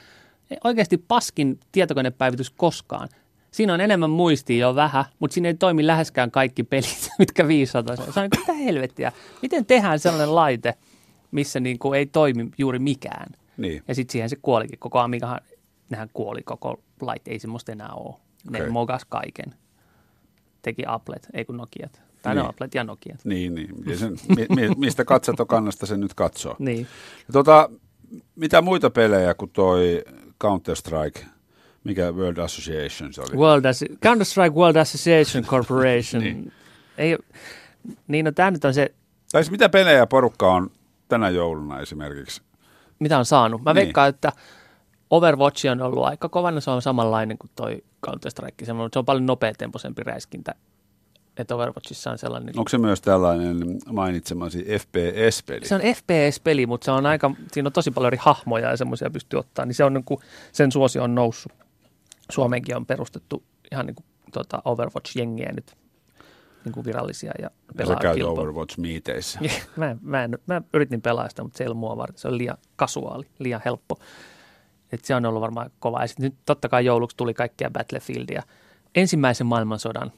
oikeasti 0.65 0.99
paskin 1.09 1.61
tietokonepäivitys 1.73 2.51
koskaan. 2.51 3.09
Siinä 3.51 3.75
on 3.75 3.81
enemmän 3.81 4.11
muistia 4.11 4.67
jo 4.67 4.75
vähän, 4.75 5.05
mutta 5.19 5.35
siinä 5.35 5.49
ei 5.49 5.55
toimi 5.55 5.87
läheskään 5.87 6.31
kaikki 6.31 6.63
pelit, 6.63 7.11
mitkä 7.19 7.49
500. 7.49 7.97
Se 7.97 8.03
on 8.03 8.07
niin 8.17 8.31
kuin, 8.31 8.41
mitä 8.41 8.53
helvettiä. 8.53 9.13
Miten 9.43 9.67
tehdään 9.67 9.99
sellainen 9.99 10.35
laite, 10.35 10.75
missä 11.31 11.61
niin 11.61 11.79
kuin 11.79 11.99
ei 11.99 12.07
toimi 12.07 12.51
juuri 12.59 12.79
mikään? 12.79 13.27
Niin. 13.57 13.83
Ja 13.89 13.95
sitten 13.95 14.13
siihen 14.13 14.31
se 14.31 14.37
kuolikin. 14.43 14.79
Koko 14.79 14.99
Amigahan, 14.99 15.41
nehän 15.91 16.11
kuoli 16.13 16.43
koko 16.43 16.81
laite, 17.01 17.31
ei 17.31 17.39
semmoista 17.39 17.73
enää 17.73 17.93
ole. 17.93 18.15
Ne 18.51 18.59
okay. 18.59 18.71
mogas 18.71 19.05
kaiken. 19.05 19.55
Teki 20.63 20.83
Applet, 20.87 21.27
ei 21.35 21.45
kun 21.45 21.57
Nokiat. 21.57 21.93
Tai 21.93 22.35
niin. 22.35 22.37
Niin. 22.37 22.45
no 22.45 22.49
Applet 22.49 22.75
ja 22.75 22.85
Nokiat. 22.85 23.25
Niin, 23.25 23.55
niin. 23.55 23.75
Ja 23.87 23.97
sen, 23.97 24.17
mi, 24.37 24.47
mi, 24.57 24.69
mistä 24.77 25.05
katsotokannasta 25.05 25.87
se 25.87 25.97
nyt 25.97 26.15
katsoo. 26.15 26.57
Niin. 26.59 26.87
Ja 27.27 27.33
Tota, 27.33 27.71
mitä 28.37 28.63
muita 28.63 28.91
pelejä 28.91 29.35
kuin 29.35 29.51
toi 29.51 30.05
Counter-Strike, 30.45 31.25
mikä 31.88 32.12
World 32.12 32.37
Association 32.38 33.12
se 33.12 33.20
oli? 33.20 33.37
World 33.37 33.64
As- 33.64 33.85
Counter-Strike 34.07 34.55
World 34.55 34.77
Association 34.77 35.44
Corporation. 35.53 36.22
Niin. 36.22 36.53
Ei, 36.98 37.18
niin 38.09 38.24
no 38.24 38.33
tämä 38.33 38.51
nyt 38.51 38.64
on 38.64 38.74
se, 38.74 38.94
Tai 39.33 39.42
siis 39.44 39.51
mitä 39.51 39.68
pelejä 39.68 40.07
porukka 40.07 40.53
on 40.53 40.70
tänä 41.09 41.29
jouluna 41.29 41.81
esimerkiksi? 41.81 42.42
mitä 42.98 43.18
on 43.18 43.24
saanut. 43.24 43.62
Mä 43.62 43.72
Niin. 43.74 43.85
veikkaan, 43.85 44.09
että 44.09 44.33
Overwatch 45.11 45.66
on 45.70 45.83
ollut 45.83 46.05
aika 46.05 46.29
kova, 46.29 46.51
no 46.51 46.61
se 46.61 46.70
on 46.70 46.83
samanlainen 46.83 47.38
kuin 47.38 47.51
toi 47.57 47.85
Counter-Strike. 48.07 48.64
Se 48.66 48.72
on, 48.72 48.88
se 48.92 48.98
on 48.98 49.05
paljon 49.05 49.27
nopeatempoisempi 49.27 50.03
räiskintä. 50.03 50.55
Että 51.37 51.55
Overwatchissa 51.55 52.11
on 52.11 52.18
sellainen... 52.18 52.59
Onko 52.59 52.68
se 52.68 52.79
myös 52.79 53.01
tällainen 53.01 53.57
mainitsemasi 53.92 54.64
FPS-peli? 54.64 55.66
Se 55.66 55.74
on 55.74 55.81
FPS-peli, 55.81 56.66
mutta 56.66 56.85
se 56.85 56.90
on 56.90 57.07
aika, 57.07 57.31
siinä 57.53 57.66
on 57.66 57.72
tosi 57.72 57.90
paljon 57.90 58.07
eri 58.07 58.18
hahmoja 58.20 58.70
ja 58.70 58.77
semmoisia 58.77 59.11
pystyy 59.11 59.38
ottaa, 59.38 59.64
niin 59.66 59.74
se 59.74 59.85
on 59.85 59.94
niin 59.94 60.05
kuin, 60.05 60.20
sen 60.53 60.72
suosio 60.72 61.03
on 61.03 61.14
noussut. 61.14 61.53
Suomeenkin 62.31 62.77
on 62.77 62.87
perustettu 62.87 63.43
ihan 63.73 63.87
niin 63.87 63.95
kuin, 63.95 64.07
tota 64.33 64.62
Overwatch-jengiä 64.64 65.53
nyt 65.53 65.77
niin 66.64 66.73
kuin 66.73 66.85
virallisia 66.85 67.33
ja 67.38 67.51
Ja 67.79 67.87
sä 67.87 67.95
pelaa 67.95 67.97
käyt 68.01 68.23
Overwatch-miiteissä. 68.23 69.41
mä, 69.77 69.91
en- 69.91 69.99
mä, 70.03 70.25
en, 70.25 70.38
mä 70.47 70.62
yritin 70.75 71.03
pelaa 71.03 71.29
sitä, 71.29 71.43
mutta 71.43 71.59
se 71.59 71.64
ei 71.64 71.69
ollut 71.69 71.79
mua 71.81 71.97
varten. 71.97 72.19
Se 72.19 72.29
on 72.29 72.38
liian 72.38 72.57
kasuaali, 72.77 73.27
liian 73.38 73.62
helppo. 73.64 73.99
Et 74.93 75.05
se 75.05 75.14
on 75.14 75.27
ollut 75.27 75.43
varmaan 75.43 75.71
kova. 75.79 76.03
Ja 76.03 76.07
nyt 76.19 76.35
totta 76.47 76.69
kai 76.69 76.85
jouluksi 76.85 77.17
tuli 77.17 77.35
kaikkia 77.35 77.71
Battlefieldia. 77.71 78.43
Ensimmäisen 78.95 79.47
maailmansodan 79.47 80.12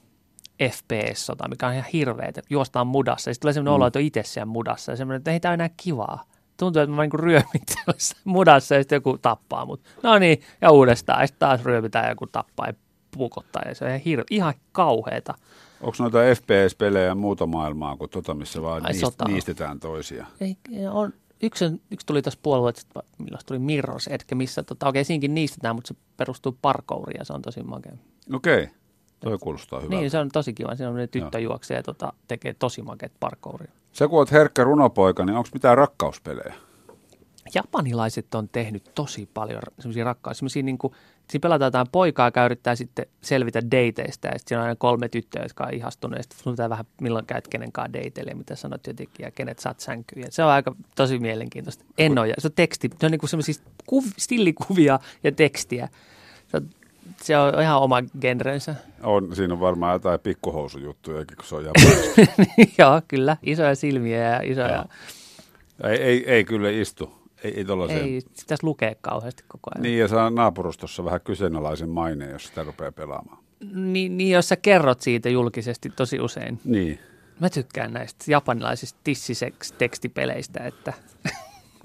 FPS-sota, 0.69 1.49
mikä 1.49 1.67
on 1.67 1.73
ihan 1.73 1.91
hirveä, 1.93 2.27
että 2.29 2.43
juostaan 2.51 2.87
mudassa. 2.87 3.31
Ja 3.31 3.35
sitten 3.35 3.43
tulee 3.43 3.53
sellainen 3.53 3.73
mm. 3.73 3.75
olo, 3.75 3.87
että 3.87 3.99
on 3.99 4.05
itse 4.05 4.23
siellä 4.25 4.47
mudassa. 4.47 4.93
Ja 4.93 4.97
semmoinen, 4.97 5.19
että 5.19 5.31
ei 5.31 5.41
tämä 5.41 5.55
enää 5.55 5.71
kivaa. 5.77 6.25
Tuntuu, 6.61 6.83
että 6.83 6.97
mä 6.97 7.03
niin 7.03 7.21
ryömin 7.21 7.63
mudassa 8.25 8.75
ja 8.75 8.81
sitten 8.81 8.97
joku 8.97 9.19
tappaa 9.19 9.67
mut. 9.67 9.81
No 10.03 10.19
niin, 10.19 10.41
ja 10.61 10.71
uudestaan. 10.71 11.21
Ja 11.21 11.27
sitten 11.27 11.49
taas 11.49 11.65
ryömitään 11.65 12.05
ja 12.05 12.11
joku 12.11 12.27
tappaa 12.27 12.67
ja 12.67 12.73
pukottaa. 13.11 13.63
Ja 13.67 13.75
se 13.75 13.85
on 13.85 13.91
ihan, 13.91 14.01
hirve, 14.01 14.25
ihan 14.31 14.55
kauheata. 14.73 15.35
Onko 15.81 15.97
noita 15.99 16.19
FPS-pelejä 16.19 17.15
muuta 17.15 17.47
maailmaa 17.47 17.97
kuin 17.97 18.11
tota, 18.11 18.35
missä 18.35 18.63
vaan 18.63 18.87
Ai, 18.87 18.93
niist, 18.93 19.23
niistetään 19.29 19.81
toisia? 19.81 20.27
Ei, 20.41 20.57
on, 20.91 21.13
yksi, 21.43 21.65
yksi 21.91 22.07
tuli 22.07 22.23
tuossa 22.23 22.41
puolueet, 22.43 22.87
milloin 23.19 23.47
tuli 23.47 23.59
Mirror's 23.59 24.13
Edge, 24.15 24.35
missä 24.35 24.63
tota, 24.63 24.89
okei, 24.89 25.05
siinkin 25.05 25.35
niistetään, 25.35 25.75
mutta 25.75 25.89
se 25.89 25.95
perustuu 26.17 26.59
parkouriin 26.63 27.19
ja 27.19 27.25
se 27.25 27.33
on 27.33 27.43
tosi 27.43 27.63
makea. 27.63 27.93
Okei, 28.33 28.69
toi 29.21 29.39
kuulostaa 29.39 29.81
hyvältä. 29.81 30.01
Niin, 30.01 30.11
se 30.11 30.19
on 30.19 30.29
tosi 30.33 30.53
kiva. 30.53 30.77
Siinä 30.77 30.91
on 30.91 30.97
ne 30.97 31.07
tyttö 31.07 31.41
juoksee 31.41 31.77
ja 31.77 31.83
tota, 31.83 32.13
tekee 32.29 32.55
tosi 32.55 32.83
makeat 32.83 33.13
parkouria. 33.21 33.73
Sä 33.93 34.09
kun 34.09 34.19
oot 34.19 34.33
herkkä 34.33 34.65
runopoika, 34.65 35.25
niin 35.25 35.37
onko 35.37 35.49
mitään 35.53 35.79
rakkauspelejä? 35.79 36.55
Japanilaiset 37.55 38.35
on 38.35 38.49
tehnyt 38.49 38.91
tosi 38.95 39.29
paljon 39.35 39.63
semmoisia 39.79 40.05
rakkaus, 40.05 40.39
semmoisia 40.39 40.63
niin 40.63 40.79
kuin, 40.79 40.93
siinä 41.31 41.43
pelataan 41.43 41.67
jotain 41.67 41.87
poikaa, 41.93 42.27
joka 42.27 42.45
yrittää 42.45 42.75
sitten 42.75 43.07
selvitä 43.21 43.61
dateista 43.61 44.29
ja 44.29 44.39
sitten 44.39 44.49
siinä 44.49 44.61
on 44.61 44.67
aina 44.67 44.77
kolme 44.77 45.09
tyttöä, 45.09 45.43
jotka 45.43 45.65
on 45.65 45.73
sitten 46.21 46.39
sun 46.43 46.53
pitää 46.53 46.71
vähän 46.71 46.85
milloin 47.01 47.27
käyt 47.27 47.49
kenenkaan 47.49 47.93
dateille 47.93 48.35
mitä 48.35 48.57
sanot 48.57 48.87
jotenkin 48.87 49.25
ja 49.25 49.31
kenet 49.31 49.59
saat 49.59 49.81
sänkyyn. 49.81 50.25
Ja 50.25 50.33
se 50.33 50.45
on 50.45 50.51
aika 50.51 50.75
tosi 50.97 51.19
mielenkiintoista. 51.19 51.85
En 51.99 52.19
ole, 52.19 52.35
se 52.39 52.47
on 52.47 52.53
teksti, 52.53 52.91
se 53.01 53.07
on 53.07 53.13
niin 53.13 53.21
kuin 53.21 53.31
semmoisia 53.31 53.63
kuv, 53.87 54.05
stillikuvia 54.19 54.99
ja 55.25 55.33
tekstiä. 55.33 55.89
Se 56.49 56.57
on, 56.57 56.71
se 57.25 57.39
on 57.39 57.63
ihan 57.63 57.81
oma 57.81 58.03
genrensä. 58.21 58.75
On, 59.03 59.37
siinä 59.37 59.55
on 59.55 59.61
varmaan 59.61 59.93
jotain 59.93 60.21
pikkuhousujuttujakin, 60.21 61.37
kun 61.37 61.47
se 61.47 61.55
on. 61.55 61.65
Joo, 62.79 63.03
kyllä. 63.09 63.37
Isoja 63.43 63.75
silmiä 63.75 64.19
ja 64.19 64.41
isoja. 64.43 64.85
Ei, 65.85 66.03
ei, 66.03 66.31
ei 66.31 66.45
kyllä 66.45 66.71
istu. 66.71 67.13
Ei, 67.45 67.55
ei 67.57 67.65
tollaiseen. 67.65 68.05
Ei, 68.05 68.23
pitäisi 68.41 68.65
lukea 68.65 68.95
kauheasti 69.01 69.45
koko 69.49 69.71
ajan. 69.75 69.83
Niin, 69.83 69.99
ja 69.99 70.09
saa 70.09 70.31
naapurustossa 70.31 71.05
vähän 71.05 71.21
kyseenalaisen 71.21 71.89
maineen, 71.89 72.31
jos 72.31 72.45
sitä 72.45 72.63
rupeaa 72.63 72.93
pelaamaan. 72.93 73.39
Niin, 73.75 74.17
niin, 74.17 74.31
jos 74.31 74.49
sä 74.49 74.57
kerrot 74.57 75.01
siitä 75.01 75.29
julkisesti 75.29 75.91
tosi 75.97 76.21
usein. 76.21 76.61
Niin, 76.65 76.99
Mä 77.41 77.51
tykkään 77.51 77.93
näistä 77.93 78.25
japanilaisista 78.29 78.99
tissiseks-tekstipeleistä, 79.05 80.65
että 80.65 80.93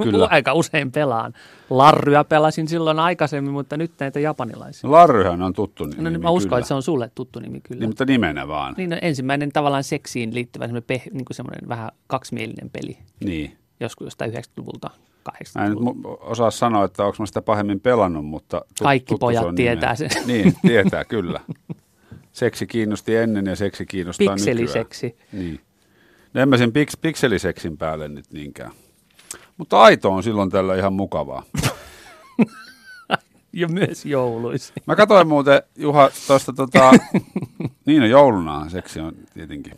Kyllä. 0.03 0.27
aika 0.31 0.53
usein 0.53 0.91
pelaan. 0.91 1.33
Larryä 1.69 2.23
pelasin 2.23 2.67
silloin 2.67 2.99
aikaisemmin, 2.99 3.53
mutta 3.53 3.77
nyt 3.77 3.91
näitä 3.99 4.19
japanilaisia. 4.19 4.87
no, 4.87 4.91
Larryhän 4.91 5.41
on 5.41 5.53
tuttu 5.53 5.85
nimi. 5.85 6.01
No, 6.03 6.09
niin 6.09 6.21
mä 6.21 6.29
uskon, 6.29 6.49
kyllä. 6.49 6.59
että 6.59 6.67
se 6.67 6.73
on 6.73 6.83
sulle 6.83 7.11
tuttu 7.15 7.39
nimi 7.39 7.61
kyllä. 7.61 7.79
Niin, 7.79 7.89
mutta 7.89 8.05
nimenä 8.05 8.47
vaan. 8.47 8.73
Niin 8.77 8.89
no, 8.89 8.97
ensimmäinen 9.01 9.51
tavallaan 9.51 9.83
seksiin 9.83 10.33
liittyvä 10.35 10.65
semmoinen, 10.65 10.83
peh, 10.87 11.03
niin 11.13 11.25
kuin 11.25 11.35
semmoinen 11.35 11.69
vähän 11.69 11.91
kaksimielinen 12.07 12.69
peli, 12.69 12.97
Niin. 13.25 13.57
joskus 13.79 14.05
jostain 14.05 14.31
90-luvulta, 14.33 14.89
Mä 15.55 15.65
en 15.65 15.69
nyt 15.71 15.79
80-luvulta. 15.79 16.23
osaa 16.23 16.51
sanoa, 16.51 16.85
että 16.85 17.03
onko 17.05 17.15
mä 17.19 17.25
sitä 17.25 17.41
pahemmin 17.41 17.79
pelannut, 17.79 18.25
mutta... 18.25 18.61
tut- 18.67 18.83
Kaikki 18.83 19.05
tuttu 19.09 19.19
pojat 19.19 19.45
se 19.45 19.53
tietää 19.55 19.95
sen. 19.95 20.09
Niin, 20.27 20.53
tietää 20.61 21.05
kyllä. 21.05 21.39
Seksi 22.31 22.67
kiinnosti 22.67 23.15
ennen 23.15 23.45
ja 23.45 23.55
seksi 23.55 23.85
kiinnostaa 23.85 24.35
Pikseliseksi. 24.35 25.05
nykyään. 25.07 25.27
Niin. 25.45 25.59
No 26.33 26.41
en 26.41 26.49
mä 26.49 26.57
sen 26.57 26.69
piks- 26.69 26.97
pikseliseksin 27.01 27.77
päälle 27.77 28.07
nyt 28.07 28.25
niinkään. 28.33 28.71
Mutta 29.57 29.81
aito 29.81 30.11
on 30.11 30.23
silloin 30.23 30.49
tällä 30.49 30.75
ihan 30.75 30.93
mukavaa. 30.93 31.43
Ja 33.57 33.67
myös 33.67 34.05
jouluisin. 34.05 34.75
Mä 34.85 34.95
katsoin 34.95 35.27
muuten, 35.27 35.61
Juha, 35.75 36.09
tuosta 36.27 36.53
tota... 36.53 36.91
niin 37.85 37.99
no 37.99 38.05
joulunahan 38.05 38.69
seksi 38.69 38.99
on 38.99 39.13
tietenkin. 39.33 39.73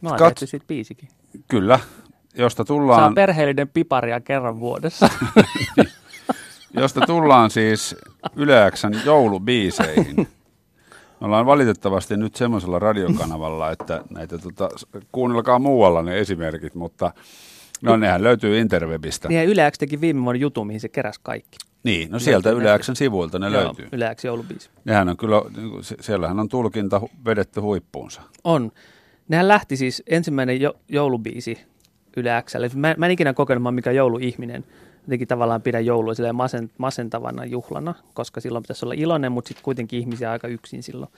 Mä 0.00 0.08
oon 0.08 0.18
Kats- 0.18 0.46
siitä 0.46 0.66
biisikin. 0.66 1.08
Kyllä, 1.48 1.80
josta 2.34 2.56
Saa 2.56 2.64
tullaan, 2.64 3.14
perheellinen 3.14 3.68
piparia 3.68 4.20
kerran 4.20 4.60
vuodessa. 4.60 5.08
josta 6.80 7.00
tullaan 7.06 7.50
siis 7.50 7.96
Yle 8.36 8.70
Xn 8.70 8.92
joulubiiseihin. 9.04 10.16
Me 11.20 11.26
ollaan 11.26 11.46
valitettavasti 11.46 12.16
nyt 12.16 12.36
semmoisella 12.36 12.78
radiokanavalla, 12.78 13.70
että 13.70 14.04
näitä 14.10 14.38
tota, 14.38 14.68
kuunnelkaa 15.12 15.58
muualla 15.58 16.02
ne 16.02 16.18
esimerkit, 16.18 16.74
mutta 16.74 17.12
no 17.82 17.96
nehän 17.96 18.22
löytyy 18.22 18.58
interwebistä. 18.58 19.28
Niin 19.28 19.38
ja 19.38 19.44
Yle 19.44 19.70
X 19.70 19.78
teki 19.78 20.00
viime 20.00 20.24
vuonna 20.24 20.40
jutun, 20.40 20.66
mihin 20.66 20.80
se 20.80 20.88
keräsi 20.88 21.20
kaikki. 21.22 21.58
Niin, 21.82 22.10
no 22.10 22.18
sieltä 22.18 22.50
Yle. 22.50 22.78
Xn 22.78 22.96
sivuilta 22.96 23.38
ne 23.38 23.52
löytyy. 23.52 23.88
Yle 23.92 24.14
X 24.14 24.24
joulubiisi. 24.24 24.70
Nehän 24.84 25.08
on 25.08 25.16
kyllä, 25.16 25.42
se- 25.80 25.96
siellähän 26.00 26.40
on 26.40 26.48
tulkinta 26.48 27.00
vedetty 27.24 27.60
huippuunsa. 27.60 28.22
On. 28.44 28.72
Nehän 29.28 29.48
lähti 29.48 29.76
siis 29.76 30.02
ensimmäinen 30.06 30.60
jo, 30.60 30.74
joulubiisi 30.88 31.58
Yle 32.16 32.42
Xlle. 32.46 32.70
Mä, 32.74 32.94
mä 32.98 33.06
en 33.06 33.12
ikinä 33.12 33.34
kokenut, 33.34 33.74
mikä 33.74 33.90
jouluihminen. 33.92 34.64
Jotenkin 35.02 35.28
tavallaan 35.28 35.62
pidän 35.62 35.86
joulua 35.86 36.14
silleen 36.14 36.34
masen, 36.34 36.70
masentavana 36.78 37.44
juhlana, 37.44 37.94
koska 38.14 38.40
silloin 38.40 38.62
pitäisi 38.62 38.84
olla 38.84 38.94
iloinen, 38.96 39.32
mutta 39.32 39.48
sitten 39.48 39.64
kuitenkin 39.64 40.00
ihmisiä 40.00 40.30
aika 40.30 40.48
yksin 40.48 40.82
silloin. 40.82 41.10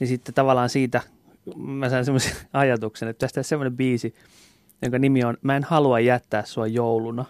Niin 0.00 0.08
sitten 0.08 0.34
tavallaan 0.34 0.68
siitä 0.68 1.00
mä 1.56 1.88
sain 1.88 2.04
semmoisen 2.04 2.32
ajatuksen, 2.52 3.08
että 3.08 3.20
tästä 3.20 3.42
semmoinen 3.42 3.76
biisi, 3.76 4.14
jonka 4.82 4.98
nimi 4.98 5.24
on 5.24 5.36
Mä 5.42 5.56
en 5.56 5.64
halua 5.64 6.00
jättää 6.00 6.44
sua 6.44 6.66
jouluna. 6.66 7.24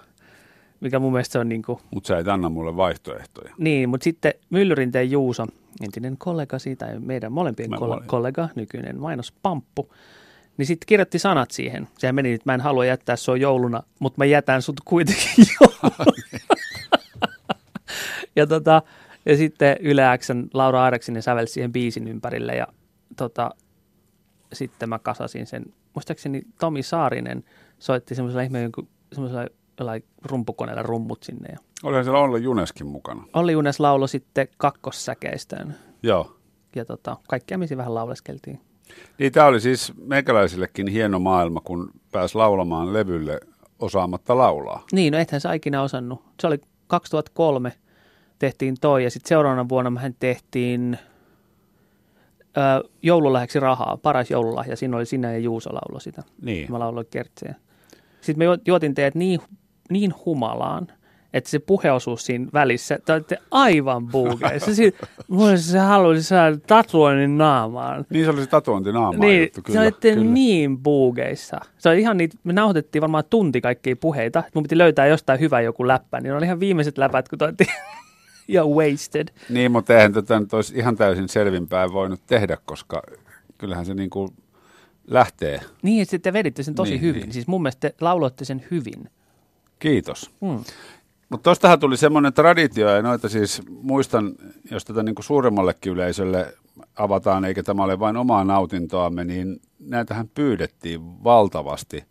Mikä 0.80 0.98
mun 0.98 1.12
mielestä 1.12 1.40
on 1.40 1.48
niin 1.48 1.62
kuin, 1.62 1.78
Mutta 1.94 2.08
sä 2.08 2.18
et 2.18 2.28
anna 2.28 2.48
mulle 2.48 2.76
vaihtoehtoja. 2.76 3.54
niin, 3.58 3.88
mutta 3.88 4.04
sitten 4.04 4.32
Myllyrinteen 4.50 5.10
Juuso, 5.10 5.46
entinen 5.84 6.16
kollega 6.18 6.58
siitä, 6.58 6.86
ja 6.86 7.00
meidän 7.00 7.32
molempien 7.32 7.70
Mä 7.70 7.76
kol- 7.76 8.00
kollega, 8.06 8.48
nykyinen 8.54 9.00
mainospamppu, 9.00 9.92
niin 10.56 10.66
sitten 10.66 10.86
kirjoitti 10.86 11.18
sanat 11.18 11.50
siihen. 11.50 11.88
Sehän 11.98 12.14
meni, 12.14 12.32
että 12.32 12.50
mä 12.50 12.54
en 12.54 12.60
halua 12.60 12.84
jättää 12.84 13.16
sua 13.16 13.36
jouluna, 13.36 13.82
mutta 13.98 14.18
mä 14.18 14.24
jätän 14.24 14.62
sut 14.62 14.80
kuitenkin 14.84 15.44
jouluna. 15.60 16.04
ja, 18.36 18.46
tota, 18.46 18.82
ja 19.26 19.36
sitten 19.36 19.76
Yle 19.80 20.02
Xn 20.18 20.44
Laura 20.54 20.84
Aireksinen 20.84 21.22
sävelsi 21.22 21.52
siihen 21.52 21.72
biisin 21.72 22.08
ympärille 22.08 22.54
ja 22.54 22.66
tota, 23.16 23.50
sitten 24.52 24.88
mä 24.88 24.98
kasasin 24.98 25.46
sen. 25.46 25.64
Muistaakseni 25.94 26.42
Tomi 26.60 26.82
Saarinen 26.82 27.44
soitti 27.78 28.14
semmoisella 28.14 28.42
ihme 28.42 28.62
jonkun- 28.62 28.88
semmoisella 29.12 29.46
jollain 29.80 30.04
rumpukoneella 30.24 30.82
rummut 30.82 31.22
sinne 31.22 31.48
ja 31.52 31.58
Olihan 31.82 32.04
siellä 32.04 32.20
Olli 32.20 32.42
Juneskin 32.42 32.86
mukana. 32.86 33.24
Olli 33.34 33.52
Junes 33.52 33.80
laulo 33.80 34.06
sitten 34.06 34.48
kakkossäkeistään 34.56 35.74
Joo. 36.02 36.36
ja 36.76 36.84
tota, 36.84 37.16
kaikkia 37.28 37.58
missä 37.58 37.76
vähän 37.76 37.94
lauleskeltiin. 37.94 38.60
Niin 39.18 39.32
tämä 39.32 39.46
oli 39.46 39.60
siis 39.60 39.92
meikäläisillekin 40.06 40.88
hieno 40.88 41.18
maailma, 41.18 41.60
kun 41.60 41.90
pääsi 42.12 42.34
laulamaan 42.34 42.92
levylle 42.92 43.40
osaamatta 43.78 44.38
laulaa. 44.38 44.84
Niin, 44.92 45.12
no 45.12 45.18
ethän 45.18 45.40
sä 45.40 45.52
ikinä 45.52 45.82
osannut. 45.82 46.22
Se 46.40 46.46
oli 46.46 46.58
2003 46.86 47.72
tehtiin 48.38 48.76
toi 48.80 49.04
ja 49.04 49.10
sitten 49.10 49.28
seuraavana 49.28 49.68
vuonna 49.68 49.90
mehän 49.90 50.14
tehtiin 50.20 50.98
ö, 52.56 52.88
joululahjaksi 53.02 53.60
rahaa, 53.60 53.96
paras 54.02 54.30
joululahja. 54.30 54.76
Siinä 54.76 54.96
oli 54.96 55.06
sinä 55.06 55.32
ja 55.32 55.38
Juuso 55.38 55.70
laulo 55.72 56.00
sitä. 56.00 56.22
Niin. 56.42 56.72
Mä 56.72 56.78
lauloin 56.78 57.06
kertsejä. 57.10 57.54
Sitten 58.20 58.38
me 58.38 58.44
ju- 58.44 58.62
juotin 58.66 58.94
teidät 58.94 59.14
niin, 59.14 59.40
niin 59.90 60.14
humalaan, 60.26 60.86
että 61.32 61.50
se 61.50 61.58
puheosuus 61.58 62.26
siinä 62.26 62.46
välissä, 62.52 62.98
te 63.04 63.12
olette 63.12 63.38
aivan 63.50 64.06
buugeissa. 64.06 64.74
Siis, 64.74 64.94
mulle 65.28 65.56
se 65.56 65.78
haluaisi 65.92 66.22
saada 66.22 66.56
tatuoinnin 66.66 67.38
naamaan. 67.38 68.04
Niin 68.10 68.24
se 68.24 68.30
oli 68.30 68.40
se 68.40 68.46
tatuointi 68.46 68.92
naamaan 68.92 69.20
Niin, 69.20 69.42
juttu, 69.42 69.60
se 69.60 69.62
kyllä. 69.62 69.80
olitte 69.80 70.12
kyllä. 70.14 70.30
niin 70.30 70.78
buugeissa. 70.78 71.60
Se 71.78 71.88
oli 71.88 72.00
ihan 72.00 72.16
niitä, 72.16 72.36
me 72.44 72.52
nauhoitettiin 72.52 73.02
varmaan 73.02 73.24
tunti 73.30 73.60
kaikkia 73.60 73.96
puheita. 73.96 74.42
Mun 74.54 74.62
piti 74.62 74.78
löytää 74.78 75.06
jostain 75.06 75.40
hyvä 75.40 75.60
joku 75.60 75.86
läppä, 75.88 76.20
niin 76.20 76.30
ne 76.30 76.36
oli 76.36 76.44
ihan 76.44 76.60
viimeiset 76.60 76.98
läpät, 76.98 77.28
kun 77.28 77.38
toitti 77.38 77.64
ja 78.52 78.64
wasted. 78.66 79.28
Niin, 79.48 79.72
mutta 79.72 79.94
eihän 79.96 80.12
tätä 80.12 80.40
nyt 80.40 80.54
olisi 80.54 80.76
ihan 80.78 80.96
täysin 80.96 81.28
selvinpäin 81.28 81.92
voinut 81.92 82.20
tehdä, 82.26 82.56
koska 82.64 83.02
kyllähän 83.58 83.86
se 83.86 83.94
niin 83.94 84.10
kuin 84.10 84.30
lähtee. 85.06 85.60
Niin, 85.82 86.02
että 86.02 86.18
te 86.18 86.32
veditte 86.32 86.62
sen 86.62 86.74
tosi 86.74 86.90
Niin, 86.90 87.00
hyvin. 87.00 87.20
niin. 87.22 87.32
Siis 87.32 87.46
mun 87.46 87.62
mielestä 87.62 87.88
te 87.90 87.94
lauloitte 88.00 88.44
sen 88.44 88.64
hyvin. 88.70 89.10
Kiitos. 89.78 90.30
Hmm. 90.46 90.64
Mutta 91.28 91.44
tuostahan 91.44 91.80
tuli 91.80 91.96
semmoinen 91.96 92.32
traditio, 92.32 92.88
ja 92.88 93.02
noita 93.02 93.28
siis 93.28 93.62
muistan, 93.68 94.32
jos 94.70 94.84
tätä 94.84 95.02
niin 95.02 95.14
kuin 95.14 95.24
suuremmallekin 95.24 95.92
yleisölle 95.92 96.54
avataan, 96.96 97.44
eikä 97.44 97.62
tämä 97.62 97.84
ole 97.84 97.98
vain 97.98 98.16
omaa 98.16 98.44
nautintoamme, 98.44 99.24
niin 99.24 99.60
näitähän 99.78 100.28
pyydettiin 100.28 101.24
valtavasti 101.24 102.04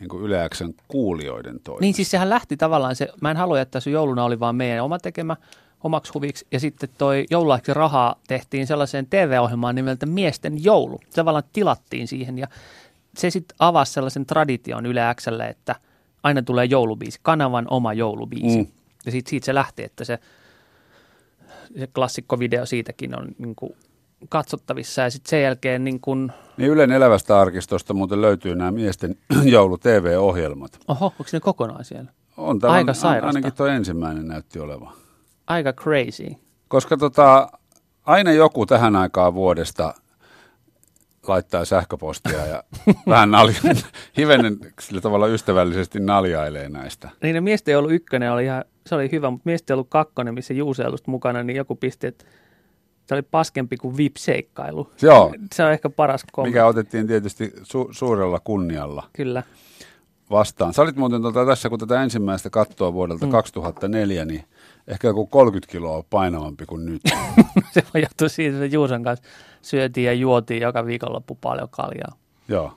niin 0.00 0.08
kuin 0.08 0.22
Yle 0.22 0.48
Xn 0.54 0.74
kuulijoiden 0.88 1.60
toimesta. 1.64 1.80
Niin 1.80 1.94
siis 1.94 2.10
sehän 2.10 2.30
lähti 2.30 2.56
tavallaan 2.56 2.96
se, 2.96 3.08
mä 3.20 3.30
en 3.30 3.36
halua, 3.36 3.60
että 3.60 3.80
se 3.80 3.90
jouluna 3.90 4.24
oli 4.24 4.40
vaan 4.40 4.56
meidän 4.56 4.84
oma 4.84 4.98
tekemä 4.98 5.36
omaksi 5.84 6.12
huviksi. 6.14 6.46
Ja 6.52 6.60
sitten 6.60 6.88
toi 6.98 7.24
joululahjaksi 7.30 7.74
rahaa 7.74 8.20
tehtiin 8.28 8.66
sellaiseen 8.66 9.06
TV-ohjelmaan 9.06 9.74
nimeltä 9.74 10.06
Miesten 10.06 10.64
joulu. 10.64 11.00
Se 11.10 11.14
tavallaan 11.14 11.44
tilattiin 11.52 12.08
siihen 12.08 12.38
ja 12.38 12.48
se 13.16 13.30
sitten 13.30 13.56
avasi 13.58 13.92
sellaisen 13.92 14.26
tradition 14.26 14.86
Yle 14.86 15.00
Xlle, 15.20 15.46
että 15.46 15.74
aina 16.22 16.42
tulee 16.42 16.64
joulubiisi, 16.64 17.18
kanavan 17.22 17.66
oma 17.70 17.92
joulubiisi. 17.92 18.58
Mm. 18.58 18.64
Mm. 18.64 18.72
Ja 19.06 19.12
sitten 19.12 19.30
siitä 19.30 19.44
se 19.44 19.54
lähti, 19.54 19.82
että 19.82 20.04
se, 20.04 20.18
se 21.78 21.86
klassikkovideo 21.86 22.66
siitäkin 22.66 23.18
on 23.18 23.28
niin 23.38 23.54
kuin 23.54 23.72
katsottavissa. 24.28 25.02
Ja 25.02 25.10
sitten 25.10 25.30
sen 25.30 25.42
jälkeen 25.42 25.84
niin 25.84 26.00
kuin, 26.00 26.32
Niin 26.56 26.70
Ylen 26.70 26.92
elävästä 26.92 27.40
arkistosta 27.40 27.94
muuten 27.94 28.20
löytyy 28.20 28.54
nämä 28.54 28.70
miesten 28.70 29.16
joulu-TV-ohjelmat. 29.44 30.78
oho, 30.88 31.06
onko 31.06 31.24
ne 31.32 31.40
kokonaan 31.40 31.84
siellä? 31.84 32.10
On 32.36 32.58
täällä 32.58 32.76
Aika 32.76 32.90
on- 32.90 32.94
sairasta. 32.94 33.26
Ainakin 33.26 33.52
tuo 33.56 33.66
ensimmäinen 33.66 34.28
näytti 34.28 34.58
olevan. 34.58 34.92
Aika 35.46 35.72
crazy. 35.72 36.26
Koska 36.68 36.96
tota, 36.96 37.48
aina 38.04 38.32
joku 38.32 38.66
tähän 38.66 38.96
aikaan 38.96 39.34
vuodesta 39.34 39.94
laittaa 41.28 41.64
sähköpostia 41.64 42.46
ja 42.46 42.62
vähän 43.08 43.30
nalja, 43.30 43.54
hivenen 44.18 44.58
sillä 44.80 45.00
tavalla 45.00 45.26
ystävällisesti 45.26 46.00
naljailee 46.00 46.68
näistä. 46.68 47.10
Niin 47.22 47.34
ne 47.34 47.40
miesten 47.40 47.78
ollut 47.78 47.92
ykkönen 47.92 48.32
oli 48.32 48.44
ihan, 48.44 48.64
se 48.86 48.94
oli 48.94 49.08
hyvä, 49.12 49.30
mutta 49.30 49.42
miesten 49.44 49.74
ollut 49.74 49.88
kakkonen, 49.90 50.34
missä 50.34 50.54
Juuse 50.54 50.86
ollut 50.86 51.06
mukana, 51.06 51.42
niin 51.42 51.56
joku 51.56 51.74
pisti, 51.76 52.06
että 52.06 52.24
se 53.10 53.14
oli 53.14 53.22
paskempi 53.22 53.76
kuin 53.76 53.96
VIP-seikkailu. 53.96 54.90
Joo, 55.02 55.34
Se 55.54 55.64
on 55.64 55.72
ehkä 55.72 55.90
paras 55.90 56.24
kommentti. 56.32 56.54
mikä 56.54 56.66
otettiin 56.66 57.06
tietysti 57.06 57.52
su- 57.62 57.88
suurella 57.90 58.40
kunnialla 58.40 59.06
Kyllä. 59.12 59.42
vastaan. 60.30 60.74
Sä 60.74 60.82
olit 60.82 60.96
muuten 60.96 61.22
tota, 61.22 61.46
tässä, 61.46 61.68
kun 61.68 61.78
tätä 61.78 62.02
ensimmäistä 62.02 62.50
kattoa 62.50 62.92
vuodelta 62.92 63.26
mm. 63.26 63.32
2004, 63.32 64.24
niin 64.24 64.44
ehkä 64.88 65.08
joku 65.08 65.26
30 65.26 65.72
kiloa 65.72 66.04
painavampi 66.10 66.66
kuin 66.66 66.86
nyt. 66.86 67.02
se 67.74 67.82
on 67.94 68.00
johtu 68.00 68.28
siitä, 68.28 68.56
että 68.64 68.74
Juuson 68.76 69.02
kanssa 69.02 69.24
syötiin 69.62 70.06
ja 70.06 70.12
juotiin 70.12 70.62
joka 70.62 70.86
viikonloppu 70.86 71.38
paljon 71.40 71.68
kaljaa. 71.70 72.16
Joo. 72.48 72.72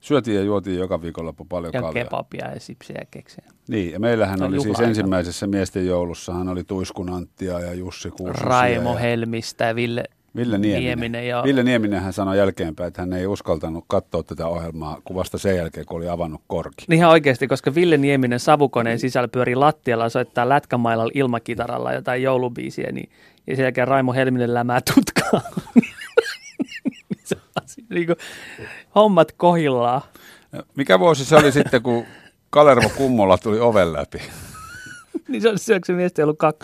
Syötiin 0.00 0.36
ja 0.36 0.42
juotiin 0.42 0.78
joka 0.78 1.02
viikonloppu 1.02 1.44
paljon 1.44 1.70
Ja 1.74 1.80
kaljaa. 1.80 2.04
kebabia 2.04 2.54
ja 2.54 2.60
sipsejä 2.60 2.98
ja 3.00 3.06
keksejä. 3.10 3.48
Niin, 3.68 3.92
ja 3.92 4.00
meillähän 4.00 4.42
on 4.42 4.48
oli 4.48 4.60
siis 4.60 4.80
ensimmäisessä 4.80 5.46
miesten 5.46 5.86
joulussahan 5.86 6.48
oli 6.48 6.64
Tuiskun 6.64 7.10
Anttia 7.10 7.60
ja 7.60 7.74
Jussi 7.74 8.10
Kuusi. 8.10 8.40
Raimo 8.40 8.96
Helmistä 8.96 9.64
ja 9.64 9.74
Ville 9.74 10.04
Ville 10.36 10.58
Nieminen. 10.58 10.84
Nieminen, 10.84 11.28
joo. 11.28 11.44
Ville 11.44 11.62
Nieminen 11.62 12.00
hän 12.02 12.12
sanoi 12.12 12.38
jälkeenpäin, 12.38 12.88
että 12.88 13.02
hän 13.02 13.12
ei 13.12 13.26
uskaltanut 13.26 13.84
katsoa 13.88 14.22
tätä 14.22 14.46
ohjelmaa 14.46 14.98
kun 15.04 15.16
vasta 15.16 15.38
sen 15.38 15.56
jälkeen, 15.56 15.86
kun 15.86 15.96
oli 15.96 16.08
avannut 16.08 16.40
korki. 16.46 16.84
Niin 16.88 16.98
ihan 16.98 17.10
oikeasti, 17.10 17.46
koska 17.48 17.74
Ville 17.74 17.96
Nieminen 17.96 18.40
savukoneen 18.40 18.98
sisällä 18.98 19.28
pyörii 19.28 19.54
lattialla 19.54 20.04
ja 20.04 20.08
soittaa 20.08 20.48
lätkämailalla 20.48 21.12
ilmakitaralla 21.14 21.92
jotain 21.92 22.22
joulubiisiä, 22.22 22.92
niin, 22.92 23.10
ja 23.46 23.56
sen 23.56 23.62
jälkeen 23.62 23.88
Raimo 23.88 24.12
Helminen 24.12 24.54
lämää 24.54 24.80
tutkaa. 24.94 25.40
Niin 27.90 28.06
kuin, 28.06 28.16
hommat 28.94 29.32
kohillaan. 29.32 30.02
Mikä 30.76 30.98
vuosi 30.98 31.24
se 31.24 31.36
oli 31.36 31.52
sitten, 31.52 31.82
kun 31.82 32.04
Kalervo 32.50 32.88
Kummola 32.96 33.38
tuli 33.38 33.60
oven 33.60 33.92
läpi, 33.92 34.18
Niin 35.28 35.42
se 35.42 35.48
on 35.48 35.58
se, 35.58 35.80
se 35.84 35.92
mies 35.92 36.12
ei 36.18 36.22
ollut 36.22 36.38
kak... 36.38 36.56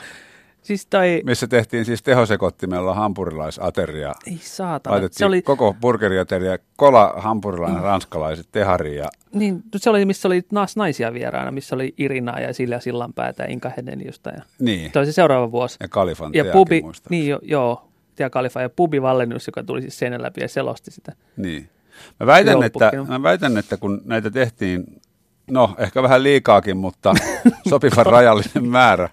Siis 0.62 0.86
toi, 0.86 1.22
missä 1.24 1.46
tehtiin 1.46 1.84
siis 1.84 2.02
tehosekottimella 2.02 2.94
hampurilaisateria. 2.94 4.14
ei 4.26 4.38
saatana. 4.42 4.92
Laitettiin 4.92 5.18
Se 5.18 5.26
oli, 5.26 5.42
koko 5.42 5.74
burgeriateria, 5.80 6.58
kola, 6.76 7.14
hampurilainen, 7.16 7.82
ranskalaiset, 7.82 8.48
tehari 8.52 8.96
ja 8.96 9.08
niin, 9.32 9.62
se 9.76 9.90
oli, 9.90 10.04
missä 10.04 10.28
oli 10.28 10.42
naas 10.52 10.76
naisia 10.76 11.12
vieraana, 11.12 11.50
missä 11.50 11.74
oli 11.74 11.94
Irina 11.98 12.40
ja 12.40 12.54
Silja 12.54 12.80
Sillanpäätä 12.80 13.42
ja 13.42 13.50
Inka 13.50 13.70
Hedeniusta. 13.76 14.30
Ja, 14.30 14.42
niin, 14.58 14.90
se 14.92 14.98
oli 14.98 15.06
se 15.06 15.12
seuraava 15.12 15.52
vuosi. 15.52 15.76
ja 15.80 15.88
Kalifan 15.88 16.34
Ja 16.34 16.44
pubi, 16.52 16.82
niin 17.10 17.28
jo, 17.28 17.38
joo, 17.42 17.88
Tia 18.16 18.30
Kalifa 18.30 18.62
ja 18.62 18.70
Pubi 18.70 19.02
Vallenius, 19.02 19.46
joka 19.46 19.62
tuli 19.62 19.80
siis 19.80 19.98
seinän 19.98 20.22
läpi 20.22 20.40
ja 20.40 20.48
selosti 20.48 20.90
sitä. 20.90 21.12
Niin. 21.36 21.68
Mä 22.20 22.26
väitän, 22.26 22.62
että, 22.62 22.92
mä 23.08 23.22
väitän, 23.22 23.56
että 23.56 23.76
kun 23.76 24.02
näitä 24.04 24.30
tehtiin, 24.30 25.00
no 25.50 25.74
ehkä 25.78 26.02
vähän 26.02 26.22
liikaakin, 26.22 26.76
mutta 26.76 27.14
sopivan 27.70 28.06
rajallinen 28.06 28.68
määrä, 28.68 29.08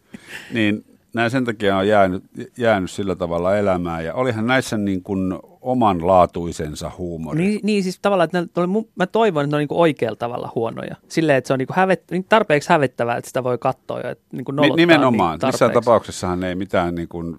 niin 0.54 0.84
näin 1.14 1.30
sen 1.30 1.44
takia 1.44 1.76
on 1.76 1.88
jäänyt, 1.88 2.24
jäänyt 2.58 2.90
sillä 2.90 3.16
tavalla 3.16 3.56
elämään. 3.56 4.04
Ja 4.04 4.14
olihan 4.14 4.46
näissä 4.46 4.78
niin 4.78 5.02
kuin 5.02 5.38
omanlaatuisensa 5.60 6.90
huumori. 6.98 7.38
Niin, 7.38 7.60
niin 7.62 7.82
siis 7.82 7.98
tavallaan, 8.02 8.24
että 8.24 8.40
ne 8.40 8.48
oli, 8.56 8.86
mä 8.94 9.06
toivon, 9.06 9.44
että 9.44 9.56
ne 9.56 9.62
on 9.62 9.66
niin 9.68 9.80
oikealla 9.80 10.16
tavalla 10.16 10.52
huonoja. 10.54 10.96
Silleen, 11.08 11.38
että 11.38 11.48
se 11.48 11.52
on 11.52 11.58
niin 11.58 11.68
hävet, 11.72 12.04
niin 12.10 12.24
tarpeeksi 12.24 12.68
hävettävää, 12.68 13.16
että 13.16 13.28
sitä 13.28 13.44
voi 13.44 13.58
katsoa 13.58 14.00
jo. 14.00 14.10
Että 14.10 14.24
niin 14.32 14.44
Ni, 14.48 14.56
nolottaa 14.56 14.76
nimenomaan. 14.76 15.38
Niin 15.38 15.48
Missään 15.48 15.72
tapauksessahan 15.72 16.44
ei 16.44 16.54
mitään 16.54 16.94
niin 16.94 17.08
kuin 17.08 17.36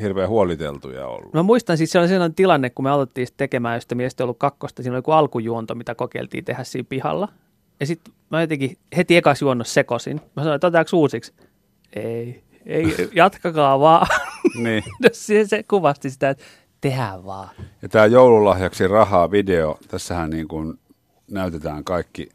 hirveän 0.00 0.28
huoliteltuja 0.28 1.06
ollut. 1.06 1.34
Mä 1.34 1.42
muistan 1.42 1.78
siis, 1.78 1.90
se 1.90 1.98
oli 1.98 2.08
sellainen 2.08 2.34
tilanne, 2.34 2.70
kun 2.70 2.84
me 2.84 2.90
aloitettiin 2.90 3.26
sitä 3.26 3.36
tekemään, 3.36 3.76
josta 3.76 3.94
miestä 3.94 4.24
ollut 4.24 4.38
kakkosta. 4.38 4.82
Siinä 4.82 4.94
oli 4.94 4.98
joku 4.98 5.10
alkujuonto, 5.10 5.74
mitä 5.74 5.94
kokeiltiin 5.94 6.44
tehdä 6.44 6.64
siinä 6.64 6.86
pihalla. 6.88 7.28
Ja 7.80 7.86
sitten 7.86 8.14
mä 8.30 8.40
jotenkin 8.40 8.76
heti 8.96 9.16
ekas 9.16 9.42
juonnos 9.42 9.74
sekosin. 9.74 10.16
Mä 10.16 10.42
sanoin, 10.42 10.54
että 10.54 10.66
otetaanko 10.66 10.96
uusiksi? 10.96 11.32
Ei, 11.92 12.42
ei, 12.66 13.10
jatkakaa 13.14 13.80
vaan. 13.80 14.06
Niin. 14.54 14.84
se, 15.12 15.46
se 15.46 15.62
kuvasti 15.62 16.10
sitä, 16.10 16.30
että 16.30 16.44
tehdään 16.80 17.24
vaan. 17.24 17.48
Ja 17.82 17.88
tämä 17.88 18.06
joululahjaksi 18.06 18.88
rahaa 18.88 19.30
video, 19.30 19.78
tässähän 19.88 20.30
niin 20.30 20.48
kuin 20.48 20.78
näytetään 21.30 21.84
kaikki, 21.84 22.28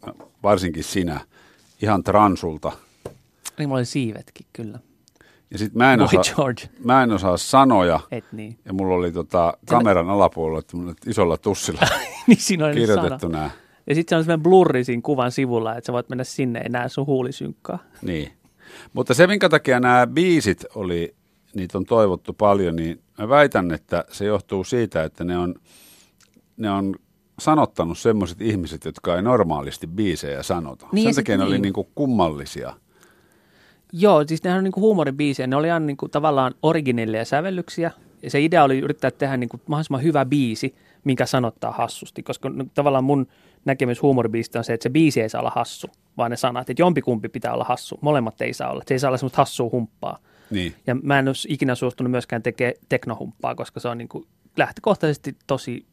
varsinkin 0.44 0.84
sinä, 0.84 1.20
ihan 1.82 2.04
transulta. 2.04 2.72
Niin 3.58 3.70
mulla 3.70 3.80
oli 3.80 3.86
siivetkin 3.86 4.46
kyllä. 4.54 4.80
Ja 5.52 5.58
sitten 5.58 5.78
mä, 5.78 5.94
en 5.94 6.00
Boy 6.00 6.06
osaa- 6.06 6.36
George. 6.36 6.62
mä 6.84 7.04
en 7.04 7.12
osaa 7.12 7.38
sanoja, 7.38 8.00
Et 8.12 8.26
niin. 8.32 8.60
ja 8.66 8.74
mulla 8.74 8.96
oli 8.96 9.12
tota, 9.12 9.54
kameran 9.70 10.10
alapuolella 10.10 10.62
tämmönen 10.62 10.96
isolla 11.08 11.38
tussilla 11.38 11.82
niin 12.28 12.38
siinä 12.42 12.66
oli 12.66 12.74
sana. 12.74 12.86
kirjoitettu 12.86 13.28
nämä. 13.28 13.50
Ja 13.88 13.96
sitten 13.96 14.16
se 14.16 14.18
on 14.18 14.24
semmoinen 14.24 14.44
blurri 14.44 14.84
siinä 14.84 15.02
kuvan 15.02 15.32
sivulla, 15.32 15.76
että 15.76 15.86
sä 15.86 15.94
voit 15.94 16.10
mennä 16.10 16.24
sinne 16.24 16.64
näe 16.70 16.90
sun 16.90 17.06
huulisynkkaa. 17.06 17.80
Niin. 18.02 18.32
Mutta 18.94 19.14
se, 19.14 19.28
minkä 19.28 19.50
takia 19.50 19.80
nämä 19.80 20.08
biisit 20.08 20.66
oli, 20.76 21.16
niitä 21.56 21.78
on 21.78 21.86
toivottu 21.86 22.34
paljon, 22.34 22.76
niin 22.76 23.02
mä 23.18 23.30
väitän, 23.30 23.72
että 23.72 24.06
se 24.12 24.26
johtuu 24.26 24.64
siitä, 24.64 25.04
että 25.04 25.24
ne 25.24 25.38
on, 25.38 25.56
ne 26.58 26.72
on 26.72 26.96
sanottanut 27.40 27.98
semmoiset 27.98 28.42
ihmiset, 28.42 28.86
jotka 28.86 29.16
ei 29.16 29.22
normaalisti 29.22 29.88
biisejä 29.88 30.44
sanota. 30.44 30.88
Niin, 30.92 31.04
Sen 31.04 31.14
sit 31.14 31.24
takia 31.24 31.38
ne 31.38 31.44
oli 31.44 31.52
niin. 31.52 31.62
niinku 31.62 31.90
kummallisia. 31.96 32.74
Joo, 33.94 34.24
siis 34.28 34.44
nehän 34.44 34.58
on 34.58 34.64
niinku 34.64 34.82
huumoribiisejä. 34.82 35.48
Ne 35.48 35.56
oli 35.56 35.72
aina 35.72 35.86
niinku 35.86 36.10
tavallaan 36.10 36.54
originelleja 36.64 37.26
sävellyksiä. 37.26 37.92
Ja 38.24 38.30
se 38.30 38.42
idea 38.42 38.64
oli 38.64 38.80
yrittää 38.80 39.12
tehdä 39.12 39.38
niinku 39.38 39.62
mahdollisimman 39.68 40.04
hyvä 40.04 40.26
biisi, 40.26 40.76
minkä 41.04 41.26
sanottaa 41.26 41.72
hassusti. 41.72 42.24
Koska 42.24 42.50
no, 42.50 42.66
tavallaan 42.74 43.04
mun 43.04 43.28
näkemys 43.66 44.02
huumoribiisistä 44.02 44.60
on 44.60 44.64
se, 44.64 44.74
että 44.74 44.84
se 44.84 44.90
biisi 44.90 45.22
ei 45.22 45.30
saa 45.30 45.42
olla 45.42 45.52
hassu, 45.56 45.88
vaan 46.18 46.32
ne 46.32 46.38
sanat, 46.38 46.70
että 46.70 46.82
jompikumpi 46.82 47.30
pitää 47.30 47.54
olla 47.54 47.64
hassu. 47.64 48.00
Molemmat 48.02 48.42
ei 48.42 48.54
saa 48.54 48.72
olla. 48.72 48.84
Se 48.88 48.94
ei 48.94 49.00
saa 49.00 49.10
olla 49.10 49.18
semmoista 49.18 49.38
hassua 49.38 49.70
humppaa. 49.72 50.20
Niin. 50.50 50.76
Ja 50.88 50.96
mä 50.96 51.20
en 51.20 51.28
ole 51.28 51.36
ikinä 51.48 51.76
suostunut 51.76 52.12
myöskään 52.12 52.44
tekemään 52.44 52.76
teknohumppaa, 52.90 53.56
koska 53.56 53.80
se 53.80 53.88
on 53.88 53.98
niin 53.98 54.08
kuin 54.08 54.26
lähtökohtaisesti 54.58 55.36
tosi 55.48 55.86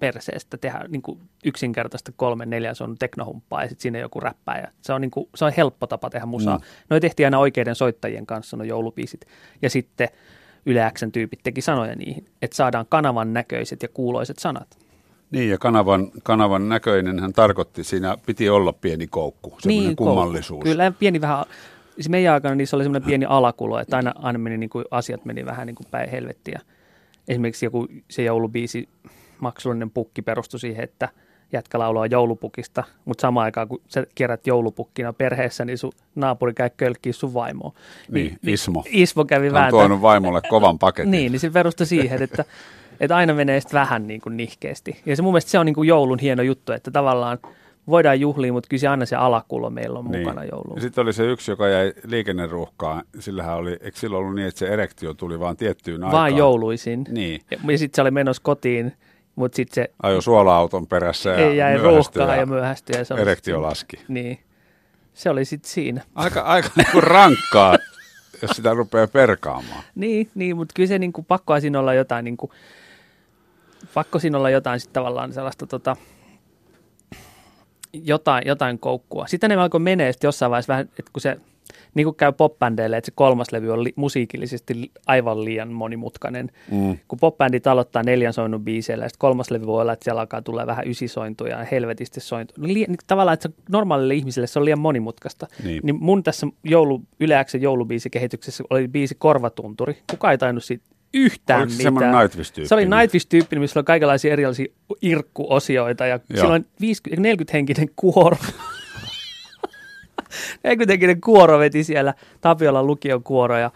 perseestä 0.00 0.56
tehdä 0.56 0.84
niin 0.88 1.02
kuin 1.02 1.20
yksinkertaista 1.44 2.12
kolme 2.16 2.46
neljä, 2.46 2.74
se 2.74 2.84
on 2.84 2.96
teknohumppaa 2.98 3.62
ja 3.62 3.68
sitten 3.68 3.82
siinä 3.82 3.98
joku 3.98 4.20
räppää. 4.20 4.58
Ja 4.58 4.68
se, 4.80 4.92
on 4.92 5.00
niin 5.00 5.10
kuin, 5.10 5.28
se 5.34 5.44
on 5.44 5.52
helppo 5.56 5.86
tapa 5.86 6.10
tehdä 6.10 6.26
musaa. 6.26 6.58
Mm. 6.58 6.64
Noi 6.90 7.00
tehtiin 7.00 7.26
aina 7.26 7.38
oikeiden 7.38 7.74
soittajien 7.74 8.26
kanssa, 8.26 8.56
no 8.56 8.64
joulupiisit. 8.64 9.26
Ja 9.62 9.70
sitten 9.70 10.08
Yle 10.66 10.92
Xn 10.94 11.12
tyypit 11.12 11.40
teki 11.42 11.60
sanoja 11.60 11.94
niihin, 11.94 12.24
että 12.42 12.56
saadaan 12.56 12.86
kanavan 12.88 13.32
näköiset 13.32 13.82
ja 13.82 13.88
kuuloiset 13.88 14.38
sanat. 14.38 14.78
Niin, 15.30 15.50
ja 15.50 15.58
kanavan, 15.58 16.10
kanavan 16.22 16.68
näköinen 16.68 17.18
hän 17.18 17.32
tarkoitti, 17.32 17.84
siinä 17.84 18.16
piti 18.26 18.48
olla 18.48 18.72
pieni 18.72 19.06
koukku, 19.06 19.56
semmoinen 19.60 19.86
Niin, 19.86 19.96
kummallisuus. 19.96 20.64
Kyllä, 20.64 20.84
ja 20.84 20.92
pieni 20.92 21.20
vähän, 21.20 21.44
siis 21.94 22.08
meidän 22.08 22.34
aikana 22.34 22.54
niissä 22.54 22.76
oli 22.76 22.84
semmoinen 22.84 23.06
pieni 23.06 23.24
alakulo, 23.24 23.78
että 23.78 23.96
aina, 23.96 24.12
aina 24.16 24.38
meni 24.38 24.58
niin 24.58 24.70
kuin, 24.70 24.84
asiat 24.90 25.24
meni 25.24 25.44
vähän 25.44 25.66
niin 25.66 25.74
kuin 25.74 25.86
päin 25.90 26.10
helvettiä. 26.10 26.60
Esimerkiksi 27.28 27.66
joku 27.66 27.88
se 28.10 28.22
joulubiisi, 28.22 28.88
maksullinen 29.40 29.90
pukki 29.90 30.22
perustui 30.22 30.60
siihen, 30.60 30.84
että 30.84 31.08
jätkä 31.52 31.78
laulaa 31.78 32.06
joulupukista, 32.06 32.84
mutta 33.04 33.22
samaan 33.22 33.44
aikaan 33.44 33.68
kun 33.68 33.80
sä 33.88 34.06
kierrät 34.14 34.46
joulupukkina 34.46 35.12
perheessä, 35.12 35.64
niin 35.64 35.78
sun 35.78 35.92
naapuri 36.14 36.54
käy 36.54 36.70
kölkkiä 36.76 37.12
sun 37.12 37.34
vaimoa. 37.34 37.72
Niin, 38.10 38.38
Ismo. 38.46 38.84
Ismo 38.90 39.24
kävi 39.24 39.48
Hän 39.50 39.64
on 39.64 39.70
tuonut 39.70 40.02
vaimolle 40.02 40.40
kovan 40.48 40.78
paketin. 40.78 41.10
Niin, 41.20 41.32
niin 41.32 41.40
se 41.40 41.50
perustui 41.50 41.86
siihen, 41.86 42.22
että, 42.22 42.44
että 43.00 43.16
aina 43.16 43.34
menee 43.34 43.60
sitten 43.60 43.80
vähän 43.80 44.06
niin 44.06 44.20
kuin 44.20 44.36
nihkeästi. 44.36 45.00
Ja 45.06 45.16
se 45.16 45.22
mun 45.22 45.32
mielestä 45.32 45.50
se 45.50 45.58
on 45.58 45.66
niin 45.66 45.74
kuin 45.74 45.88
joulun 45.88 46.18
hieno 46.18 46.42
juttu, 46.42 46.72
että 46.72 46.90
tavallaan 46.90 47.38
voidaan 47.88 48.20
juhlia, 48.20 48.52
mutta 48.52 48.68
kyllä 48.68 48.80
se 48.80 48.88
aina 48.88 49.06
se 49.06 49.16
alakulo 49.16 49.70
meillä 49.70 49.98
on 49.98 50.04
mukana 50.04 50.44
jouluun. 50.44 50.76
Ja 50.76 50.80
sitten 50.80 51.02
oli 51.02 51.12
se 51.12 51.24
yksi, 51.24 51.50
joka 51.50 51.68
jäi 51.68 51.92
liikenneruuhkaan. 52.04 53.02
Sillähän 53.18 53.56
oli, 53.56 53.70
eikö 53.70 53.98
silloin 53.98 54.20
ollut 54.20 54.34
niin, 54.34 54.48
että 54.48 54.58
se 54.58 54.68
erektio 54.68 55.14
tuli 55.14 55.40
vaan 55.40 55.56
tiettyyn 55.56 56.04
aikaan? 56.04 56.12
Vaan 56.12 56.36
jouluisin. 56.36 57.06
Niin. 57.08 57.40
Ja, 57.50 57.58
ja 57.70 57.78
sitten 57.78 57.96
se 57.96 58.02
oli 58.02 58.10
menossa 58.10 58.42
kotiin, 58.42 58.92
mutta 59.36 59.56
sitten 59.56 59.74
se 59.74 59.90
Ajo 60.02 60.20
suola-auton 60.20 60.86
perässä 60.86 61.30
ja 61.30 61.52
jäi 61.54 61.78
ruuhkaan 61.78 62.38
ja 62.38 62.46
myöhästyi. 62.46 62.96
Ja 62.96 63.04
se 63.04 63.14
oli 63.14 63.20
erektio 63.22 63.56
sit- 63.56 63.62
laski. 63.62 63.96
Niin. 64.08 64.38
Se 65.14 65.30
oli 65.30 65.44
sitten 65.44 65.70
siinä. 65.70 66.02
Aika, 66.14 66.40
aika 66.40 66.68
niinku 66.76 67.00
rankkaa, 67.00 67.76
jos 68.42 68.50
sitä 68.50 68.74
rupeaa 68.74 69.06
perkaamaan. 69.06 69.82
Niin, 69.94 70.30
niin 70.34 70.56
mutta 70.56 70.72
kyllä 70.76 70.86
se 70.86 70.98
niinku, 70.98 71.22
pakkoa 71.22 71.60
siinä 71.60 71.80
olla 71.80 71.94
jotain, 71.94 72.24
niinku, 72.24 72.52
pakko 73.94 74.18
siinä 74.18 74.38
olla 74.38 74.50
jotain 74.50 74.80
sit 74.80 74.92
tavallaan 74.92 75.32
sellaista 75.32 75.66
tota, 75.66 75.96
jotain, 77.92 78.42
jotain 78.46 78.78
koukkua. 78.78 79.26
Sitten 79.26 79.50
ne 79.50 79.56
alkoi 79.56 79.80
menee 79.80 80.12
sitten 80.12 80.28
jossain 80.28 80.50
vaiheessa 80.50 80.70
vähän, 80.72 80.88
että 80.98 81.12
kun 81.12 81.20
se 81.20 81.36
niin 81.94 82.04
kuin 82.04 82.16
käy 82.16 82.32
popbändeille, 82.32 82.96
että 82.96 83.06
se 83.06 83.12
kolmas 83.14 83.52
levy 83.52 83.70
on 83.72 83.84
li- 83.84 83.92
musiikillisesti 83.96 84.80
li- 84.80 84.90
aivan 85.06 85.44
liian 85.44 85.72
monimutkainen. 85.72 86.50
Mm. 86.70 86.98
Kun 87.08 87.18
popbändit 87.18 87.66
aloittaa 87.66 88.02
neljän 88.02 88.32
soinnun 88.32 88.64
biiseillä, 88.64 89.04
ja 89.04 89.08
sitten 89.08 89.18
kolmas 89.20 89.50
levy 89.50 89.66
voi 89.66 89.80
olla, 89.80 89.92
että 89.92 90.04
siellä 90.04 90.20
alkaa 90.20 90.42
tulla 90.42 90.66
vähän 90.66 90.88
ysisointuja 90.88 91.58
ja 91.58 91.66
helvetisti 91.70 92.20
sointuja. 92.20 92.58
No, 92.60 92.68
li- 92.68 92.74
niin 92.74 92.96
tavallaan, 93.06 93.34
että 93.34 93.48
se 93.48 93.54
normaalille 93.70 94.14
ihmiselle 94.14 94.46
se 94.46 94.58
on 94.58 94.64
liian 94.64 94.80
monimutkaista. 94.80 95.46
Niin. 95.64 95.80
Niin 95.82 95.96
mun 96.00 96.22
tässä 96.22 96.46
joulu, 96.64 97.02
yleäksen 97.20 97.62
joulubiisikehityksessä 97.62 98.64
oli 98.70 98.88
biisi 98.88 99.14
Korvatunturi. 99.18 99.98
Kuka 100.10 100.30
ei 100.30 100.38
tainnut 100.38 100.64
siitä 100.64 100.84
yhtään 101.14 101.60
Oliko 101.62 101.74
se 101.82 101.90
mitään. 101.90 102.14
Nightwish-tyyppinen? 102.14 102.68
Se 102.68 102.74
oli 102.74 102.84
Nightwish-tyyppinen, 102.84 103.60
missä 103.60 103.78
oli 103.80 103.84
kaikenlaisia 103.84 104.32
erilaisia 104.32 104.66
irkkuosioita 105.02 106.06
ja 106.06 106.20
Joo. 106.30 106.40
silloin 106.40 106.66
50, 106.80 107.22
40 107.22 107.52
henkinen 107.56 107.88
kuoro. 110.50 110.60
40 110.64 110.92
henkinen 110.92 111.20
kuoro 111.20 111.58
veti 111.58 111.84
siellä 111.84 112.14
Tapiolan 112.40 112.86
lukion 112.86 113.22
kuoro 113.22 113.58
ja 113.58 113.70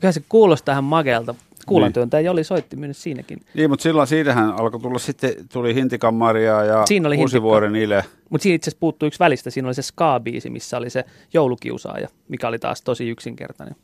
kyllä 0.00 0.12
se 0.12 0.22
kuulostaa 0.28 0.72
ihan 0.72 0.84
makealta. 0.84 1.34
Kuulantyöntäjä 1.66 2.30
oli 2.30 2.44
soitti 2.44 2.76
myös 2.76 3.02
siinäkin. 3.02 3.38
Niin, 3.54 3.70
mutta 3.70 3.82
silloin 3.82 4.08
siitähän 4.08 4.52
alkoi 4.52 4.80
tulla 4.80 4.98
sitten, 4.98 5.32
tuli 5.52 5.74
Hintikammaria 5.74 6.64
ja 6.64 6.86
Siinä 6.86 7.08
oli 7.08 7.16
Uusivuoren 7.16 7.76
Ile. 7.76 8.04
Mutta 8.30 8.42
siinä 8.42 8.54
itse 8.54 8.70
asiassa 8.70 8.80
puuttui 8.80 9.06
yksi 9.06 9.18
välistä. 9.18 9.50
Siinä 9.50 9.68
oli 9.68 9.74
se 9.74 9.82
ska-biisi, 9.82 10.50
missä 10.50 10.76
oli 10.76 10.90
se 10.90 11.04
joulukiusaaja, 11.32 12.08
mikä 12.28 12.48
oli 12.48 12.58
taas 12.58 12.82
tosi 12.82 13.08
yksinkertainen. 13.08 13.76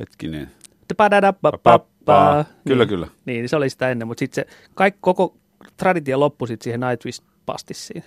Hetkinen. 0.00 0.50
Tapadadapapappa. 0.88 2.44
Kyllä, 2.68 2.84
niin, 2.84 2.88
kyllä. 2.88 3.06
Niin, 3.06 3.38
niin 3.38 3.48
se 3.48 3.56
oli 3.56 3.70
sitä 3.70 3.90
ennen, 3.90 4.08
mutta 4.08 4.18
sitten 4.18 4.44
se 4.44 4.56
kaikki, 4.74 4.98
koko 5.00 5.36
traditio 5.76 6.20
loppui 6.20 6.48
sitten 6.48 6.64
siihen 6.64 6.80
Nightwish-pastissiin. 6.80 8.02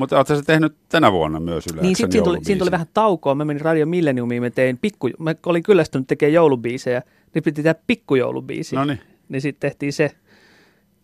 Mutta 0.00 0.16
oletko 0.16 0.36
se 0.36 0.42
tehnyt 0.42 0.76
tänä 0.88 1.12
vuonna 1.12 1.40
myös 1.40 1.66
Yle 1.72 1.82
Niin, 1.82 1.96
sitten 1.96 2.12
siinä 2.12 2.24
tuli, 2.24 2.38
siinä 2.42 2.58
tuli 2.58 2.70
vähän 2.70 2.86
taukoa. 2.94 3.34
Mä 3.34 3.44
menin 3.44 3.60
Radio 3.60 3.86
Millenniumiin, 3.86 4.42
mä 4.42 4.50
tein 4.50 4.78
pikku, 4.78 5.08
mä 5.18 5.34
olin 5.46 5.62
kyllästynyt 5.62 6.06
tekemään 6.06 6.32
joulubiisejä, 6.32 7.02
niin 7.34 7.42
piti 7.42 7.62
tehdä 7.62 7.80
pikkujoulubiisi. 7.86 8.76
No 8.76 8.84
niin. 8.84 9.00
niin 9.28 9.42
sitten 9.42 9.70
tehtiin 9.70 9.92
se 9.92 10.10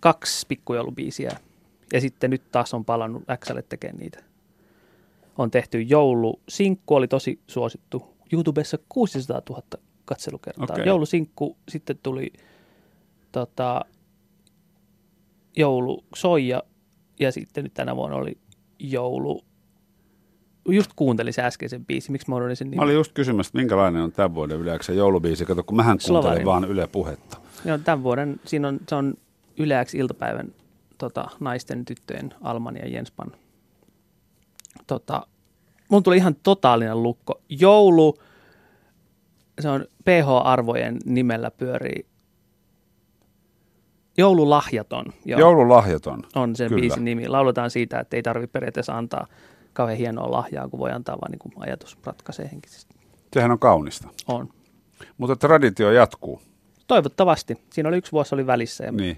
kaksi 0.01 0.47
pikkujoulubiisiä. 0.47 1.31
Ja 1.93 2.01
sitten 2.01 2.31
nyt 2.31 2.43
taas 2.53 2.75
on 2.75 2.85
palannut 2.85 3.23
Xlle 3.45 3.63
tekemään 3.63 3.99
niitä. 3.99 4.23
On 5.39 5.51
tehty 5.51 5.83
joulusinkku, 5.83 6.95
oli 6.95 7.09
tosi 7.09 7.39
suosittu. 7.47 8.17
YouTubessa 8.33 8.79
600 8.89 9.43
000 9.51 9.63
katselukertaa. 10.05 10.65
Okay. 10.65 10.85
Joulusinkku, 10.85 11.57
sitten 11.69 11.99
tuli 12.03 12.33
tota, 13.33 13.85
joulusoija 15.57 16.63
ja 17.21 17.33
sitten 17.33 17.65
nyt 17.65 17.75
tänä 17.75 17.97
vuonna 17.97 18.17
oli 18.17 18.39
joulu. 18.79 19.45
Just 20.69 20.91
kuuntelin 20.97 21.33
se 21.33 21.43
äskeisen 21.43 21.87
biisin, 21.87 22.13
miksi 22.13 22.31
mä 22.31 22.37
sen 22.55 22.67
Mä 22.69 22.71
nimen. 22.71 22.85
olin 22.85 22.95
just 22.95 23.13
kysymässä, 23.13 23.49
että 23.51 23.59
minkälainen 23.59 24.03
on 24.03 24.13
tämän 24.13 24.35
vuoden 24.35 24.57
Yleäksen 24.61 24.97
joulubiisi. 24.97 25.45
Kato, 25.45 25.63
kun 25.63 25.77
mähän 25.77 25.99
kuuntelen 26.07 26.23
Slovakia. 26.23 26.47
vaan 26.47 26.65
Yle 26.65 26.87
Puhetta. 26.87 27.37
Joo, 27.65 27.79
tämän 27.79 28.03
vuoden, 28.03 28.41
siinä 28.45 28.69
on, 28.69 28.81
se 28.89 28.95
on 28.95 29.15
yleäksi 29.59 29.99
iltapäivän 29.99 30.55
tota, 30.99 31.29
naisten 31.41 31.85
tyttöjen 31.85 32.35
Alman 32.43 32.77
ja 32.77 32.89
Jenspan. 32.89 33.33
Tota, 34.87 35.27
mun 35.91 36.03
tuli 36.03 36.17
ihan 36.17 36.37
totaalinen 36.43 37.03
lukko. 37.03 37.41
Joulu, 37.49 38.19
se 39.61 39.69
on 39.69 39.85
PH-arvojen 40.05 40.97
nimellä 41.05 41.51
pyörii. 41.51 42.07
Joululahjaton. 44.19 45.05
Joo, 45.25 45.41
Joululahjaton. 45.41 46.23
on 46.35 46.57
sen 46.57 46.69
kyllä. 46.69 46.81
biisin 46.81 47.05
nimi. 47.05 47.29
Lauletaan 47.29 47.71
siitä, 47.71 48.01
että 48.01 48.17
ei 48.17 48.23
tarvitse 48.23 48.53
periaatteessa 48.53 48.99
antaa 48.99 49.27
kauhean 49.73 49.99
hienoa 49.99 50.31
lahjaa, 50.31 50.69
kun 50.69 50.81
voi 50.81 50.91
antaa 50.93 51.17
vaan 51.21 51.31
niin 51.31 51.39
kuin 51.39 51.53
ajatus 51.57 51.99
ratkaisee 52.05 52.49
henkisesti. 52.53 52.95
Sehän 53.33 53.51
on 53.51 53.59
kaunista. 53.59 54.09
On. 54.29 54.49
Mutta 55.19 55.37
traditio 55.37 55.91
jatkuu. 55.91 56.41
Toivottavasti. 56.87 57.57
Siinä 57.73 57.89
oli 57.89 57.97
yksi 57.97 58.13
vuosi 58.13 58.35
oli 58.35 58.47
välissä. 58.47 58.85
Ja, 58.85 58.93
Niin. 58.93 59.17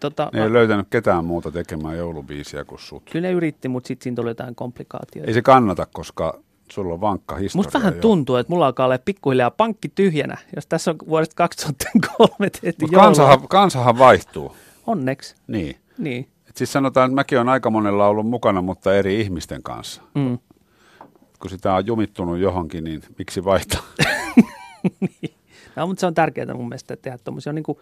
tota, 0.00 0.30
Ne 0.32 0.42
ei 0.42 0.52
löytänyt 0.52 0.86
ketään 0.90 1.24
muuta 1.24 1.50
tekemään 1.50 1.96
joulubiisiä 1.96 2.64
kuin 2.64 2.78
sut. 2.78 3.02
Kyllä 3.12 3.28
ne 3.28 3.32
yritti, 3.32 3.68
mutta 3.68 3.88
sitten 3.88 4.04
siinä 4.04 4.16
tuli 4.16 4.30
jotain 4.30 4.54
komplikaatioita. 4.54 5.28
Ei 5.30 5.34
se 5.34 5.42
kannata, 5.42 5.86
koska 5.92 6.40
sulla 6.72 6.94
on 6.94 7.00
vankka 7.00 7.36
historia. 7.36 7.58
Musta 7.64 7.78
vähän 7.78 7.94
jo. 7.94 8.00
tuntuu, 8.00 8.36
että 8.36 8.52
mulla 8.52 8.66
alkaa 8.66 8.86
olla 8.86 8.98
pikkuhiljaa 9.04 9.50
pankki 9.50 9.88
tyhjänä, 9.88 10.36
jos 10.56 10.66
tässä 10.66 10.90
on 10.90 10.96
vuodesta 11.08 11.34
2003 11.34 12.50
tehty 12.50 12.86
kansahan, 12.94 13.48
kansahan 13.48 13.98
vaihtuu. 13.98 14.56
Onneksi, 14.86 15.34
Niin. 15.46 15.76
niin. 15.98 16.28
Et 16.48 16.56
siis 16.56 16.72
sanotaan, 16.72 17.10
että 17.10 17.14
mäkin 17.14 17.38
olen 17.38 17.48
aika 17.48 17.70
monella 17.70 18.06
ollut 18.06 18.26
mukana, 18.26 18.62
mutta 18.62 18.94
eri 18.94 19.20
ihmisten 19.20 19.62
kanssa. 19.62 20.02
Mm. 20.14 20.38
Kun 21.40 21.50
sitä 21.50 21.74
on 21.74 21.86
jumittunut 21.86 22.38
johonkin, 22.38 22.84
niin 22.84 23.02
miksi 23.18 23.44
vaihtaa? 23.44 23.82
No, 25.76 25.86
mutta 25.86 26.00
se 26.00 26.06
on 26.06 26.14
tärkeää 26.14 26.54
mun 26.54 26.68
mielestä 26.68 26.96
tehdä 26.96 27.18
tuommoisia. 27.18 27.50
On 27.50 27.54
niinku, 27.54 27.80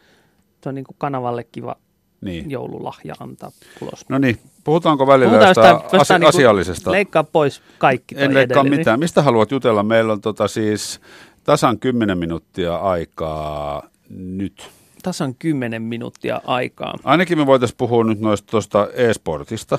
se 0.62 0.68
on 0.68 0.74
niinku 0.74 0.94
kanavalle 0.98 1.44
kiva 1.44 1.76
Niin. 2.22 2.50
joululahja 2.50 3.14
antaa 3.20 3.50
ulos. 3.80 4.04
No 4.08 4.18
niin, 4.18 4.38
puhutaanko 4.64 5.06
välillä 5.06 5.28
Puhutaan 5.30 5.48
jostain, 5.48 5.74
jostain- 5.76 6.00
asi- 6.00 6.12
niinku- 6.12 6.28
asiallisesta? 6.28 6.90
Leikkaa 6.92 7.24
pois 7.24 7.62
kaikki 7.78 8.14
en 8.18 8.34
leikkaa 8.34 8.60
edellinen. 8.60 8.78
mitään. 8.80 8.98
Mistä 8.98 9.22
haluat 9.22 9.50
jutella? 9.50 9.82
Meillä 9.82 10.12
on 10.12 10.20
tota 10.20 10.48
siis 10.48 11.00
tasan 11.44 11.78
10 11.78 12.18
minuuttia 12.18 12.76
aikaa 12.76 13.82
nyt. 14.10 14.70
Tasan 15.02 15.34
10 15.34 15.82
minuuttia 15.82 16.40
aikaa. 16.46 16.94
Ainakin 17.04 17.38
me 17.38 17.46
voitaisiin 17.46 17.76
puhua 17.76 18.04
nyt 18.04 18.20
noista 18.20 18.50
tuosta 18.50 18.88
e-sportista. 18.94 19.78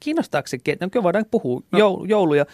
Kiinnostaako 0.00 0.46
se? 0.48 0.58
No 0.80 0.88
kyllä 0.90 1.02
voidaan 1.02 1.24
puhua 1.30 1.60
no. 1.72 1.78
jouluja. 2.08 2.46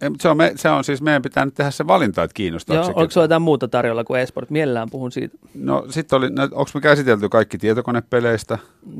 Ei, 0.00 0.10
Se 0.20 0.28
on, 0.28 0.36
me, 0.36 0.52
se 0.56 0.68
on 0.68 0.84
siis, 0.84 1.02
meidän 1.02 1.22
pitää 1.22 1.44
nyt 1.44 1.54
tehdä 1.54 1.70
se 1.70 1.86
valinta, 1.86 2.22
että 2.22 2.34
kiinnostaako 2.34 2.76
Joo, 2.76 2.84
se 2.84 2.92
onko 2.96 3.10
sulla 3.10 3.24
jotain 3.24 3.42
muuta 3.42 3.68
tarjolla 3.68 4.04
kuin 4.04 4.20
esport? 4.20 4.50
Mielellään 4.50 4.90
puhun 4.90 5.12
siitä. 5.12 5.38
No 5.54 5.86
sitten 5.90 6.16
oli, 6.16 6.26
onko 6.42 6.70
me 6.74 6.80
käsitelty 6.80 7.28
kaikki 7.28 7.58
tietokonepeleistä? 7.58 8.58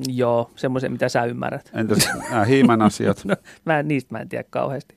Joo, 0.09 0.51
semmoisen, 0.57 0.93
mitä 0.93 1.09
sä 1.09 1.25
ymmärrät. 1.25 1.71
Entäs 1.75 2.09
nämä 2.31 2.45
hiiman 2.45 2.83
asiat? 2.83 3.25
No, 3.31 3.37
mä 3.65 3.83
niistä 3.83 4.15
mä 4.15 4.19
en 4.19 4.29
tiedä 4.29 4.45
kauheasti. 4.51 4.95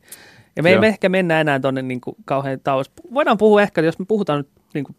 Ja 0.56 0.64
me 0.64 0.70
ei 0.70 0.74
Joo. 0.76 0.82
me 0.82 0.88
ehkä 0.88 1.10
mennä 1.10 1.41
enää 1.41 1.60
tuonne 1.60 1.82
niin 1.82 2.01
kauhean 2.26 2.60
tauos. 2.64 2.91
Voidaan 3.14 3.38
puhua 3.38 3.62
ehkä, 3.62 3.82
jos 3.82 3.99
me 3.99 4.06
puhutaan 4.06 4.39
nyt 4.39 4.49
niin 4.74 4.84
kuin 4.86 4.95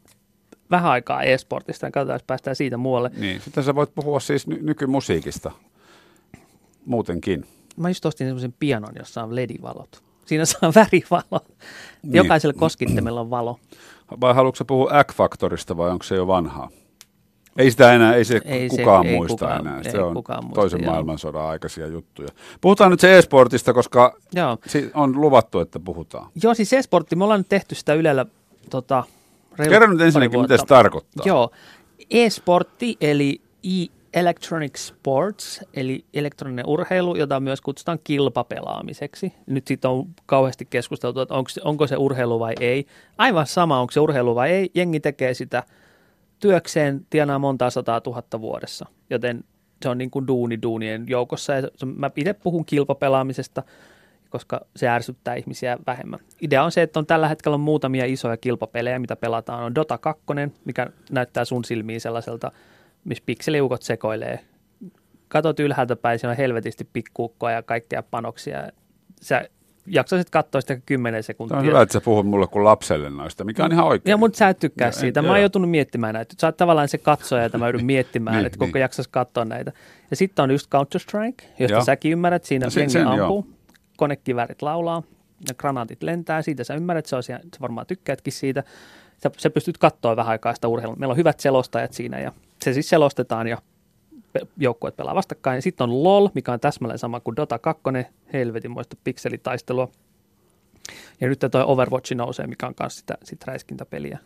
vähän 0.70 0.90
aikaa 0.90 1.22
e-sportista, 1.22 1.86
niin 1.86 1.92
katsotaan, 1.92 2.14
jos 2.14 2.22
päästään 2.26 2.56
siitä 2.56 2.76
muualle. 2.76 3.10
Niin, 3.16 3.40
sitten 3.40 3.64
sä 3.64 3.74
voit 3.74 3.94
puhua 3.94 4.20
siis 4.20 4.46
ny- 4.46 4.62
nykymusiikista 4.62 5.50
muutenkin. 6.84 7.46
Mä 7.76 7.90
just 7.90 8.06
ostin 8.06 8.26
semmoisen 8.26 8.54
pianon, 8.58 8.92
jossa 8.98 9.22
on 9.22 9.34
ledivalot. 9.36 10.02
Siinä 10.26 10.44
saa 10.44 10.72
värivalo. 10.74 11.40
Niin. 12.02 12.14
Jokaiselle 12.14 12.54
koskittimella 12.54 13.20
on 13.20 13.30
valo. 13.30 13.58
Vai 14.20 14.34
haluatko 14.34 14.64
puhua 14.64 14.90
X-Factorista 15.04 15.76
vai 15.76 15.90
onko 15.90 16.02
se 16.02 16.14
jo 16.14 16.26
vanhaa? 16.26 16.68
Ei 17.58 17.70
sitä 17.70 17.92
enää, 17.92 18.14
ei 18.14 18.24
se 18.24 18.40
Ei 18.44 18.70
se- 18.70 18.76
kukaan 18.76 19.06
ei 19.06 19.16
muista 19.16 19.34
kukaan- 19.46 19.60
enää. 19.60 19.78
ei 19.84 19.90
Se 19.92 19.98
on 20.02 20.14
kukaan 20.14 20.44
muista, 20.44 20.60
toisen 20.60 20.82
joo. 20.82 20.90
maailmansodan 20.92 21.42
aikaisia 21.46 21.86
juttuja. 21.86 22.28
Puhutaan 22.60 22.90
nyt 22.90 23.00
se 23.00 23.18
e-sportista, 23.18 23.72
koska 23.72 24.16
Joo. 24.34 24.58
si- 24.66 24.90
on 24.94 25.20
luvattu, 25.20 25.60
että 25.60 25.78
puhutaan. 25.80 26.30
Joo, 26.42 26.54
siis 26.54 26.72
e-sportti, 26.72 27.16
me 27.16 27.24
ollaan 27.24 27.40
nyt 27.40 27.48
tehty 27.48 27.74
sitä 27.74 27.94
Ylellä 27.94 28.26
tota, 28.70 29.04
reilu 29.58 29.70
Kerro 29.70 29.86
nyt 29.92 30.00
ensinnäkin, 30.00 30.40
mitä 30.40 30.56
se 30.56 30.66
tarkoittaa. 30.66 31.26
Joo, 31.26 31.50
e-sportti 32.10 32.96
eli 33.00 33.40
e-electronic 34.14 34.76
sports, 34.76 35.60
eli 35.74 36.04
elektroninen 36.14 36.66
urheilu, 36.66 37.16
jota 37.16 37.40
myös 37.40 37.60
kutsutaan 37.60 37.98
kilpapelaamiseksi. 38.04 39.32
Nyt 39.46 39.66
siitä 39.66 39.88
on 39.88 40.06
kauheasti 40.26 40.64
keskusteltu, 40.70 41.20
että 41.20 41.34
onko 41.34 41.50
onko 41.64 41.86
se 41.86 41.96
urheilu 41.96 42.40
vai 42.40 42.54
ei. 42.60 42.86
Aivan 43.18 43.46
sama, 43.46 43.80
onko 43.80 43.90
se 43.90 44.00
urheilu 44.00 44.34
vai 44.34 44.50
ei. 44.50 44.70
Jengi 44.74 45.00
tekee 45.00 45.34
sitä 45.34 45.62
työkseen, 46.40 47.06
tienaa 47.10 47.38
montaa 47.38 47.70
sataa 47.70 48.00
tuhatta 48.00 48.40
vuodessa, 48.40 48.86
joten 49.10 49.44
se 49.82 49.88
on 49.88 49.98
niin 49.98 50.10
kuin 50.10 50.26
duuni 50.26 50.62
duunien 50.62 51.04
joukossa. 51.08 51.54
Ja 51.54 51.62
mä 51.96 52.10
itse 52.16 52.32
puhun 52.32 52.64
kilpapelaamisesta, 52.64 53.62
koska 54.30 54.60
se 54.76 54.88
ärsyttää 54.88 55.34
ihmisiä 55.34 55.78
vähemmän. 55.86 56.20
Idea 56.40 56.64
on 56.64 56.72
se, 56.72 56.82
että 56.82 56.98
on 56.98 57.06
tällä 57.06 57.28
hetkellä 57.28 57.54
on 57.54 57.60
muutamia 57.60 58.04
isoja 58.04 58.36
kilpapelejä, 58.36 58.98
mitä 58.98 59.16
pelataan. 59.16 59.64
On 59.64 59.74
Dota 59.74 59.98
2, 59.98 60.22
mikä 60.64 60.86
näyttää 61.10 61.44
sun 61.44 61.64
silmiin 61.64 62.00
sellaiselta, 62.00 62.52
missä 63.04 63.22
pikseliukot 63.26 63.82
sekoilee. 63.82 64.40
Katot 65.28 65.60
ylhäältä 65.60 65.96
päin, 65.96 66.18
siellä 66.18 66.30
on 66.32 66.36
helvetisti 66.36 66.88
pikkuukkoa 66.92 67.50
ja 67.50 67.62
kaikkea 67.62 68.02
panoksia. 68.02 68.68
Sä 69.22 69.48
jaksaisit 69.86 70.30
katsoa 70.30 70.60
sitä 70.60 70.76
10 70.86 71.22
sekuntia. 71.22 71.54
Se 71.56 71.58
on 71.60 71.66
hyvä, 71.66 71.82
että 71.82 71.92
sä 71.92 72.00
puhut 72.00 72.26
mulle 72.26 72.46
kuin 72.46 72.64
lapselle 72.64 73.10
noista, 73.10 73.44
mikä 73.44 73.64
on 73.64 73.72
ihan 73.72 73.86
oikein. 73.86 74.10
Ja 74.12 74.16
mutta 74.16 74.36
sä 74.38 74.48
et 74.48 74.58
tykkää 74.58 74.86
Joo, 74.86 74.92
en- 74.94 75.00
siitä. 75.00 75.22
Mä 75.22 75.26
joo. 75.28 75.32
oon 75.32 75.40
joutunut 75.40 75.70
miettimään 75.70 76.14
näitä. 76.14 76.34
Sä 76.40 76.46
oot 76.46 76.56
tavallaan 76.56 76.88
se 76.88 76.98
katsoja, 76.98 77.44
että 77.44 77.58
mä 77.58 77.66
joudun 77.66 77.84
miettimään, 77.94 78.36
Niin, 78.36 78.46
että 78.46 78.58
koko 78.58 78.70
niin. 78.74 78.80
jaksas 78.80 79.08
katsoa 79.08 79.44
näitä. 79.44 79.72
Ja 80.10 80.16
sitten 80.16 80.42
on 80.42 80.50
just 80.50 80.66
Counter-Strike, 80.74 81.44
josta 81.58 81.74
Joo. 81.76 81.84
säkin 81.84 82.12
ymmärrät. 82.12 82.44
Siinä 82.44 82.64
No 82.64 82.66
no, 82.66 82.70
sen- 82.70 82.80
jengi 82.80 82.92
sen 82.92 83.06
ampuu, 83.06 83.46
konekiväärit 83.96 84.62
laulaa 84.62 85.02
ja 85.48 85.54
granaatit 85.54 86.02
lentää. 86.02 86.42
Siitä 86.42 86.64
sä 86.64 86.74
ymmärrät, 86.74 87.06
se 87.06 87.16
on, 87.16 87.22
siellä- 87.22 87.42
sä 87.54 87.60
varmaan 87.60 87.86
tykkäätkin 87.86 88.32
siitä. 88.32 88.64
Sä, 89.22 89.30
sä 89.36 89.50
pystyt 89.50 89.78
katsoa 89.78 90.16
vähän 90.16 90.30
aikaa 90.30 90.54
sitä 90.54 90.68
urheilua. 90.68 90.96
Meillä 90.96 91.12
on 91.12 91.16
hyvät 91.18 91.40
selostajat 91.40 91.92
siinä 91.92 92.20
ja 92.20 92.32
se 92.64 92.72
siis 92.72 92.88
selostetaan 92.88 93.46
ja 93.46 93.58
joukkueet 94.56 94.96
pelaa 94.96 95.14
vastakkain. 95.14 95.62
Sitten 95.62 95.84
on 95.84 96.04
LOL, 96.04 96.28
mikä 96.34 96.52
on 96.52 96.60
täsmälleen 96.60 96.98
sama 96.98 97.20
kuin 97.20 97.36
Dota 97.36 97.58
2, 97.58 97.82
helvetinmoista 98.32 98.96
pikselitaistelua. 99.04 99.88
Ja 101.20 101.28
nyt 101.28 101.38
toi 101.50 101.64
Overwatch 101.66 102.14
nousee, 102.14 102.46
mikä 102.46 102.66
on 102.66 102.74
myös 102.80 102.98
sitä, 102.98 103.14
sitä 103.24 103.44
räiskintäpeliä. 103.46 104.18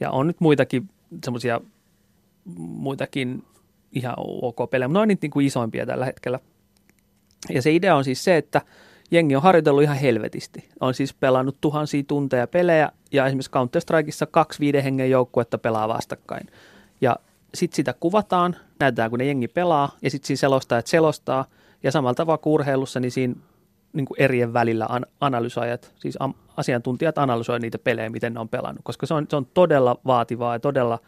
Ja 0.00 0.10
on 0.10 0.26
nyt 0.26 0.40
muitakin 0.40 0.90
semmoisia 1.24 1.60
muitakin 2.58 3.44
ihan 3.92 4.14
ok 4.18 4.70
pelejä, 4.70 4.88
mutta 4.88 4.98
ne 4.98 5.02
on 5.02 5.08
niitä 5.08 5.24
niin 5.24 5.30
kuin 5.30 5.46
isoimpia 5.46 5.86
tällä 5.86 6.04
hetkellä. 6.04 6.38
Ja 7.50 7.62
se 7.62 7.72
idea 7.72 7.96
on 7.96 8.04
siis 8.04 8.24
se, 8.24 8.36
että 8.36 8.62
jengi 9.10 9.36
on 9.36 9.42
harjoitellut 9.42 9.82
ihan 9.82 9.96
helvetisti. 9.96 10.68
On 10.80 10.94
siis 10.94 11.14
pelannut 11.14 11.56
tuhansia 11.60 12.02
tunteja 12.02 12.46
pelejä 12.46 12.92
ja 13.12 13.26
esimerkiksi 13.26 13.50
Counter-Strikeissa 13.50 14.26
kaksi 14.30 14.60
viiden 14.60 14.82
hengen 14.82 15.10
joukkuetta 15.10 15.58
pelaa 15.58 15.88
vastakkain. 15.88 16.46
Ja 17.00 17.16
sitten 17.54 17.76
sitä 17.76 17.94
kuvataan, 18.00 18.56
näytetään 18.80 19.10
kun 19.10 19.18
ne 19.18 19.24
jengi 19.24 19.48
pelaa 19.48 19.96
ja 20.02 20.10
sitten 20.10 20.26
siinä 20.26 20.38
selostajat 20.38 20.86
selostaa. 20.86 21.44
Ja 21.82 21.92
samalla 21.92 22.14
tavalla 22.14 22.38
kuin 22.38 22.54
urheilussa, 22.54 23.00
niin 23.00 23.10
siinä 23.10 23.34
niin 23.92 24.06
kuin 24.06 24.22
erien 24.22 24.52
välillä 24.52 24.86
an- 24.88 25.06
analysoijat, 25.20 25.92
siis 25.96 26.16
am- 26.20 26.34
asiantuntijat 26.56 27.18
analysoivat 27.18 27.62
niitä 27.62 27.78
pelejä, 27.78 28.10
miten 28.10 28.34
ne 28.34 28.40
on 28.40 28.48
pelannut, 28.48 28.80
koska 28.84 29.06
se 29.06 29.14
on, 29.14 29.26
se 29.30 29.36
on 29.36 29.46
todella 29.46 29.96
vaativaa 30.06 30.54
ja 30.54 30.60
todella, 30.60 30.98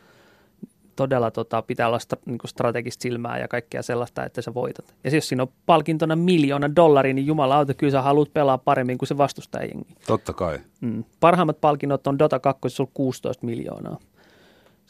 todella 0.97 1.31
tota, 1.31 1.63
pitää 1.63 1.87
olla 1.87 1.99
sta, 1.99 2.17
niin 2.27 2.39
kuin 2.39 2.49
strategista 2.49 3.03
silmää 3.03 3.39
ja 3.39 3.49
kaikkea 3.49 3.83
sellaista, 3.83 4.25
että 4.25 4.43
sä 4.43 4.55
voitat. 4.55 4.95
Ja 5.05 5.11
jos 5.15 5.29
siinä 5.29 5.43
on 5.43 5.53
palkintona 5.67 6.17
miljoona 6.17 6.77
dollaria, 6.77 7.15
niin 7.15 7.27
jumalauta, 7.27 7.75
kyllä 7.75 7.91
sä 7.91 8.03
haluat 8.03 8.33
pelaa 8.33 8.59
paremmin 8.59 8.99
kuin 8.99 9.07
se 9.07 9.19
vastustajajengi. 9.19 9.95
Totta 10.07 10.33
kai. 10.33 10.59
Mm. 10.81 11.05
Parhaimmat 11.21 11.61
palkinnot 11.61 12.07
on 12.07 12.19
Dota 12.19 12.39
2, 12.39 12.61
se 12.69 12.83
on 12.83 12.89
16 12.95 13.47
miljoonaa 13.47 13.99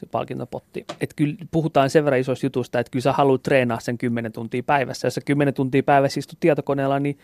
se 0.01 0.07
palkintopotti. 0.07 0.85
Et 1.01 1.15
kyllä 1.15 1.35
puhutaan 1.51 1.91
sen 1.91 2.05
verran 2.05 2.21
isoista 2.21 2.47
jutusta, 2.47 2.79
että 2.79 2.91
kyllä 2.91 3.03
sä 3.03 3.13
haluat 3.13 3.43
treenaa 3.43 3.81
sen 3.81 3.99
10 3.99 4.33
tuntia 4.33 4.63
päivässä. 4.63 5.07
Jos 5.07 5.15
sä 5.15 5.21
10 5.21 5.55
tuntia 5.55 5.83
päivässä 5.83 6.21
istut 6.21 6.41
tietokoneella, 6.41 6.99
niin 6.99 7.19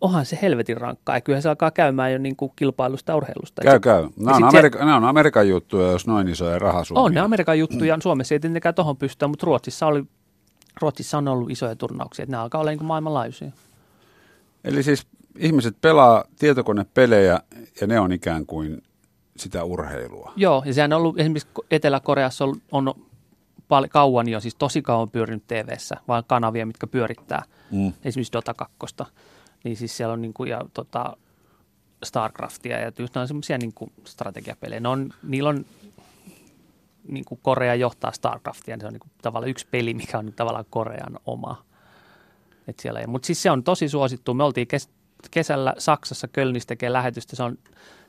onhan 0.00 0.26
se 0.26 0.38
helvetin 0.42 0.76
rankkaa. 0.76 1.16
Ja 1.16 1.20
kyllähän 1.20 1.42
se 1.42 1.48
alkaa 1.48 1.70
käymään 1.70 2.12
jo 2.12 2.18
niin 2.18 2.36
kuin 2.36 2.52
kilpailusta 2.56 3.16
urheilusta. 3.16 3.62
Käy, 3.62 3.80
käy. 3.80 4.08
Nämä 4.16 4.30
on, 4.30 4.34
sit 4.36 4.50
se- 4.50 4.56
Amerika, 4.58 4.78
nämä 4.78 4.96
on 4.96 5.04
Amerikan 5.04 5.48
juttuja, 5.48 5.90
jos 5.90 6.06
noin 6.06 6.28
isoja 6.28 6.58
rahasummia. 6.58 7.02
On 7.02 7.14
ne 7.14 7.20
Amerikan 7.20 7.58
juttuja, 7.58 7.98
Suomessa 8.02 8.34
ei 8.34 8.40
tietenkään 8.40 8.74
tuohon 8.74 8.96
pystytä, 8.96 9.28
mutta 9.28 9.46
Ruotsissa, 9.46 9.86
oli, 9.86 10.04
Ruotsissa 10.80 11.18
on 11.18 11.28
ollut 11.28 11.50
isoja 11.50 11.76
turnauksia, 11.76 12.22
että 12.22 12.30
nämä 12.30 12.42
alkaa 12.42 12.60
olla 12.60 12.70
niin 12.70 12.78
kuin 12.78 12.86
maailmanlaajuisia. 12.86 13.50
Eli 14.64 14.82
siis 14.82 15.06
ihmiset 15.38 15.76
pelaa 15.80 16.24
tietokonepelejä 16.38 17.40
ja 17.80 17.86
ne 17.86 18.00
on 18.00 18.12
ikään 18.12 18.46
kuin 18.46 18.82
sitä 19.36 19.64
urheilua. 19.64 20.32
Joo, 20.36 20.62
ja 20.66 20.74
sehän 20.74 20.92
on 20.92 20.96
ollut 20.98 21.20
esimerkiksi 21.20 21.48
Etelä-Koreassa 21.70 22.44
on, 22.44 22.54
on 22.72 22.94
pal- 23.68 23.88
kauan 23.90 24.28
jo, 24.28 24.40
siis 24.40 24.54
tosi 24.54 24.82
kauan 24.82 25.10
pyörinyt 25.10 25.46
TV-ssä, 25.46 25.96
vaan 26.08 26.24
kanavia, 26.26 26.66
mitkä 26.66 26.86
pyörittää 26.86 27.42
Mm. 27.70 27.92
esimerkiksi 28.04 28.32
Dota 28.32 28.54
2. 28.54 28.96
Niin 29.64 29.76
siis 29.76 29.96
siellä 29.96 30.12
on 30.12 30.22
niin 30.22 30.34
kuin, 30.34 30.50
ja 30.50 30.60
tota, 30.74 31.16
Starcraftia 32.04 32.80
ja 32.80 32.92
just 32.98 33.16
on 33.16 33.28
semmoisia 33.28 33.58
niin 33.58 33.72
kuin 33.74 33.92
strategiapelejä. 34.04 34.80
Ne 34.80 34.88
on, 34.88 35.10
niillä 35.22 35.48
on 35.48 35.64
niin 37.08 37.24
kuin 37.24 37.40
Korea 37.42 37.74
johtaa 37.74 38.12
Starcraftia, 38.12 38.76
niin 38.76 38.80
se 38.80 38.86
on 38.86 38.92
niin 38.92 39.00
kuin 39.00 39.10
tavallaan 39.22 39.50
yksi 39.50 39.66
peli, 39.70 39.94
mikä 39.94 40.18
on 40.18 40.32
tavallaan 40.36 40.64
Korean 40.70 41.18
oma. 41.26 41.64
Et 42.68 42.78
siellä, 42.80 43.06
mutta 43.06 43.26
siis 43.26 43.42
se 43.42 43.50
on 43.50 43.64
tosi 43.64 43.88
suosittu. 43.88 44.34
Me 44.34 44.44
oltiin 44.44 44.66
kes- 44.66 44.90
kesällä 45.30 45.74
Saksassa 45.78 46.28
Kölnissä 46.28 46.66
tekee 46.66 46.92
lähetystä. 46.92 47.36
Se 47.36 47.42
on 47.42 47.58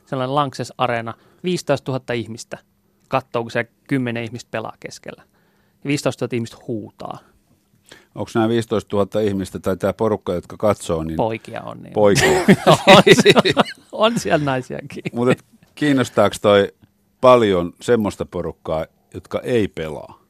sellainen 0.06 0.34
Lankses 0.34 0.72
Areena. 0.78 1.14
15 1.44 1.92
000 1.92 2.14
ihmistä 2.14 2.58
katsoo, 3.08 3.42
kun 3.42 3.50
se 3.50 3.66
10 3.88 4.24
ihmistä 4.24 4.48
pelaa 4.50 4.76
keskellä. 4.80 5.22
15 5.86 6.24
000 6.24 6.36
ihmistä 6.36 6.56
huutaa. 6.68 7.18
Onko 8.14 8.30
nämä 8.34 8.48
15 8.48 8.96
000 8.96 9.20
ihmistä 9.20 9.58
tai 9.58 9.76
tämä 9.76 9.92
porukka, 9.92 10.34
jotka 10.34 10.56
katsoo, 10.56 11.02
niin 11.02 11.16
Poikia 11.16 11.62
on. 11.62 11.82
Niin 11.82 11.92
poikia? 11.92 12.30
on, 12.96 13.02
siellä, 13.22 13.62
on 13.92 14.20
siellä 14.20 14.44
naisiakin. 14.44 15.02
Mutta 15.12 15.44
kiinnostaako 15.74 16.36
toi 16.42 16.72
paljon 17.20 17.72
semmoista 17.80 18.24
porukkaa, 18.24 18.86
jotka 19.14 19.40
ei 19.40 19.68
pelaa? 19.68 20.22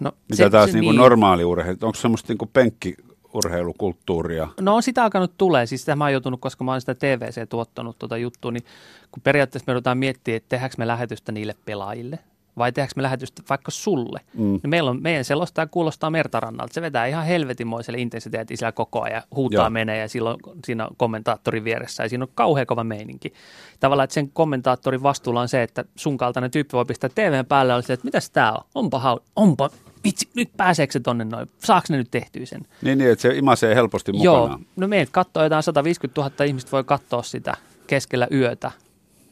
No, 0.00 0.12
Mitä 0.30 0.50
taas 0.50 0.72
se, 0.72 0.80
niin 0.80 0.96
normaali 0.96 1.44
urheilu? 1.44 1.78
Onko 1.82 1.98
semmoista 1.98 2.32
niin 2.32 2.96
penkkiurheilukulttuuria? 3.32 4.48
No 4.60 4.74
on 4.74 4.82
sitä 4.82 5.04
alkanut 5.04 5.32
tulee, 5.38 5.66
siis 5.66 5.80
sitä 5.80 5.96
mä 5.96 6.04
oon 6.04 6.12
joutunut, 6.12 6.40
koska 6.40 6.64
mä 6.64 6.70
oon 6.70 6.80
sitä 6.80 6.94
TVC 6.94 7.48
tuottanut 7.48 7.98
tuota 7.98 8.16
juttua, 8.16 8.50
niin 8.50 8.64
kun 9.12 9.22
periaatteessa 9.22 9.64
me 9.66 9.72
ruvetaan 9.72 9.98
miettimään, 9.98 10.36
että 10.36 10.48
tehdäänkö 10.48 10.76
me 10.78 10.86
lähetystä 10.86 11.32
niille 11.32 11.54
pelaajille 11.64 12.18
vai 12.58 12.72
tehdäänkö 12.72 12.92
me 12.96 13.02
lähetystä 13.02 13.42
vaikka 13.48 13.70
sulle. 13.70 14.20
Mm. 14.34 14.42
Niin 14.42 14.70
meillä 14.70 14.90
on, 14.90 15.02
meidän 15.02 15.24
selostaja 15.24 15.66
kuulostaa 15.66 16.10
mertarannalta. 16.10 16.74
Se 16.74 16.80
vetää 16.82 17.06
ihan 17.06 17.26
helvetimoiselle 17.26 17.98
intensiteetillä 17.98 18.72
koko 18.72 19.02
ajan, 19.02 19.22
huutaa 19.34 19.64
Joo. 19.64 19.70
menee 19.70 19.98
ja 19.98 20.08
silloin 20.08 20.36
siinä 20.64 20.86
on 20.86 20.96
kommentaattorin 20.96 21.64
vieressä 21.64 22.02
ja 22.02 22.08
siinä 22.08 22.24
on 22.24 22.30
kauhean 22.34 22.66
kova 22.66 22.84
meininki. 22.84 23.32
Tavallaan, 23.80 24.04
että 24.04 24.14
sen 24.14 24.30
kommentaattorin 24.30 25.02
vastuulla 25.02 25.40
on 25.40 25.48
se, 25.48 25.62
että 25.62 25.84
sun 25.96 26.18
kaltainen 26.18 26.50
tyyppi 26.50 26.72
voi 26.72 26.84
pistää 26.84 27.10
TVn 27.14 27.46
päälle 27.46 27.72
ja 27.72 27.74
olla 27.74 27.86
se, 27.86 27.92
että 27.92 28.04
mitäs 28.04 28.30
tää 28.30 28.52
on? 28.52 28.64
Onpa, 28.74 28.98
hau, 28.98 29.18
onpa, 29.36 29.70
vitsi, 30.04 30.28
nyt 30.34 30.50
pääseekö 30.56 30.92
se 30.92 31.00
tonne 31.00 31.24
noin? 31.24 31.50
Saaks 31.58 31.90
ne 31.90 31.96
nyt 31.96 32.10
tehtyä 32.10 32.46
sen? 32.46 32.66
Niin, 32.82 32.98
niin, 32.98 33.10
että 33.10 33.22
se 33.22 33.36
imasee 33.36 33.74
helposti 33.74 34.12
Joo, 34.14 34.40
mukana. 34.48 34.64
no 34.76 34.88
meidät 34.88 35.08
katsoo 35.12 35.42
jotain 35.42 35.62
150 35.62 36.20
000 36.20 36.44
ihmistä 36.44 36.70
voi 36.72 36.84
katsoa 36.84 37.22
sitä 37.22 37.56
keskellä 37.86 38.28
yötä. 38.32 38.70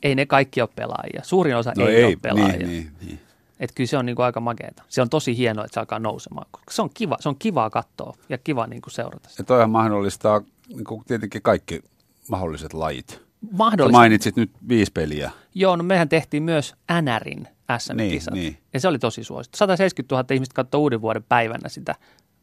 Ei 0.03 0.15
ne 0.15 0.27
kaikki 0.27 0.61
ole 0.61 0.69
pelaajia. 0.77 1.21
Suurin 1.23 1.57
osa 1.57 1.73
No 1.79 1.87
ei, 1.89 1.97
ei, 1.97 2.05
ole 2.05 2.17
pelaajia. 2.23 2.57
niin, 2.57 2.69
niin, 2.69 2.91
niin. 3.07 3.21
Että 3.61 3.75
kyllä 3.75 3.89
se 3.89 3.99
on 3.99 4.07
niinku 4.07 4.23
aika 4.23 4.41
makeeta. 4.41 4.83
Se 4.89 5.03
on 5.03 5.11
tosi 5.11 5.37
hienoa, 5.37 5.65
että 5.65 5.75
se 5.75 5.81
alkaa 5.81 5.99
nousemaan. 5.99 6.47
koska 6.51 6.73
Se 6.73 6.83
on 6.83 6.91
kiva, 6.95 7.17
se 7.21 7.29
on 7.29 7.37
kivaa 7.39 7.71
katsoa 7.71 8.15
ja 8.29 8.39
kiva 8.39 8.67
niinku 8.67 8.91
seurata 8.91 9.29
sitä. 9.29 9.41
Ja 9.41 9.45
toihan 9.45 9.71
mahdollistaa 9.71 10.41
niin 10.69 10.85
kuin 10.85 11.05
tietenkin 11.07 11.43
kaikki 11.43 11.81
mahdolliset 12.29 12.75
lajit. 12.75 13.23
Sä 13.47 13.57
Mahdollista. 13.57 13.99
mainitsit 13.99 14.37
nyt 14.37 14.51
viisi 14.69 14.93
peliä. 14.93 15.31
Joo, 15.55 15.77
no 15.77 15.83
mehän 15.85 16.09
tehtiin 16.09 16.43
myös 16.43 16.75
NRin 17.03 17.49
SM-kisat. 17.79 18.35
Niin, 18.35 18.45
niin. 18.45 18.59
Ja 18.75 18.81
se 18.81 18.89
oli 18.89 18.99
tosi 18.99 19.25
suosittu. 19.25 19.57
170 19.59 20.15
000 20.15 20.27
ihmistä 20.35 20.55
katsoi 20.55 20.81
uuden 20.81 21.01
vuoden 21.01 21.23
päivänä 21.29 21.69
sitä 21.69 21.95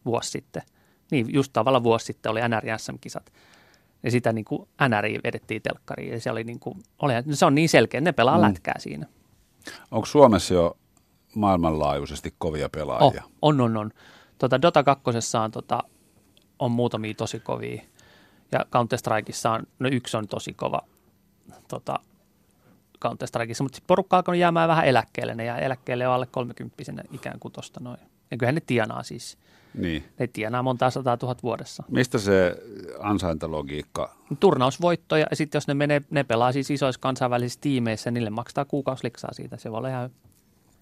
vuosi 0.06 0.30
sitten. 0.32 0.62
Niin, 1.12 1.34
just 1.34 1.54
tavallaan 1.54 1.84
vuosi 1.84 2.06
sitten 2.06 2.32
oli 2.32 2.40
NRin 2.48 2.80
SM-kisat. 2.80 3.34
Ja 4.04 4.12
sitä 4.12 4.34
niin 4.34 4.46
kuin 4.46 4.68
NRI 4.90 5.20
vedettiin 5.24 5.62
telkkariin. 5.62 6.12
Ja 6.14 6.20
se, 6.22 6.32
oli 6.32 6.44
niin 6.44 6.60
kuin, 6.60 6.80
oli, 7.02 7.14
no 7.26 7.36
se 7.36 7.46
on 7.46 7.56
niin 7.56 7.70
selkeä, 7.70 8.02
ne 8.02 8.12
pelaa 8.12 8.38
Mm. 8.38 8.42
lätkää 8.44 8.76
siinä. 8.80 9.06
Onko 9.92 10.06
Suomessa 10.06 10.54
jo 10.54 10.78
maailmanlaajuisesti 11.36 12.34
kovia 12.38 12.66
Oh, 12.66 12.72
pelaajia? 12.72 13.24
on, 13.42 13.62
on, 13.62 13.78
on. 13.78 13.92
Tota, 14.38 14.62
Dota 14.62 14.84
2 14.84 15.04
on, 15.44 15.52
tota, 15.52 15.84
on 16.60 16.72
muutamia 16.72 17.14
tosi 17.14 17.40
kovia. 17.40 17.82
Ja 18.52 18.60
Counter-Strikeissa 18.60 19.50
on, 19.50 19.68
no 19.80 19.90
yksi 19.92 20.18
on 20.18 20.28
tosi 20.28 20.54
kova 20.54 20.82
tota, 21.68 22.00
Counter-Strikeissa, 23.06 23.64
mutta 23.64 23.76
sit 23.76 23.88
porukka 23.88 24.18
alkanut 24.18 24.40
jäämään 24.40 24.70
vähän 24.70 24.86
eläkkeelle. 24.86 25.36
Ne 25.36 25.46
jää 25.46 25.58
eläkkeelle 25.58 26.04
jo 26.04 26.12
alle 26.12 26.28
30 26.32 26.76
ikään 27.12 27.40
kuin 27.40 27.52
tosta 27.52 27.80
noin. 27.84 28.00
Ja 28.32 28.38
kyllähän 28.38 28.56
ne 28.56 28.62
tienaa 28.66 29.04
siis. 29.04 29.38
Niin. 29.74 30.04
Ne 30.20 30.28
tienaa 30.28 30.64
monta 30.64 30.90
sataa 30.90 31.18
tuhat 31.18 31.44
vuodessa. 31.44 31.84
Mistä 31.90 32.18
se 32.18 32.56
ansaintalogiikka? 33.00 34.16
Turnausvoittoja, 34.40 35.28
ja 35.30 35.36
sitten 35.36 35.58
jos 35.58 35.68
ne, 35.68 35.74
menee, 35.74 36.02
ne 36.10 36.24
pelaa 36.24 36.52
siis 36.52 36.72
isoissa 36.72 37.02
kansainvälisissä 37.02 37.62
tiimeissä, 37.62 38.12
niille 38.12 38.30
maksaa 38.30 38.66
kuukausliksaa 38.66 39.34
siitä. 39.34 39.58
Se 39.58 39.72
voi 39.72 39.78
olla 39.78 39.90
ihan 39.90 40.10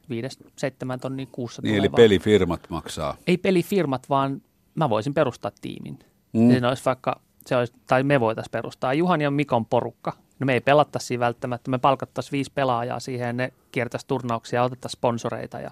viides, 0.09 0.39
seitsemän 0.55 0.99
tonnia 0.99 1.25
kuussa. 1.31 1.61
Niin, 1.61 1.75
eli 1.75 1.91
vaan. 1.91 1.95
pelifirmat 1.95 2.69
maksaa. 2.69 3.17
Ei 3.27 3.37
pelifirmat, 3.37 4.09
vaan 4.09 4.41
mä 4.75 4.89
voisin 4.89 5.13
perustaa 5.13 5.51
tiimin. 5.61 5.99
Mm. 6.33 6.51
Se 6.51 6.67
olisi 6.67 6.85
vaikka, 6.85 7.21
se 7.45 7.55
olisi, 7.55 7.73
tai 7.87 8.03
me 8.03 8.19
voitaisiin 8.19 8.51
perustaa. 8.51 8.93
Juhan 8.93 9.21
ja 9.21 9.31
Mikon 9.31 9.65
porukka. 9.65 10.13
No 10.39 10.45
me 10.45 10.53
ei 10.53 10.61
pelattaisi 10.61 11.07
siinä 11.07 11.19
välttämättä. 11.19 11.71
Me 11.71 11.77
palkattaisiin 11.77 12.31
viisi 12.31 12.51
pelaajaa 12.55 12.99
siihen 12.99 13.37
ne 13.37 13.53
kiertäisi 13.71 14.07
turnauksia 14.07 14.59
ja 14.59 14.63
otettaisiin 14.63 14.99
sponsoreita. 14.99 15.59
Ja 15.59 15.71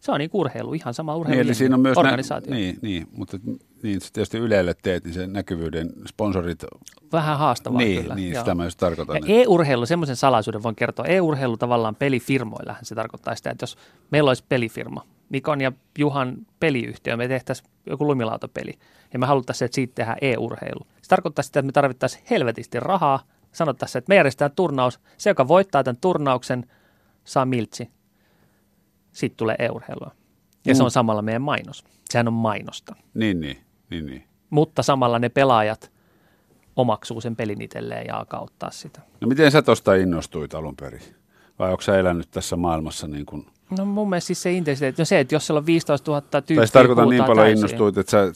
se 0.00 0.12
on 0.12 0.18
niin 0.18 0.30
urheilu, 0.32 0.74
ihan 0.74 0.94
sama 0.94 1.16
urheilu. 1.16 1.38
Niin, 1.38 1.46
eli 1.46 1.54
siinä 1.54 1.74
on 1.74 1.80
myös 1.80 1.96
organisaatio. 1.98 2.50
Nä- 2.50 2.56
niin, 2.56 2.78
niin, 2.82 3.08
mutta 3.12 3.38
niin, 3.82 4.00
se 4.00 4.12
tietysti 4.12 4.38
Ylelle 4.38 4.74
teet, 4.82 5.04
niin 5.04 5.14
sen 5.14 5.32
näkyvyyden 5.32 5.90
sponsorit. 6.08 6.64
Vähän 7.12 7.38
haastavaa 7.38 7.78
niin, 7.78 8.02
kyllä. 8.02 8.14
niin 8.14 8.32
joo. 8.32 8.42
sitä 8.42 8.54
mä 8.54 8.64
just 8.64 8.78
tarkoitan. 8.78 9.14
Ja 9.14 9.18
että- 9.18 9.32
e-urheilu, 9.32 9.86
semmoisen 9.86 10.16
salaisuuden 10.16 10.62
voin 10.62 10.76
kertoa. 10.76 11.06
E-urheilu 11.06 11.56
tavallaan 11.56 11.96
pelifirmoillähän 11.96 12.84
se 12.84 12.94
tarkoittaa 12.94 13.34
sitä, 13.34 13.50
että 13.50 13.62
jos 13.62 13.76
meillä 14.10 14.30
olisi 14.30 14.44
pelifirma, 14.48 15.04
Mikon 15.30 15.60
ja 15.60 15.72
Juhan 15.98 16.36
peliyhtiö, 16.60 17.16
me 17.16 17.28
tehtäisiin 17.28 17.70
joku 17.86 18.06
lumilautapeli 18.06 18.72
ja 19.12 19.18
me 19.18 19.26
haluttaisiin, 19.26 19.66
että 19.66 19.74
siitä 19.74 19.94
tehdään 19.94 20.18
e-urheilu. 20.20 20.86
Se 21.02 21.08
tarkoittaa 21.08 21.42
sitä, 21.42 21.60
että 21.60 21.66
me 21.66 21.72
tarvittaisiin 21.72 22.24
helvetisti 22.30 22.80
rahaa. 22.80 23.22
Sanottaisiin, 23.52 23.98
että 24.00 24.08
me 24.08 24.14
järjestetään 24.16 24.52
turnaus. 24.56 25.00
Se, 25.18 25.30
joka 25.30 25.48
voittaa 25.48 25.84
tämän 25.84 25.96
turnauksen, 26.00 26.66
saa 27.24 27.44
miltsi. 27.46 27.90
Sitten 29.12 29.36
tulee 29.36 29.56
e-urheilua. 29.58 30.10
Ja 30.66 30.74
se 30.74 30.82
Mm. 30.82 30.84
on 30.84 30.90
samalla 30.90 31.22
meidän 31.22 31.42
mainos. 31.42 31.84
Sehän 32.10 32.28
on 32.28 32.34
mainosta. 32.34 32.94
Niin, 33.14 33.40
niin, 33.40 33.58
niin, 33.90 34.06
niin. 34.06 34.24
Mutta 34.50 34.82
samalla 34.82 35.18
ne 35.18 35.28
pelaajat 35.28 35.92
omaksuu 36.76 37.20
sen 37.20 37.36
pelin 37.36 37.62
itselleen 37.62 38.06
ja 38.06 38.16
alkaa 38.16 38.40
ottaa 38.40 38.70
sitä. 38.70 39.00
No 39.20 39.28
miten 39.28 39.50
sä 39.50 39.62
tuosta 39.62 39.94
innostuit 39.94 40.54
alun 40.54 40.76
perin? 40.76 41.02
Vai 41.58 41.70
onko 41.70 41.82
sä 41.82 41.98
elänyt 41.98 42.30
tässä 42.30 42.56
maailmassa 42.56 43.08
niin 43.08 43.26
kuin... 43.26 43.46
No 43.78 43.84
mun 43.84 44.08
mielestä 44.08 44.26
siis 44.26 44.42
se 44.42 44.52
intensiteetti, 44.52 45.02
no 45.02 45.04
se, 45.06 45.20
että 45.20 45.34
jos 45.34 45.46
siellä 45.46 45.58
on 45.58 45.66
15 45.66 46.10
000 46.10 46.20
tyyppiä 46.22 46.56
Tai 46.56 46.66
tarkoitan 46.68 47.08
niin 47.08 47.24
paljon 47.24 47.46
täysin. 47.46 47.56
innostuit, 47.58 47.98
että 47.98 48.10
sä 48.10 48.32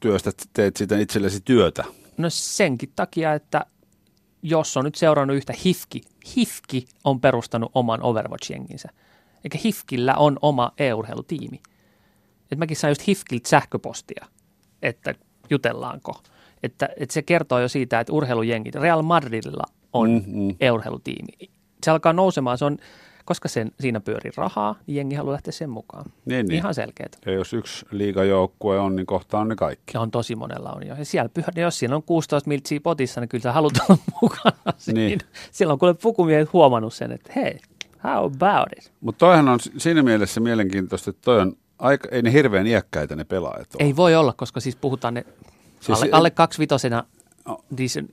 työstät, 0.00 0.34
teet 0.52 0.76
siitä 0.76 0.98
itsellesi 0.98 1.40
työtä. 1.44 1.84
No 2.16 2.30
senkin 2.30 2.92
takia, 2.96 3.34
että 3.34 3.66
jos 4.42 4.76
on 4.76 4.84
nyt 4.84 4.94
seurannut 4.94 5.36
yhtä 5.36 5.54
Hifki, 5.64 6.00
Hifki 6.36 6.86
on 7.04 7.20
perustanut 7.20 7.70
oman 7.74 8.00
Overwatch-jenginsä. 8.02 8.88
Eikä 9.44 9.58
Hifkillä 9.64 10.14
on 10.14 10.38
oma 10.42 10.72
e-urheilutiimi. 10.78 11.60
Et 12.52 12.58
mäkin 12.58 12.76
sain 12.76 12.90
just 12.90 13.06
Hifkiltä 13.08 13.48
sähköpostia, 13.48 14.26
että 14.82 15.14
jutellaanko. 15.50 16.22
Että, 16.62 16.88
että 16.96 17.12
se 17.12 17.22
kertoo 17.22 17.58
jo 17.60 17.68
siitä, 17.68 18.00
että 18.00 18.12
urheilujengit, 18.12 18.74
Real 18.74 19.02
Madridilla 19.02 19.64
on 19.92 20.10
Mm, 20.10 20.22
mm. 20.42 20.56
e-urheilutiimi. 20.60 21.32
Se 21.84 21.90
alkaa 21.90 22.12
nousemaan, 22.12 22.58
se 22.58 22.64
on, 22.64 22.76
koska 23.28 23.48
sen, 23.48 23.72
siinä 23.80 24.00
pyörii 24.00 24.32
rahaa, 24.36 24.74
niin 24.86 24.96
jengi 24.96 25.14
haluaa 25.16 25.32
lähteä 25.32 25.52
sen 25.52 25.70
mukaan. 25.70 26.04
Niin, 26.24 26.46
niin. 26.46 26.56
Ihan 26.58 26.74
selkeää. 26.74 27.08
Ja 27.26 27.32
jos 27.32 27.52
yksi 27.52 27.86
liigajoukkue 27.90 28.78
on, 28.80 28.96
niin 28.96 29.06
kohta 29.06 29.38
on 29.38 29.48
ne 29.48 29.56
kaikki. 29.56 29.90
Ja 29.94 30.00
on 30.00 30.10
tosi 30.10 30.36
monella 30.36 30.72
on 30.72 30.86
jo. 30.86 30.94
Ja 30.94 31.04
siellä 31.04 31.28
pyhä, 31.28 31.46
jos 31.56 31.78
siinä 31.78 31.96
on 31.96 32.02
16 32.02 32.48
miltsiä 32.48 32.80
potissa, 32.80 33.20
niin 33.20 33.28
kyllä 33.28 33.42
sä 33.42 33.52
haluat 33.52 33.72
olla 33.88 33.98
mukana 34.22 34.56
siinä. 34.76 35.00
Niin. 35.00 35.18
Siellä 35.52 35.72
on 35.72 35.78
kuule 35.78 35.94
pukumiehet 35.94 36.52
huomannut 36.52 36.94
sen, 36.94 37.12
että 37.12 37.32
hei, 37.36 37.58
how 38.04 38.24
about 38.24 38.68
it? 38.78 38.92
Mutta 39.00 39.18
toihan 39.18 39.48
on 39.48 39.58
siinä 39.78 40.02
mielessä 40.02 40.40
mielenkiintoista, 40.40 41.10
että 41.10 41.22
toi 41.24 41.40
on 41.40 41.52
aika, 41.78 42.08
ei 42.12 42.22
ne 42.22 42.32
hirveän 42.32 42.66
iäkkäitä 42.66 43.16
ne 43.16 43.24
pelaajat 43.24 43.74
ole. 43.74 43.84
Ei 43.86 43.96
voi 43.96 44.14
olla, 44.14 44.32
koska 44.32 44.60
siis 44.60 44.76
puhutaan 44.76 45.14
ne 45.14 45.24
Siis- 45.80 45.98
alle, 46.02 46.08
alle 46.12 46.30
kaksivitosena, 46.30 46.96
niin 46.98 47.04
se 47.04 47.17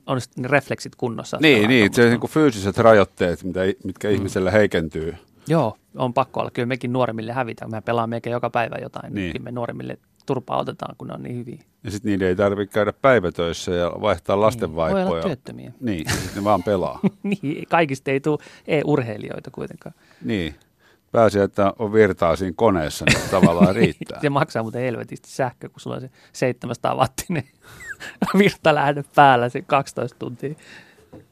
on 0.07 0.21
sit 0.21 0.37
ne 0.37 0.47
refleksit 0.47 0.95
kunnossa. 0.95 1.37
Niin, 1.41 1.67
niin 1.67 1.93
se 1.93 2.09
niin 2.09 2.19
kuin 2.19 2.31
fyysiset 2.31 2.77
rajoitteet, 2.77 3.43
mitä, 3.43 3.59
mitkä 3.83 4.07
mm. 4.07 4.13
ihmisellä 4.13 4.51
heikentyy. 4.51 5.15
Joo, 5.47 5.77
on 5.95 6.13
pakko 6.13 6.39
olla. 6.39 6.51
Kyllä 6.51 6.65
mekin 6.65 6.93
nuoremmille 6.93 7.33
hävitään. 7.33 7.71
Me 7.71 7.81
pelaamme 7.81 8.15
eikä 8.15 8.29
joka 8.29 8.49
päivä 8.49 8.75
jotain. 8.81 9.13
Niin. 9.13 9.33
Niin. 9.33 9.43
Me 9.43 9.51
nuoremmille 9.51 9.97
turpaa 10.25 10.59
otetaan, 10.59 10.95
kun 10.97 11.07
ne 11.07 11.13
on 11.13 11.23
niin 11.23 11.35
hyviä. 11.35 11.63
Ja 11.83 11.91
sitten 11.91 12.11
niiden 12.11 12.27
ei 12.27 12.35
tarvitse 12.35 12.73
käydä 12.73 12.93
päivätöissä 12.93 13.71
ja 13.71 13.91
vaihtaa 14.01 14.41
lasten 14.41 14.69
Niin, 14.69 14.77
voi 14.77 15.03
olla 15.03 15.21
työttömiä. 15.21 15.73
Niin, 15.79 16.05
ne 16.35 16.43
vaan 16.43 16.63
pelaa. 16.63 16.99
niin, 17.23 17.67
kaikista 17.67 18.11
ei 18.11 18.19
tule 18.19 18.37
e-urheilijoita 18.67 19.51
kuitenkaan. 19.51 19.95
niin. 20.21 20.55
Pääsi, 21.15 21.39
että 21.39 21.73
on 21.79 21.93
virtaa 21.93 22.35
siinä 22.35 22.53
koneessa, 22.55 23.05
niin 23.05 23.29
tavallaan 23.31 23.75
riittää. 23.81 24.21
Se 24.21 24.29
maksaa 24.29 24.63
muuten 24.63 24.81
helvetisti 24.81 25.29
sähkö, 25.29 25.69
kun 25.69 25.79
sulla 25.79 25.95
on 25.95 26.01
se 26.01 26.09
700 26.33 26.95
wattinen 26.95 27.43
virta 28.37 28.75
lähde 28.75 29.03
päällä 29.15 29.49
se 29.49 29.61
12 29.61 30.19
tuntia. 30.19 30.55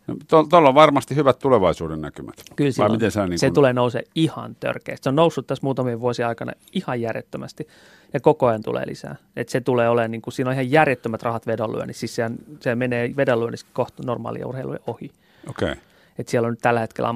No, 0.07 0.43
Tuolla 0.49 0.69
on 0.69 0.75
varmasti 0.75 1.15
hyvät 1.15 1.39
tulevaisuuden 1.39 2.01
näkymät. 2.01 2.35
Kyllä 2.55 2.71
silloin, 2.71 2.91
miten 2.91 3.11
sä 3.11 3.27
niin 3.27 3.39
se 3.39 3.47
kun- 3.47 3.53
tulee 3.53 3.73
nousee 3.73 4.03
ihan 4.15 4.55
törkeästi. 4.59 5.03
Se 5.03 5.09
on 5.09 5.15
noussut 5.15 5.47
tässä 5.47 5.63
muutamien 5.63 5.99
vuosien 5.99 6.27
aikana 6.27 6.51
ihan 6.73 7.01
järjettömästi 7.01 7.67
ja 8.13 8.19
koko 8.19 8.47
ajan 8.47 8.63
tulee 8.63 8.87
lisää. 8.87 9.15
Et 9.35 9.49
se 9.49 9.61
tulee 9.61 9.89
olemaan, 9.89 10.11
niin 10.11 10.21
kuin, 10.21 10.33
siinä 10.33 10.49
on 10.49 10.53
ihan 10.53 10.71
järjettömät 10.71 11.23
rahat 11.23 11.47
vedonlyönnissä. 11.47 11.99
Siis 11.99 12.15
sehän, 12.15 12.35
se 12.59 12.75
menee 12.75 13.13
vedonlyönnissä 13.17 13.67
kohta 13.73 14.03
normaalia 14.05 14.47
urheiluja 14.47 14.79
ohi. 14.87 15.11
Okei. 15.49 15.71
Okay. 15.71 15.83
Et 16.17 16.27
siellä 16.27 16.45
on 16.45 16.51
nyt 16.51 16.61
tällä 16.61 16.79
hetkellä 16.79 17.09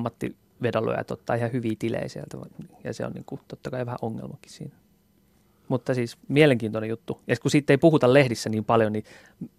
ammattivedonlyöjät 0.58 1.12
ottaa 1.12 1.36
ihan 1.36 1.52
hyviä 1.54 1.76
tilejä 1.80 2.08
sieltä 2.08 2.38
ja 2.84 2.94
se 2.94 3.06
on 3.06 3.12
niin 3.12 3.24
kuin, 3.26 3.42
totta 3.48 3.70
kai 3.70 3.86
vähän 3.86 3.98
ongelmakin 4.02 4.52
siinä. 4.52 4.76
Mutta 5.68 5.94
siis 5.94 6.18
mielenkiintoinen 6.28 6.90
juttu. 6.90 7.22
Ja 7.28 7.36
kun 7.42 7.52
siitä 7.52 7.74
ei 7.74 7.78
puhuta 7.78 8.14
lehdissä 8.14 8.50
niin 8.50 8.66
paljon, 8.66 8.94
niin, 8.94 9.04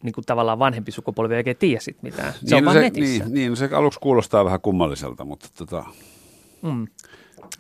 niin 0.03 0.12
kuin 0.12 0.24
tavallaan 0.24 0.59
vanhempi 0.59 0.92
sukupolvi 0.92 1.34
ei 1.34 1.38
oikein 1.38 1.57
tiedä 1.57 1.80
sit 1.80 2.03
mitään. 2.03 2.32
Se 2.44 2.57
on 2.57 2.64
no 2.64 2.72
se, 2.72 2.80
netissä. 2.80 3.24
Niin, 3.24 3.34
niin, 3.34 3.51
no 3.51 3.57
se 3.57 3.68
aluksi 3.72 4.01
kuulostaa 4.01 4.44
vähän 4.44 4.61
kummalliselta, 4.61 5.24
mutta 5.24 5.49
tota, 5.59 5.84
Mm. 6.62 6.86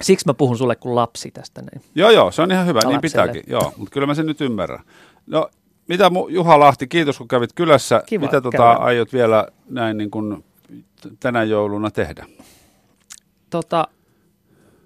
Siksi 0.00 0.26
mä 0.26 0.34
puhun 0.34 0.58
sulle 0.58 0.76
kuin 0.76 0.94
lapsi 0.94 1.30
tästä 1.30 1.62
näin. 1.62 1.82
Joo, 1.94 2.10
joo, 2.10 2.30
se 2.30 2.42
on 2.42 2.52
ihan 2.52 2.66
hyvä, 2.66 2.80
niin 2.80 2.92
Lapselle. 2.94 3.00
pitääkin. 3.26 3.42
Joo, 3.46 3.72
mutta 3.76 3.92
kyllä 3.92 4.06
mä 4.06 4.14
sen 4.14 4.26
nyt 4.26 4.40
ymmärrän. 4.40 4.84
No, 5.26 5.48
mitä 5.88 6.08
mu- 6.08 6.30
Juha 6.30 6.60
Lahti, 6.60 6.86
kiitos 6.86 7.18
kun 7.18 7.28
kävit 7.28 7.50
kylässä. 7.54 8.02
Kiva 8.06 8.24
mitä 8.26 8.40
tota, 8.40 8.58
käydä. 8.58 8.70
aiot 8.72 9.12
vielä 9.12 9.46
näin 9.70 9.96
niin 9.96 10.10
kuin 10.10 10.44
tänä 11.20 11.44
jouluna 11.44 11.90
tehdä? 11.90 12.26
Tota, 13.50 13.88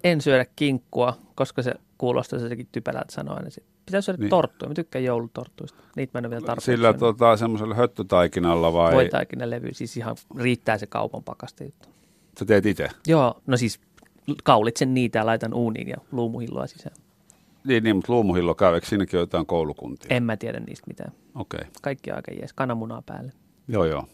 en 0.03 0.21
syödä 0.21 0.45
kinkkua, 0.55 1.17
koska 1.35 1.61
se 1.61 1.73
kuulostaa 1.97 2.39
sekin 2.39 2.67
typerältä 2.71 3.11
sanoa. 3.13 3.39
Niin 3.39 3.51
sit 3.51 3.63
pitäisi 3.85 4.05
syödä 4.05 4.17
Niin. 4.17 4.29
torttuja. 4.29 4.69
Mä 4.69 4.73
tykkään 4.75 5.03
joulutorttuista. 5.05 5.79
Niitä 5.95 6.11
mä 6.13 6.19
en 6.19 6.25
ole 6.25 6.29
vielä 6.29 6.45
tarpeeksi 6.45 6.65
Sillä 6.71 6.87
syönyt. 6.87 6.99
tota, 6.99 7.37
semmoisella 7.37 7.75
höttötaikinalla 7.75 8.73
vai 8.73 8.93
Voitaikin 8.93 9.39
ne 9.39 9.49
levy. 9.49 9.73
Siis 9.73 9.97
ihan 9.97 10.15
riittää 10.37 10.77
se 10.77 10.87
kaupan 10.87 11.23
pakaste 11.23 11.63
juttu. 11.65 11.89
sä 12.39 12.45
teet 12.45 12.65
itse? 12.65 12.89
Joo, 13.07 13.41
no 13.47 13.57
siis 13.57 13.79
kaulitsen 14.43 14.93
niitä 14.93 15.19
ja 15.19 15.25
laitan 15.25 15.53
uuniin 15.53 15.87
ja 15.87 15.97
luumuhilloa 16.11 16.67
sisään. 16.67 16.95
Niin, 17.63 17.83
niin, 17.83 17.95
mutta 17.95 18.13
luumuhillo 18.13 18.55
käy, 18.55 18.73
eikö 18.75 18.87
siinäkin 18.87 19.17
ole 19.17 19.21
jotain 19.23 19.45
koulukuntia? 19.45 20.07
En 20.15 20.23
mä 20.23 20.37
tiedä 20.37 20.59
niistä 20.59 20.87
mitään. 20.87 21.11
Okei, 21.35 21.57
okay. 21.57 21.71
Kaikki 21.81 22.11
aika 22.11 22.31
jees. 22.31 22.53
Kananmunaa 22.53 23.01
päälle. 23.05 23.31
joo 23.67 23.85
joo. 23.85 24.07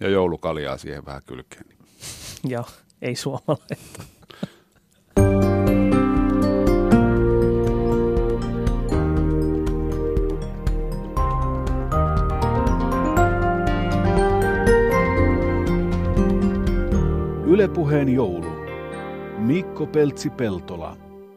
Ja 0.00 0.08
joulukaljaa 0.08 0.76
siihen 0.78 1.06
vähän 1.06 1.22
kylkeen. 1.26 1.64
Joo, 2.44 2.64
ei 3.02 3.16
suomalainen. 3.16 3.78
Ylepuheen 17.46 18.08
joulu. 18.08 18.46
Mikko 19.38 19.86
Peltsi-Peltola. 19.86 21.05